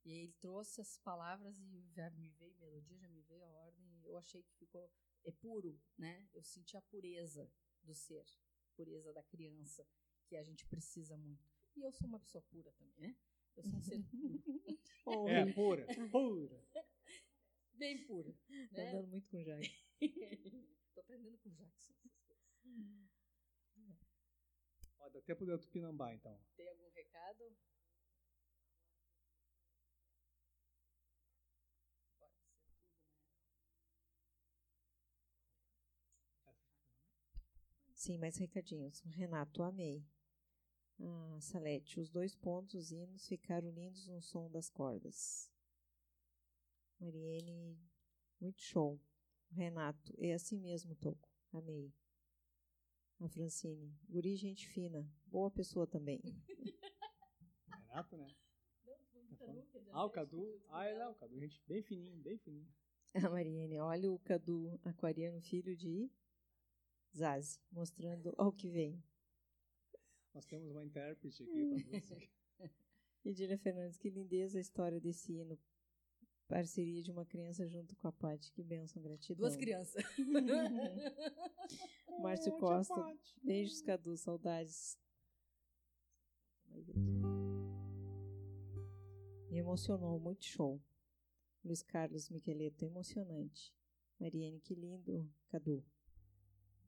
[0.05, 3.49] E aí ele trouxe as palavras e já me veio melodia, já me veio a
[3.49, 3.85] ordem.
[4.01, 4.89] e Eu achei que ficou.
[5.25, 6.29] É puro, né?
[6.33, 7.51] Eu senti a pureza
[7.83, 8.25] do ser,
[8.75, 9.85] pureza da criança,
[10.25, 11.45] que a gente precisa muito.
[11.75, 13.15] E eu sou uma pessoa pura também, né?
[13.57, 16.63] Eu sou um ser puro, É, pura, pura.
[17.73, 18.33] bem puro.
[18.33, 18.89] Tá Né?
[18.89, 19.71] andando muito com o Jair.
[20.93, 21.93] Tô aprendendo com o Jackson.
[24.99, 26.37] Ó, dá tempo do Tupinambá, então.
[26.55, 27.55] Tem algum recado?
[32.19, 32.83] Pode ser tudo, né?
[37.93, 39.01] Sim, mais recadinhos.
[39.01, 40.03] Renato, amei.
[40.99, 45.51] Ah, Salete, os dois pontos, os hinos, ficaram lindos no som das cordas.
[46.99, 47.77] Mariene,
[48.39, 48.99] muito show.
[49.51, 51.29] Renato, é assim mesmo, Toco.
[51.53, 51.93] Amei.
[53.19, 55.09] A Francine, guri, gente fina.
[55.25, 56.21] Boa pessoa também.
[57.67, 58.27] Renato, né?
[58.85, 60.61] Tá é Ah, o 17, Cadu.
[60.69, 61.05] Ah, é, dela.
[61.05, 62.67] não, o Cadu, gente bem fininho, bem fininho.
[63.13, 66.11] A Mariene, olha o Cadu Aquariano, filho de
[67.15, 69.01] Zazi, mostrando ao que vem.
[70.37, 72.29] Nós temos uma intérprete aqui para você.
[73.25, 75.57] E Dília Fernandes, que lindeza a história desse hino.
[76.47, 78.51] Parceria de uma criança junto com a Paty.
[78.51, 79.39] Que bênção, gratidão.
[79.39, 80.03] Duas crianças.
[82.21, 84.99] Márcio tia Costa, beijos, Cadu, saudades.
[89.49, 90.79] Me emocionou, muito show.
[91.65, 93.73] Luiz Carlos Miqueleto, emocionante.
[94.19, 95.83] Mariane, que lindo, Cadu.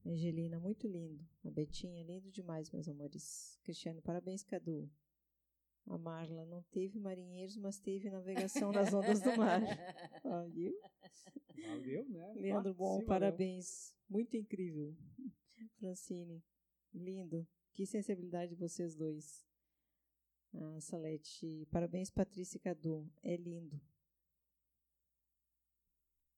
[0.10, 1.23] Angelina, muito lindo.
[1.44, 3.60] A Betinha, lindo demais, meus amores.
[3.64, 4.90] Cristiano, parabéns, Cadu.
[5.86, 9.61] A Marla, não teve marinheiros, mas teve navegação nas ondas do mar.
[10.23, 10.73] Ó, viu?
[11.68, 12.34] Valeu, né?
[12.36, 13.07] Leandro Ah, Bom, sim, valeu.
[13.07, 13.95] parabéns.
[14.10, 14.95] Muito incrível.
[15.77, 16.44] Francine,
[16.94, 17.48] lindo.
[17.73, 19.45] Que sensibilidade de vocês dois.
[20.53, 23.07] Ah, Salete, parabéns, Patrícia e Cadu.
[23.22, 23.80] É lindo.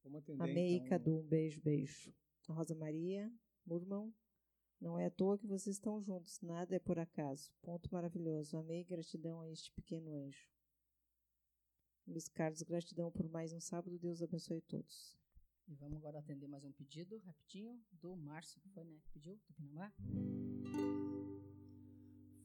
[0.03, 0.89] Vamos atender, Amei, então.
[0.89, 1.19] Cadu.
[1.19, 2.14] Um beijo, beijo.
[2.48, 3.31] A Rosa Maria,
[3.65, 4.13] Murmão.
[4.79, 6.41] Não é à toa que vocês estão juntos.
[6.41, 7.51] Nada é por acaso.
[7.61, 8.57] Ponto maravilhoso.
[8.57, 10.47] Amei gratidão a este pequeno anjo.
[12.07, 13.97] Luiz Carlos, gratidão por mais um sábado.
[13.99, 15.15] Deus abençoe todos.
[15.67, 18.99] E vamos agora atender mais um pedido, rapidinho, do Márcio, foi, né?
[19.13, 19.39] Pediu.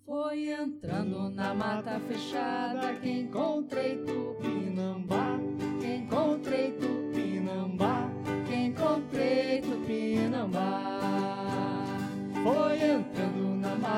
[0.04, 5.38] Foi entrando na mata fechada que encontrei Tupinambá,
[5.80, 8.05] que encontrei Tupinambá,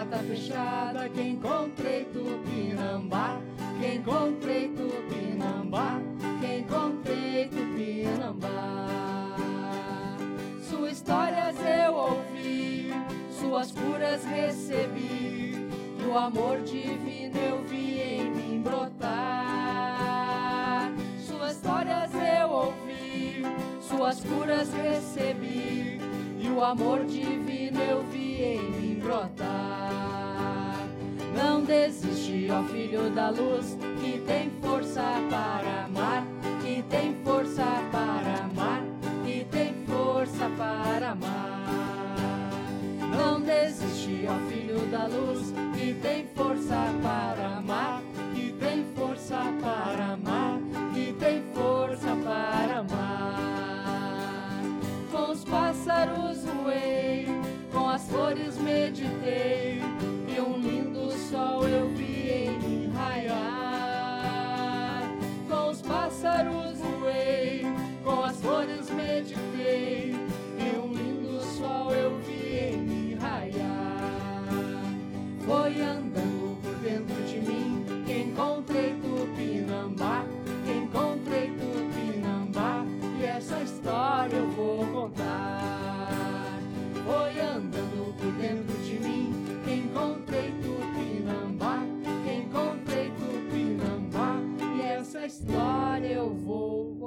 [0.08, 3.38] mata fechada que encontrei Tupinambá,
[3.78, 6.00] que encontrei Tupinambá,
[6.40, 9.36] que encontrei Tupinambá.
[10.62, 12.90] Suas histórias eu ouvi,
[13.38, 15.68] suas curas recebi,
[15.98, 18.90] e o amor divino eu vi em mim brotar.
[21.18, 23.42] Suas histórias eu ouvi,
[23.82, 26.00] suas curas recebi,
[26.40, 29.87] e o amor divino eu vi em mim brotar.
[31.38, 36.26] Não desiste, ó filho da luz, que tem força para amar,
[36.60, 38.82] que tem força para amar,
[39.24, 42.48] que tem força para amar.
[43.16, 48.02] Não desiste, ó filho da luz, que tem força para amar,
[48.34, 50.58] que tem força para amar,
[50.92, 53.38] que tem força para amar.
[55.12, 57.26] Com os pássaros voei,
[57.72, 59.57] com as flores meditei,
[95.28, 96.97] história eu vou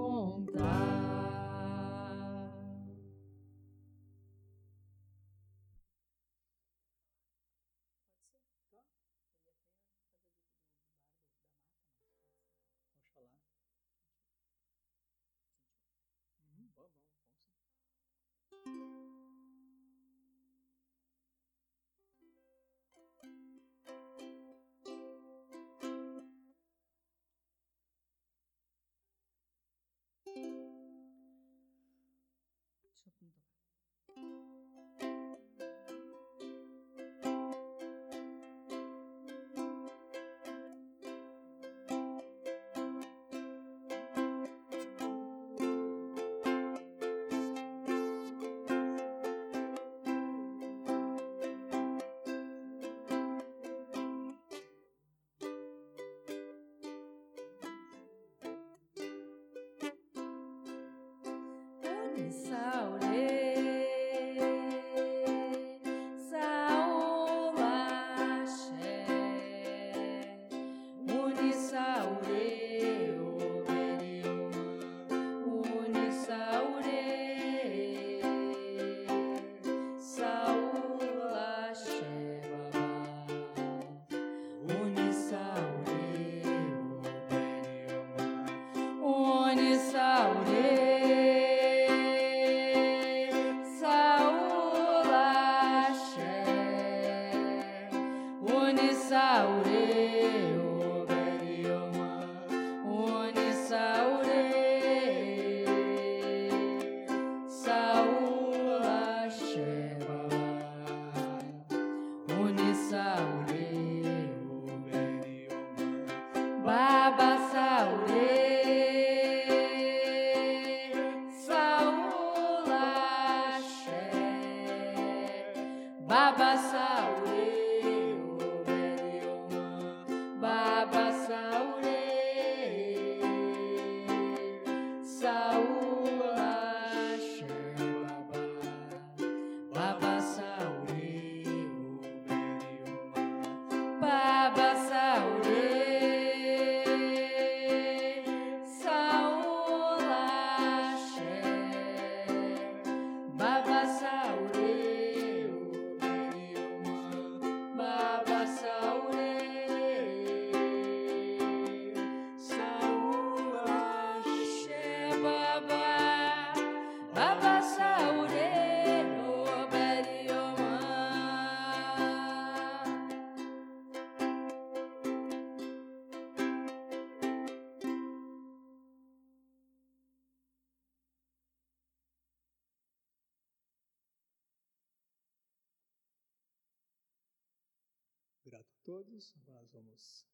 [188.91, 189.33] todos.
[189.37, 190.25] Agora nós vamos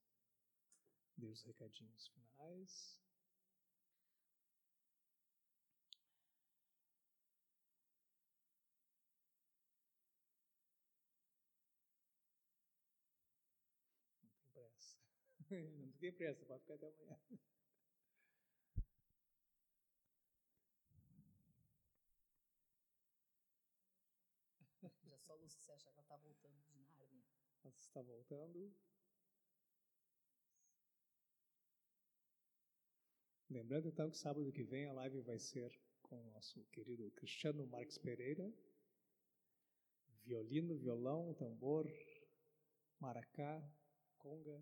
[1.16, 3.00] ver os recadinhos finais.
[14.24, 14.98] Não tem pressa.
[15.78, 17.20] Não tem pressa, pode ficar até amanhã.
[25.04, 26.77] Já só a Lúcia você acha que ela está voltando de.
[27.64, 28.74] Ela está voltando.
[33.50, 35.72] Lembrando então que sábado que vem a live vai ser
[36.02, 38.54] com o nosso querido Cristiano Marques Pereira.
[40.24, 41.90] Violino, violão, tambor,
[43.00, 43.64] maracá,
[44.18, 44.62] conga.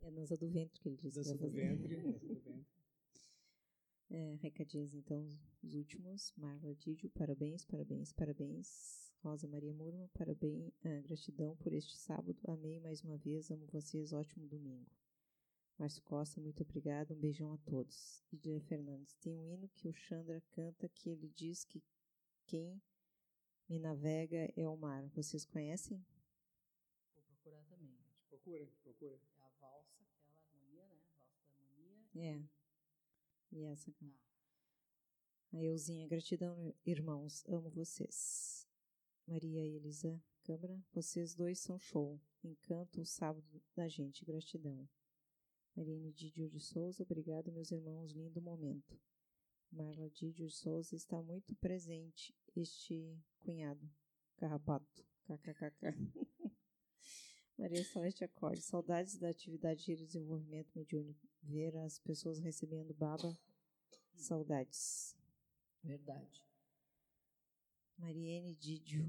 [0.00, 1.16] É a dança do ventre que ele disse.
[1.16, 1.96] Dança do ventre.
[1.96, 2.66] dança do ventre.
[4.10, 5.26] É, recadinhos, então,
[5.62, 6.32] os últimos.
[6.36, 9.11] Marla Didio, parabéns, parabéns, parabéns.
[9.22, 12.36] Rosa Maria Murma, parabéns, ah, gratidão por este sábado.
[12.44, 14.90] Amei mais uma vez, amo vocês, ótimo domingo.
[15.78, 18.20] Márcio Costa, muito obrigado, um beijão a todos.
[18.32, 21.80] Didier Fernandes, tem um hino que o Chandra canta que ele diz que
[22.46, 22.82] quem
[23.68, 25.08] me navega é o mar.
[25.10, 26.04] Vocês conhecem?
[27.14, 27.96] Vou procurar também.
[28.28, 29.20] Procura, procura.
[29.38, 30.98] É a valsa, aquela harmonia, né?
[31.06, 32.08] A valsa da harmonia.
[32.16, 32.42] É.
[33.52, 34.06] E essa Tá.
[35.52, 38.61] A Euzinha, gratidão, irmãos, amo vocês.
[39.26, 42.20] Maria e Elisa Câmara, vocês dois são show.
[42.42, 44.88] Encanto o sábado da gente, gratidão.
[45.76, 49.00] Mariane Didio de Souza, obrigado, meus irmãos, lindo momento.
[49.70, 53.88] Marla Didio de Souza está muito presente, este cunhado,
[54.36, 55.86] carrapato, kkkk.
[57.56, 61.28] Maria Celeste Acorde, saudades da atividade de desenvolvimento mediúnico.
[61.42, 63.38] Ver as pessoas recebendo baba,
[64.14, 65.16] saudades.
[65.82, 66.51] Verdade.
[68.02, 69.08] Mariene Didio,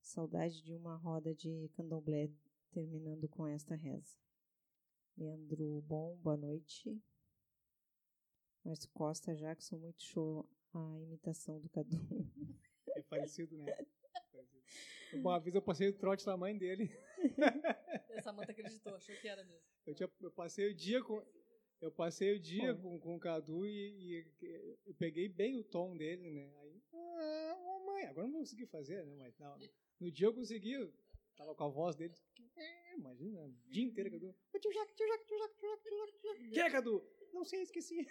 [0.00, 2.28] saudade de uma roda de candomblé,
[2.72, 4.18] terminando com esta reza.
[5.16, 7.00] Leandro Bom, boa noite.
[8.64, 11.96] Márcio Costa Jackson, muito show a imitação do Cadu.
[12.96, 13.72] É parecido, né?
[15.12, 16.90] Uma vez eu passei o trote da mãe dele.
[18.18, 19.62] A Samanta acreditou, achou que era mesmo.
[19.86, 21.24] Eu, tinha, eu passei o dia com.
[21.80, 22.98] Eu passei o dia Bom.
[22.98, 26.52] com, com o Cadu e, e eu peguei bem o tom dele, né?
[26.56, 26.82] Aí,
[27.98, 29.14] mãe, agora não consegui fazer, né?
[29.16, 29.58] Mas não,
[30.00, 30.92] no dia eu consegui,
[31.36, 32.14] tava com a voz dele.
[32.56, 34.34] É, imagina, o dia inteiro, Cadu.
[34.54, 36.50] Ô tio Jaque, tio Jaque, tio Jaque, tio Jaque, tio Jaque, tio Jaque.
[36.50, 37.04] Que é, Cadu?
[37.32, 38.06] Não sei, esqueci.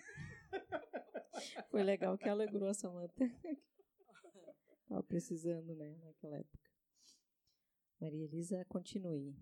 [1.72, 3.26] Foi legal que alegrou a Samanta.
[4.84, 6.70] Estava precisando, né, naquela época.
[8.00, 9.36] Maria Elisa, continue.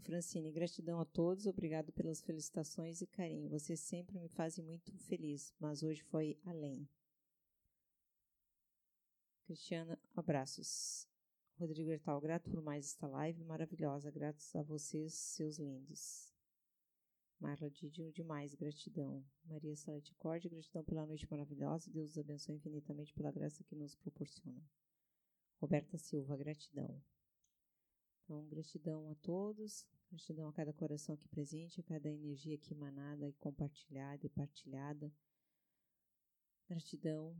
[0.00, 3.48] Francine, gratidão a todos, obrigado pelas felicitações e carinho.
[3.48, 6.88] Vocês sempre me fazem muito feliz, mas hoje foi além.
[9.44, 11.08] Cristiana, abraços.
[11.58, 14.10] Rodrigo Hertal, grato por mais esta live maravilhosa.
[14.10, 16.32] Gratos a vocês, seus lindos.
[17.38, 19.24] Marla Didio, demais, gratidão.
[19.44, 21.90] Maria Salete Corte, gratidão pela noite maravilhosa.
[21.90, 24.62] Deus os abençoe infinitamente pela graça que nos proporciona.
[25.60, 27.02] Roberta Silva, gratidão.
[28.24, 33.28] Então, gratidão a todos, gratidão a cada coração aqui presente, a cada energia aqui emanada
[33.28, 35.12] e compartilhada e partilhada.
[36.68, 37.36] Gratidão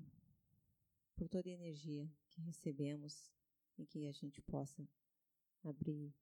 [1.17, 3.31] por toda a energia que recebemos
[3.79, 4.89] e que a gente possa
[5.65, 6.15] abrir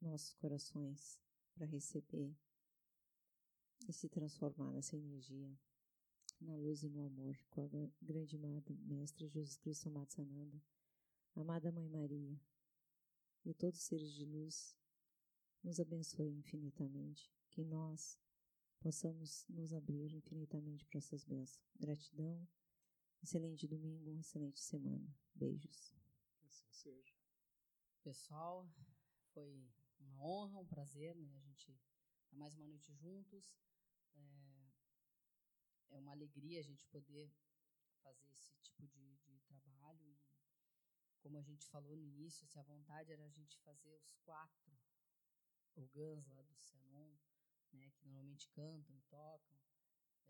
[0.00, 1.20] nossos corações
[1.54, 2.34] para receber
[3.88, 5.58] e se transformar nessa energia,
[6.40, 7.68] na luz e no amor, com a
[8.00, 10.62] grande amada Mestre Jesus Cristo Amado Sananda,
[11.34, 12.40] amada Mãe Maria
[13.44, 14.76] e todos os seres de luz,
[15.62, 18.18] nos abençoe infinitamente, que nós
[18.80, 21.60] possamos nos abrir infinitamente para essas bênçãos.
[21.78, 22.46] Gratidão,
[23.22, 25.08] excelente domingo, uma excelente semana.
[25.34, 25.94] Beijos.
[26.42, 27.14] Assim seja.
[28.02, 28.68] Pessoal,
[29.32, 31.36] foi uma honra, um prazer, né?
[31.36, 31.72] A gente
[32.28, 33.44] tá mais uma noite juntos.
[34.14, 34.72] É,
[35.90, 37.32] é uma alegria a gente poder
[38.02, 40.18] fazer esse tipo de, de trabalho e
[41.20, 44.72] como a gente falou no início, se a vontade era a gente fazer os quatro
[45.76, 47.14] orgãs lá do Senon,
[47.72, 49.58] né, que normalmente cantam e tocam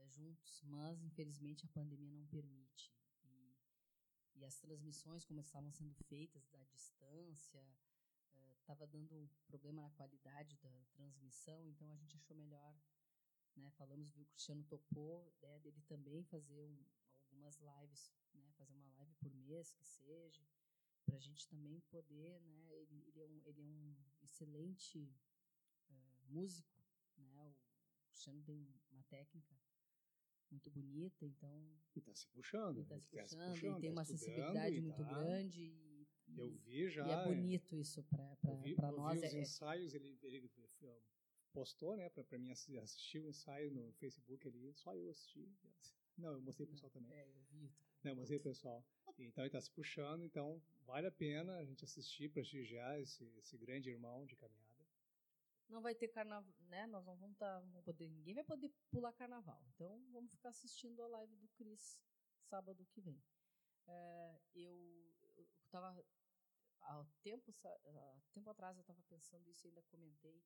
[0.07, 2.93] juntos, mas infelizmente a pandemia não permite.
[3.25, 3.57] E,
[4.35, 7.65] e as transmissões, como estavam sendo feitas da distância,
[8.61, 12.75] estava é, dando problema na qualidade da transmissão, então a gente achou melhor
[13.57, 13.71] né?
[13.73, 16.85] Falamos, viu, o Cristiano topou, né, dele também fazer um,
[17.25, 18.53] algumas lives, né?
[18.57, 20.43] Fazer uma live por mês, que seja,
[21.05, 22.73] para a gente também poder, né?
[22.73, 25.13] Ele, ele, é, um, ele é um excelente
[25.89, 26.83] uh, músico,
[27.17, 27.55] né?
[28.03, 28.57] O Cristiano tem
[28.91, 29.57] uma técnica
[30.51, 31.51] muito bonita, então...
[31.95, 32.81] E está se puxando.
[32.81, 35.09] Está se, se, puxando, e tem tá uma sensibilidade muito tá...
[35.09, 35.63] grande.
[35.63, 37.07] E, eu vi já.
[37.07, 38.25] E é bonito isso para
[38.93, 39.17] nós.
[39.17, 40.51] Eu vi os é, ensaios, ele, ele
[41.53, 45.49] postou, né, para mim assistir o ensaio no Facebook ali, só eu assisti.
[46.17, 47.17] Não, eu mostrei o pessoal também.
[47.17, 47.73] É, eu vi.
[48.05, 48.85] Não, eu mostrei o pessoal.
[49.19, 53.57] Então ele está se puxando, então vale a pena a gente assistir, prestigiar esse, esse
[53.59, 54.70] grande irmão de caminhada.
[55.71, 56.87] Não vai ter carnaval, né?
[56.87, 59.63] Nós não vamos estar, tá, poder, ninguém vai poder pular carnaval.
[59.75, 61.99] Então vamos ficar assistindo a live do Cris
[62.49, 63.23] sábado que vem.
[63.87, 65.15] É, eu
[65.65, 66.05] estava
[66.83, 70.43] há tempo, há tempo atrás eu estava pensando isso e ainda comentei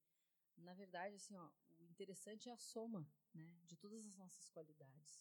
[0.59, 5.21] na verdade, assim, ó, o interessante é a soma, né, de todas as nossas qualidades.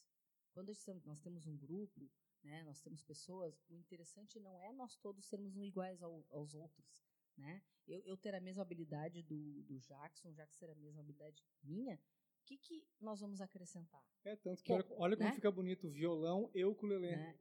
[0.51, 0.71] Quando
[1.05, 2.09] nós temos um grupo,
[2.43, 7.02] né, nós temos pessoas, o interessante não é nós todos sermos iguais ao, aos outros,
[7.37, 7.61] né?
[7.87, 11.43] Eu, eu ter a mesma habilidade do, do Jackson, o Jackson ter a mesma habilidade
[11.63, 14.03] minha, o que, que nós vamos acrescentar?
[14.25, 15.35] É, tanto que olha, olha como né?
[15.35, 17.15] fica bonito o violão e o ukulele.
[17.15, 17.37] Né?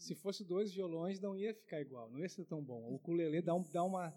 [0.00, 2.82] Se fosse dois violões, não ia ficar igual, não ia ser tão bom.
[2.90, 4.08] O ukulele dá, um, dá, uma,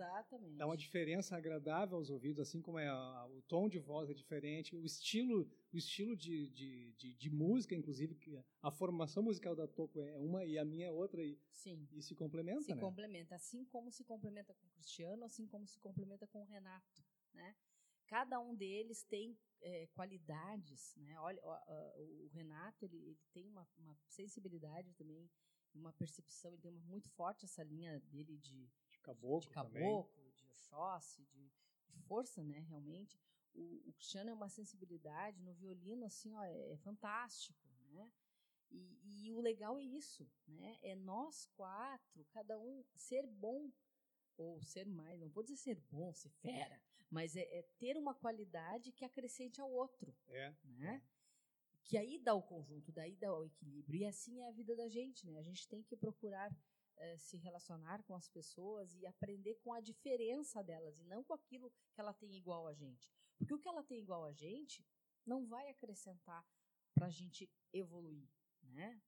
[0.57, 4.13] dá uma diferença agradável aos ouvidos, assim como é a, o tom de voz é
[4.13, 8.17] diferente, o estilo, o estilo de, de, de, de música, inclusive,
[8.61, 11.87] a formação musical da Toco é uma e a minha é outra, e, Sim.
[11.91, 12.81] e se complementa, Se né?
[12.81, 17.03] complementa, assim como se complementa com o Cristiano, assim como se complementa com o Renato,
[17.33, 17.55] né?
[18.07, 21.17] Cada um deles tem é, qualidades, né?
[21.19, 25.29] Olha, o, o Renato ele, ele tem uma, uma sensibilidade também
[25.73, 30.31] uma percepção, ele tem uma, muito forte essa linha dele de, de caboclo, de, caboclo,
[30.35, 31.51] de Oxóssi, de,
[31.89, 33.19] de, força, né, realmente.
[33.53, 37.59] O, o, Cristiano é uma sensibilidade no violino, assim, ó, é, é fantástico,
[37.91, 38.11] né?
[38.71, 40.79] E, e, o legal é isso, né?
[40.81, 43.71] É nós quatro, cada um ser bom
[44.35, 48.15] ou ser mais, não vou dizer ser bom, ser fera, mas é, é ter uma
[48.15, 51.03] qualidade que acrescente ao outro, é, né?
[51.05, 51.12] É
[51.83, 54.01] que aí dá o conjunto, daí dá o equilíbrio.
[54.01, 55.37] E assim é a vida da gente, né?
[55.37, 56.55] A gente tem que procurar
[56.97, 61.33] eh, se relacionar com as pessoas e aprender com a diferença delas e não com
[61.33, 63.11] aquilo que ela tem igual a gente.
[63.37, 64.85] Porque o que ela tem igual a gente
[65.25, 66.45] não vai acrescentar
[66.93, 68.29] para a gente evoluir,
[68.61, 69.01] né?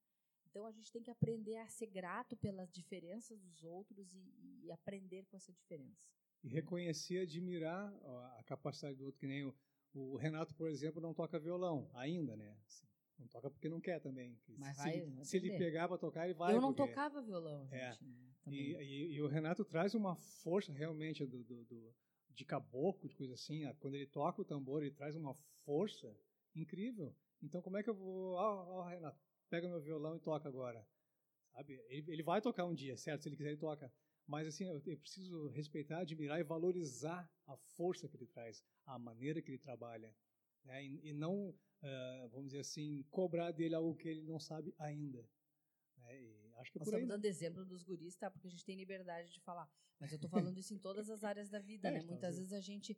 [0.48, 4.72] Então a gente tem que aprender a ser grato pelas diferenças dos outros e, e
[4.72, 6.10] aprender com essa diferença.
[6.44, 7.94] E reconhecer, admirar
[8.38, 9.54] a capacidade do outro, que nem o
[9.96, 12.58] o Renato, por exemplo, não toca violão ainda, né?
[12.66, 12.86] Assim,
[13.18, 14.38] não toca porque não quer também.
[14.58, 16.54] Mas se, vai, se ele pegar para tocar, ele vai.
[16.54, 16.90] Eu não porque...
[16.90, 17.92] tocava violão, é.
[17.94, 18.04] gente.
[18.04, 18.36] Né?
[18.48, 21.96] E, e, e, o Renato traz uma força realmente do, do, do,
[22.30, 23.64] de caboclo, de coisa assim.
[23.80, 25.34] Quando ele toca o tambor, ele traz uma
[25.64, 26.16] força
[26.54, 27.16] incrível.
[27.42, 28.34] Então, como é que eu vou.
[28.34, 30.86] Ó, oh, Renato, pega meu violão e toca agora.
[31.54, 31.82] Sabe?
[31.88, 33.24] Ele, ele vai tocar um dia, certo?
[33.24, 33.92] Se ele quiser, ele toca.
[34.28, 38.98] Mas assim, eu, eu preciso respeitar, admirar e valorizar a força que ele traz, a
[38.98, 40.16] maneira que ele trabalha,
[40.64, 40.84] né?
[40.84, 45.22] e, e, não, uh, vamos dizer assim, cobrar dele algo que ele não sabe ainda.
[45.98, 46.52] Né?
[46.58, 48.32] acho que é Nós estamos dando exemplo dos guris, tá?
[48.32, 49.70] Porque a gente tem liberdade de falar.
[50.00, 51.98] Mas eu tô falando isso em todas as áreas da vida, É, né?
[52.00, 52.98] então, Muitas vezes a gente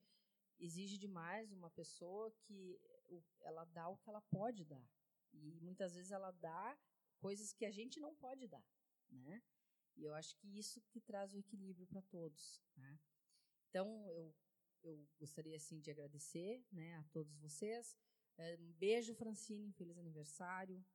[0.59, 2.79] exige demais uma pessoa que
[3.41, 4.85] ela dá o que ela pode dar.
[5.33, 6.77] E muitas vezes ela dá
[7.19, 8.63] coisas que a gente não pode dar,
[9.11, 9.41] né?
[9.97, 12.99] E eu acho que isso que traz o equilíbrio para todos, né?
[13.69, 14.35] Então, eu,
[14.83, 17.97] eu gostaria, assim, de agradecer né, a todos vocês.
[18.37, 20.85] É, Um beijo, Francine, feliz aniversário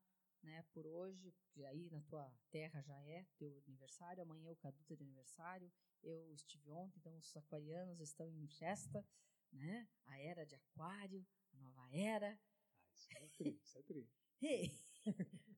[0.43, 1.33] né, por hoje,
[1.67, 5.73] aí na tua terra já é teu aniversário, amanhã o Cadu tá de aniversário,
[6.03, 9.07] eu estive ontem, então os aquarianos estão em festa,
[9.53, 9.89] né?
[10.07, 12.33] A era de aquário, a nova era.
[12.33, 14.11] Ah, isso é tri, isso é tri.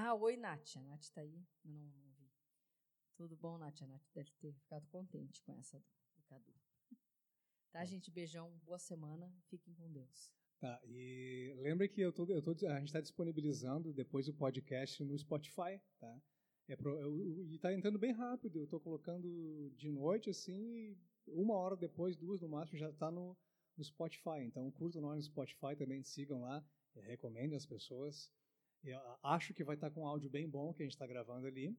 [0.00, 0.76] Ah, oi, Nath.
[0.76, 2.30] A Nath tá aí, eu não, não vi.
[3.16, 3.82] Tudo bom, Nath?
[3.82, 5.76] A Nath deve ter ficado contente com essa
[6.14, 6.54] do, Cadu.
[7.72, 8.08] Tá, gente?
[8.08, 10.32] Beijão, boa semana, fiquem com Deus.
[10.60, 15.02] Tá, e lembre que eu tô, eu tô, a gente está disponibilizando depois o podcast
[15.02, 16.22] no Spotify, tá?
[16.68, 17.18] É pro, eu,
[17.48, 22.16] e está entrando bem rápido, eu estou colocando de noite, assim, e uma hora depois,
[22.16, 23.36] duas no máximo, já está no,
[23.76, 24.44] no Spotify.
[24.44, 28.32] Então, curtam nós no Spotify, também sigam lá, eu recomendo as pessoas.
[28.84, 31.46] Eu acho que vai estar com um áudio bem bom que a gente está gravando
[31.46, 31.76] ali.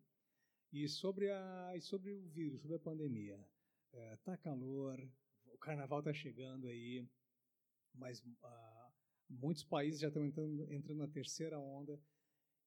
[0.71, 3.43] E sobre, a, e sobre o vírus, sobre a pandemia.
[3.91, 5.01] É, tá calor,
[5.45, 7.07] o carnaval está chegando aí,
[7.93, 8.91] mas ah,
[9.27, 11.99] muitos países já estão entrando, entrando na terceira onda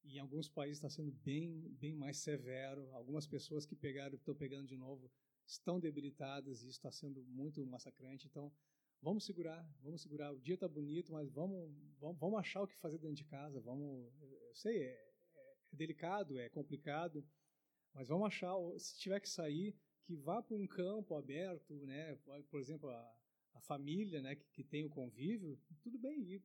[0.03, 2.93] e em alguns países está sendo bem bem mais severo.
[2.93, 5.11] Algumas pessoas que pegaram estão pegando de novo
[5.47, 8.27] estão debilitadas e isso está sendo muito massacrante.
[8.27, 8.53] Então
[9.03, 10.33] vamos segurar, vamos segurar.
[10.33, 13.61] O dia está bonito, mas vamos, vamos vamos achar o que fazer dentro de casa.
[13.61, 17.27] Vamos, eu sei é, é, delicado, é complicado,
[17.93, 18.55] mas vamos achar.
[18.79, 22.17] Se tiver que sair, que vá para um campo aberto, né?
[22.49, 23.23] Por exemplo a
[23.55, 26.43] a família, né, que, que, tem o convívio, tudo bem ir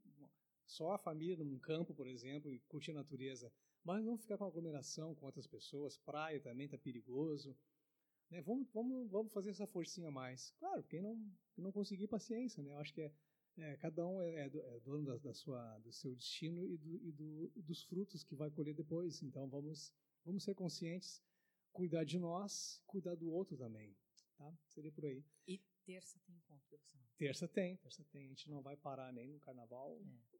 [0.65, 3.51] só a família num campo, por exemplo, e curtir a natureza,
[3.83, 7.57] mas não ficar com aglomeração com outras pessoas, praia também está perigoso,
[8.29, 8.41] né?
[8.41, 10.51] Vamos, vamos, vamos fazer essa forcinha mais.
[10.59, 11.15] Claro, quem não,
[11.53, 12.71] quem não conseguir paciência, né?
[12.71, 13.11] Eu acho que é,
[13.57, 17.11] é cada um é, é dono da, da, sua, do seu destino e, do, e
[17.11, 19.21] do, dos frutos que vai colher depois.
[19.23, 19.93] Então vamos,
[20.25, 21.21] vamos ser conscientes,
[21.71, 23.95] cuidar de nós, cuidar do outro também,
[24.37, 24.53] tá?
[24.67, 25.23] Seria por aí.
[25.47, 27.07] E terça tem encontro devocional.
[27.17, 28.25] Terça tem, terça tem.
[28.25, 29.99] A gente não vai parar nem no carnaval.
[30.01, 30.37] É.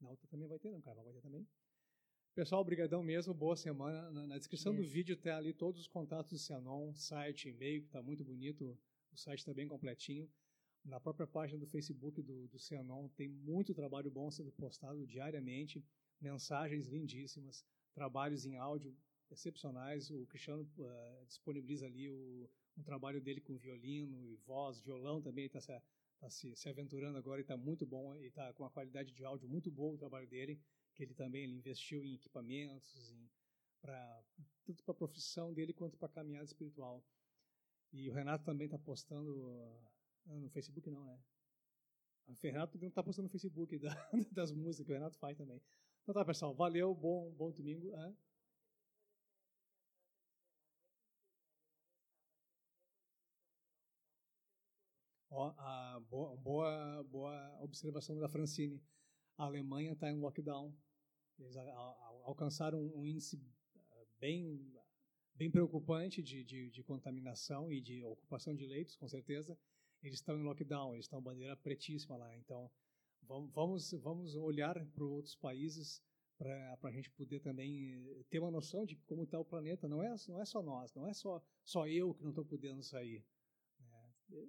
[0.00, 1.46] Na outra também vai ter, no carnaval vai ter também.
[2.32, 4.08] Pessoal, obrigadão mesmo, boa semana.
[4.12, 4.88] Na, na descrição Beijo.
[4.88, 8.78] do vídeo tem ali todos os contatos do Cianon, site, e-mail, que está muito bonito.
[9.12, 10.30] O site está bem completinho.
[10.84, 15.84] Na própria página do Facebook do, do Cianon tem muito trabalho bom sendo postado diariamente,
[16.20, 18.96] mensagens lindíssimas, trabalhos em áudio
[19.28, 20.08] excepcionais.
[20.08, 25.46] O Cristiano uh, disponibiliza ali o, um trabalho dele com violino e voz, violão também
[25.46, 25.82] está se,
[26.20, 29.24] tá se, se aventurando agora e está muito bom e está com uma qualidade de
[29.24, 30.60] áudio muito boa o trabalho dele,
[30.94, 33.30] que ele também ele investiu em equipamentos, em,
[33.80, 34.24] pra,
[34.64, 37.04] tanto para a profissão dele quanto para a caminhada espiritual.
[37.92, 39.30] E o Renato também está postando
[40.26, 41.18] uh, no Facebook não, né?
[42.26, 43.90] O Renato não está postando no Facebook da,
[44.30, 45.60] das músicas que o Renato faz também.
[46.02, 47.92] Então tá, pessoal, valeu, bom, bom domingo.
[47.94, 48.14] É?
[55.30, 58.80] Ó, a boa, boa, boa observação da Francine.
[59.40, 60.70] A Alemanha está em lockdown.
[61.38, 63.40] Eles a, a, alcançaram um índice
[64.20, 64.70] bem,
[65.34, 69.58] bem preocupante de, de, de, contaminação e de ocupação de leitos, com certeza.
[70.02, 72.36] Eles estão em lockdown, eles estão bandeira pretíssima lá.
[72.36, 72.70] Então,
[73.54, 76.02] vamos, vamos olhar para outros países
[76.36, 79.88] para a gente poder também ter uma noção de como está o planeta.
[79.88, 82.82] Não é, não é só nós, não é só, só eu que não estou podendo
[82.82, 83.24] sair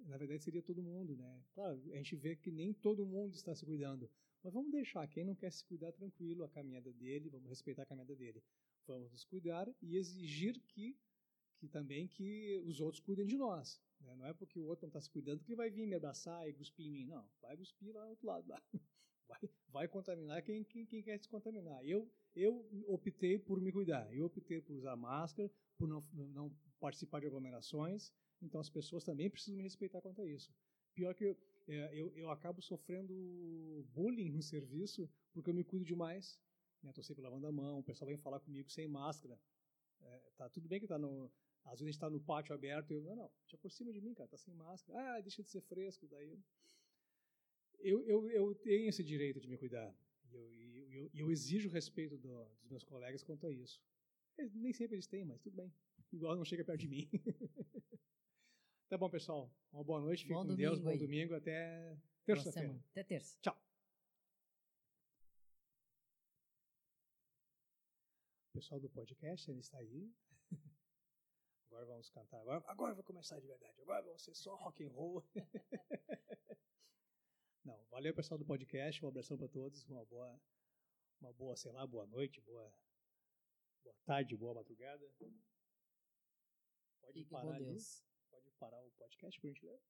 [0.06, 1.42] na verdade seria todo mundo, né?
[1.54, 4.08] Claro, a gente vê que nem todo mundo está se cuidando,
[4.42, 7.86] mas vamos deixar quem não quer se cuidar tranquilo a caminhada dele, vamos respeitar a
[7.86, 8.42] caminhada dele,
[8.86, 10.98] vamos nos cuidar e exigir que,
[11.58, 13.80] que também que os outros cuidem de nós.
[14.00, 14.14] Né?
[14.16, 16.52] Não é porque o outro não está se cuidando que vai vir me abraçar e
[16.52, 17.28] cuspir em mim, não.
[17.40, 18.62] Vai cuspir lá do outro lado, lá.
[19.28, 21.82] Vai, vai contaminar quem, quem, quem quer se contaminar.
[21.86, 27.20] Eu eu optei por me cuidar, eu optei por usar máscara, por não, não participar
[27.20, 28.12] de aglomerações.
[28.40, 30.52] Então as pessoas também precisam me respeitar quanto a isso.
[30.94, 31.38] Pior que eu,
[31.68, 36.40] é, eu, eu acabo sofrendo bullying no serviço porque eu me cuido demais.
[36.82, 36.92] Né?
[37.02, 39.38] sempre lavando a mão, o pessoal vem falar comigo sem máscara.
[40.00, 41.30] É, tá tudo bem que tá no,
[41.64, 44.00] às vezes a gente está no pátio aberto e eu, não, não, por cima de
[44.00, 44.98] mim, cara, tá sem máscara.
[44.98, 46.06] Ah, deixa de ser fresco.
[46.08, 46.38] Daí
[47.78, 49.94] eu, eu, eu tenho esse direito de me cuidar.
[50.30, 53.80] E eu, eu, eu, exijo respeito do, dos meus colegas quanto a isso.
[54.54, 55.72] Nem sempre eles têm, mas tudo bem.
[56.12, 57.08] Igual não chega perto de mim.
[58.92, 59.50] Tá bom, pessoal.
[59.72, 60.20] Uma boa noite.
[60.20, 60.78] Fique bom com Deus.
[60.78, 60.98] Bom aí.
[60.98, 61.34] domingo.
[61.34, 62.78] Até terça-feira.
[62.90, 63.38] Até terça.
[63.40, 63.58] Tchau.
[68.52, 70.12] pessoal do podcast ainda está aí.
[71.70, 72.38] Agora vamos cantar.
[72.42, 73.80] Agora, agora vai começar de verdade.
[73.80, 75.24] Agora vamos ser só rock and roll.
[77.64, 79.02] Não, valeu pessoal do podcast.
[79.02, 79.88] Um abração para todos.
[79.88, 80.38] Uma boa,
[81.18, 82.70] uma boa, sei lá, boa noite, boa,
[83.82, 85.10] boa tarde, boa madrugada.
[87.00, 87.78] Pode Fiquem parar com ali.
[88.32, 89.84] Pode parar o podcast por gentileza.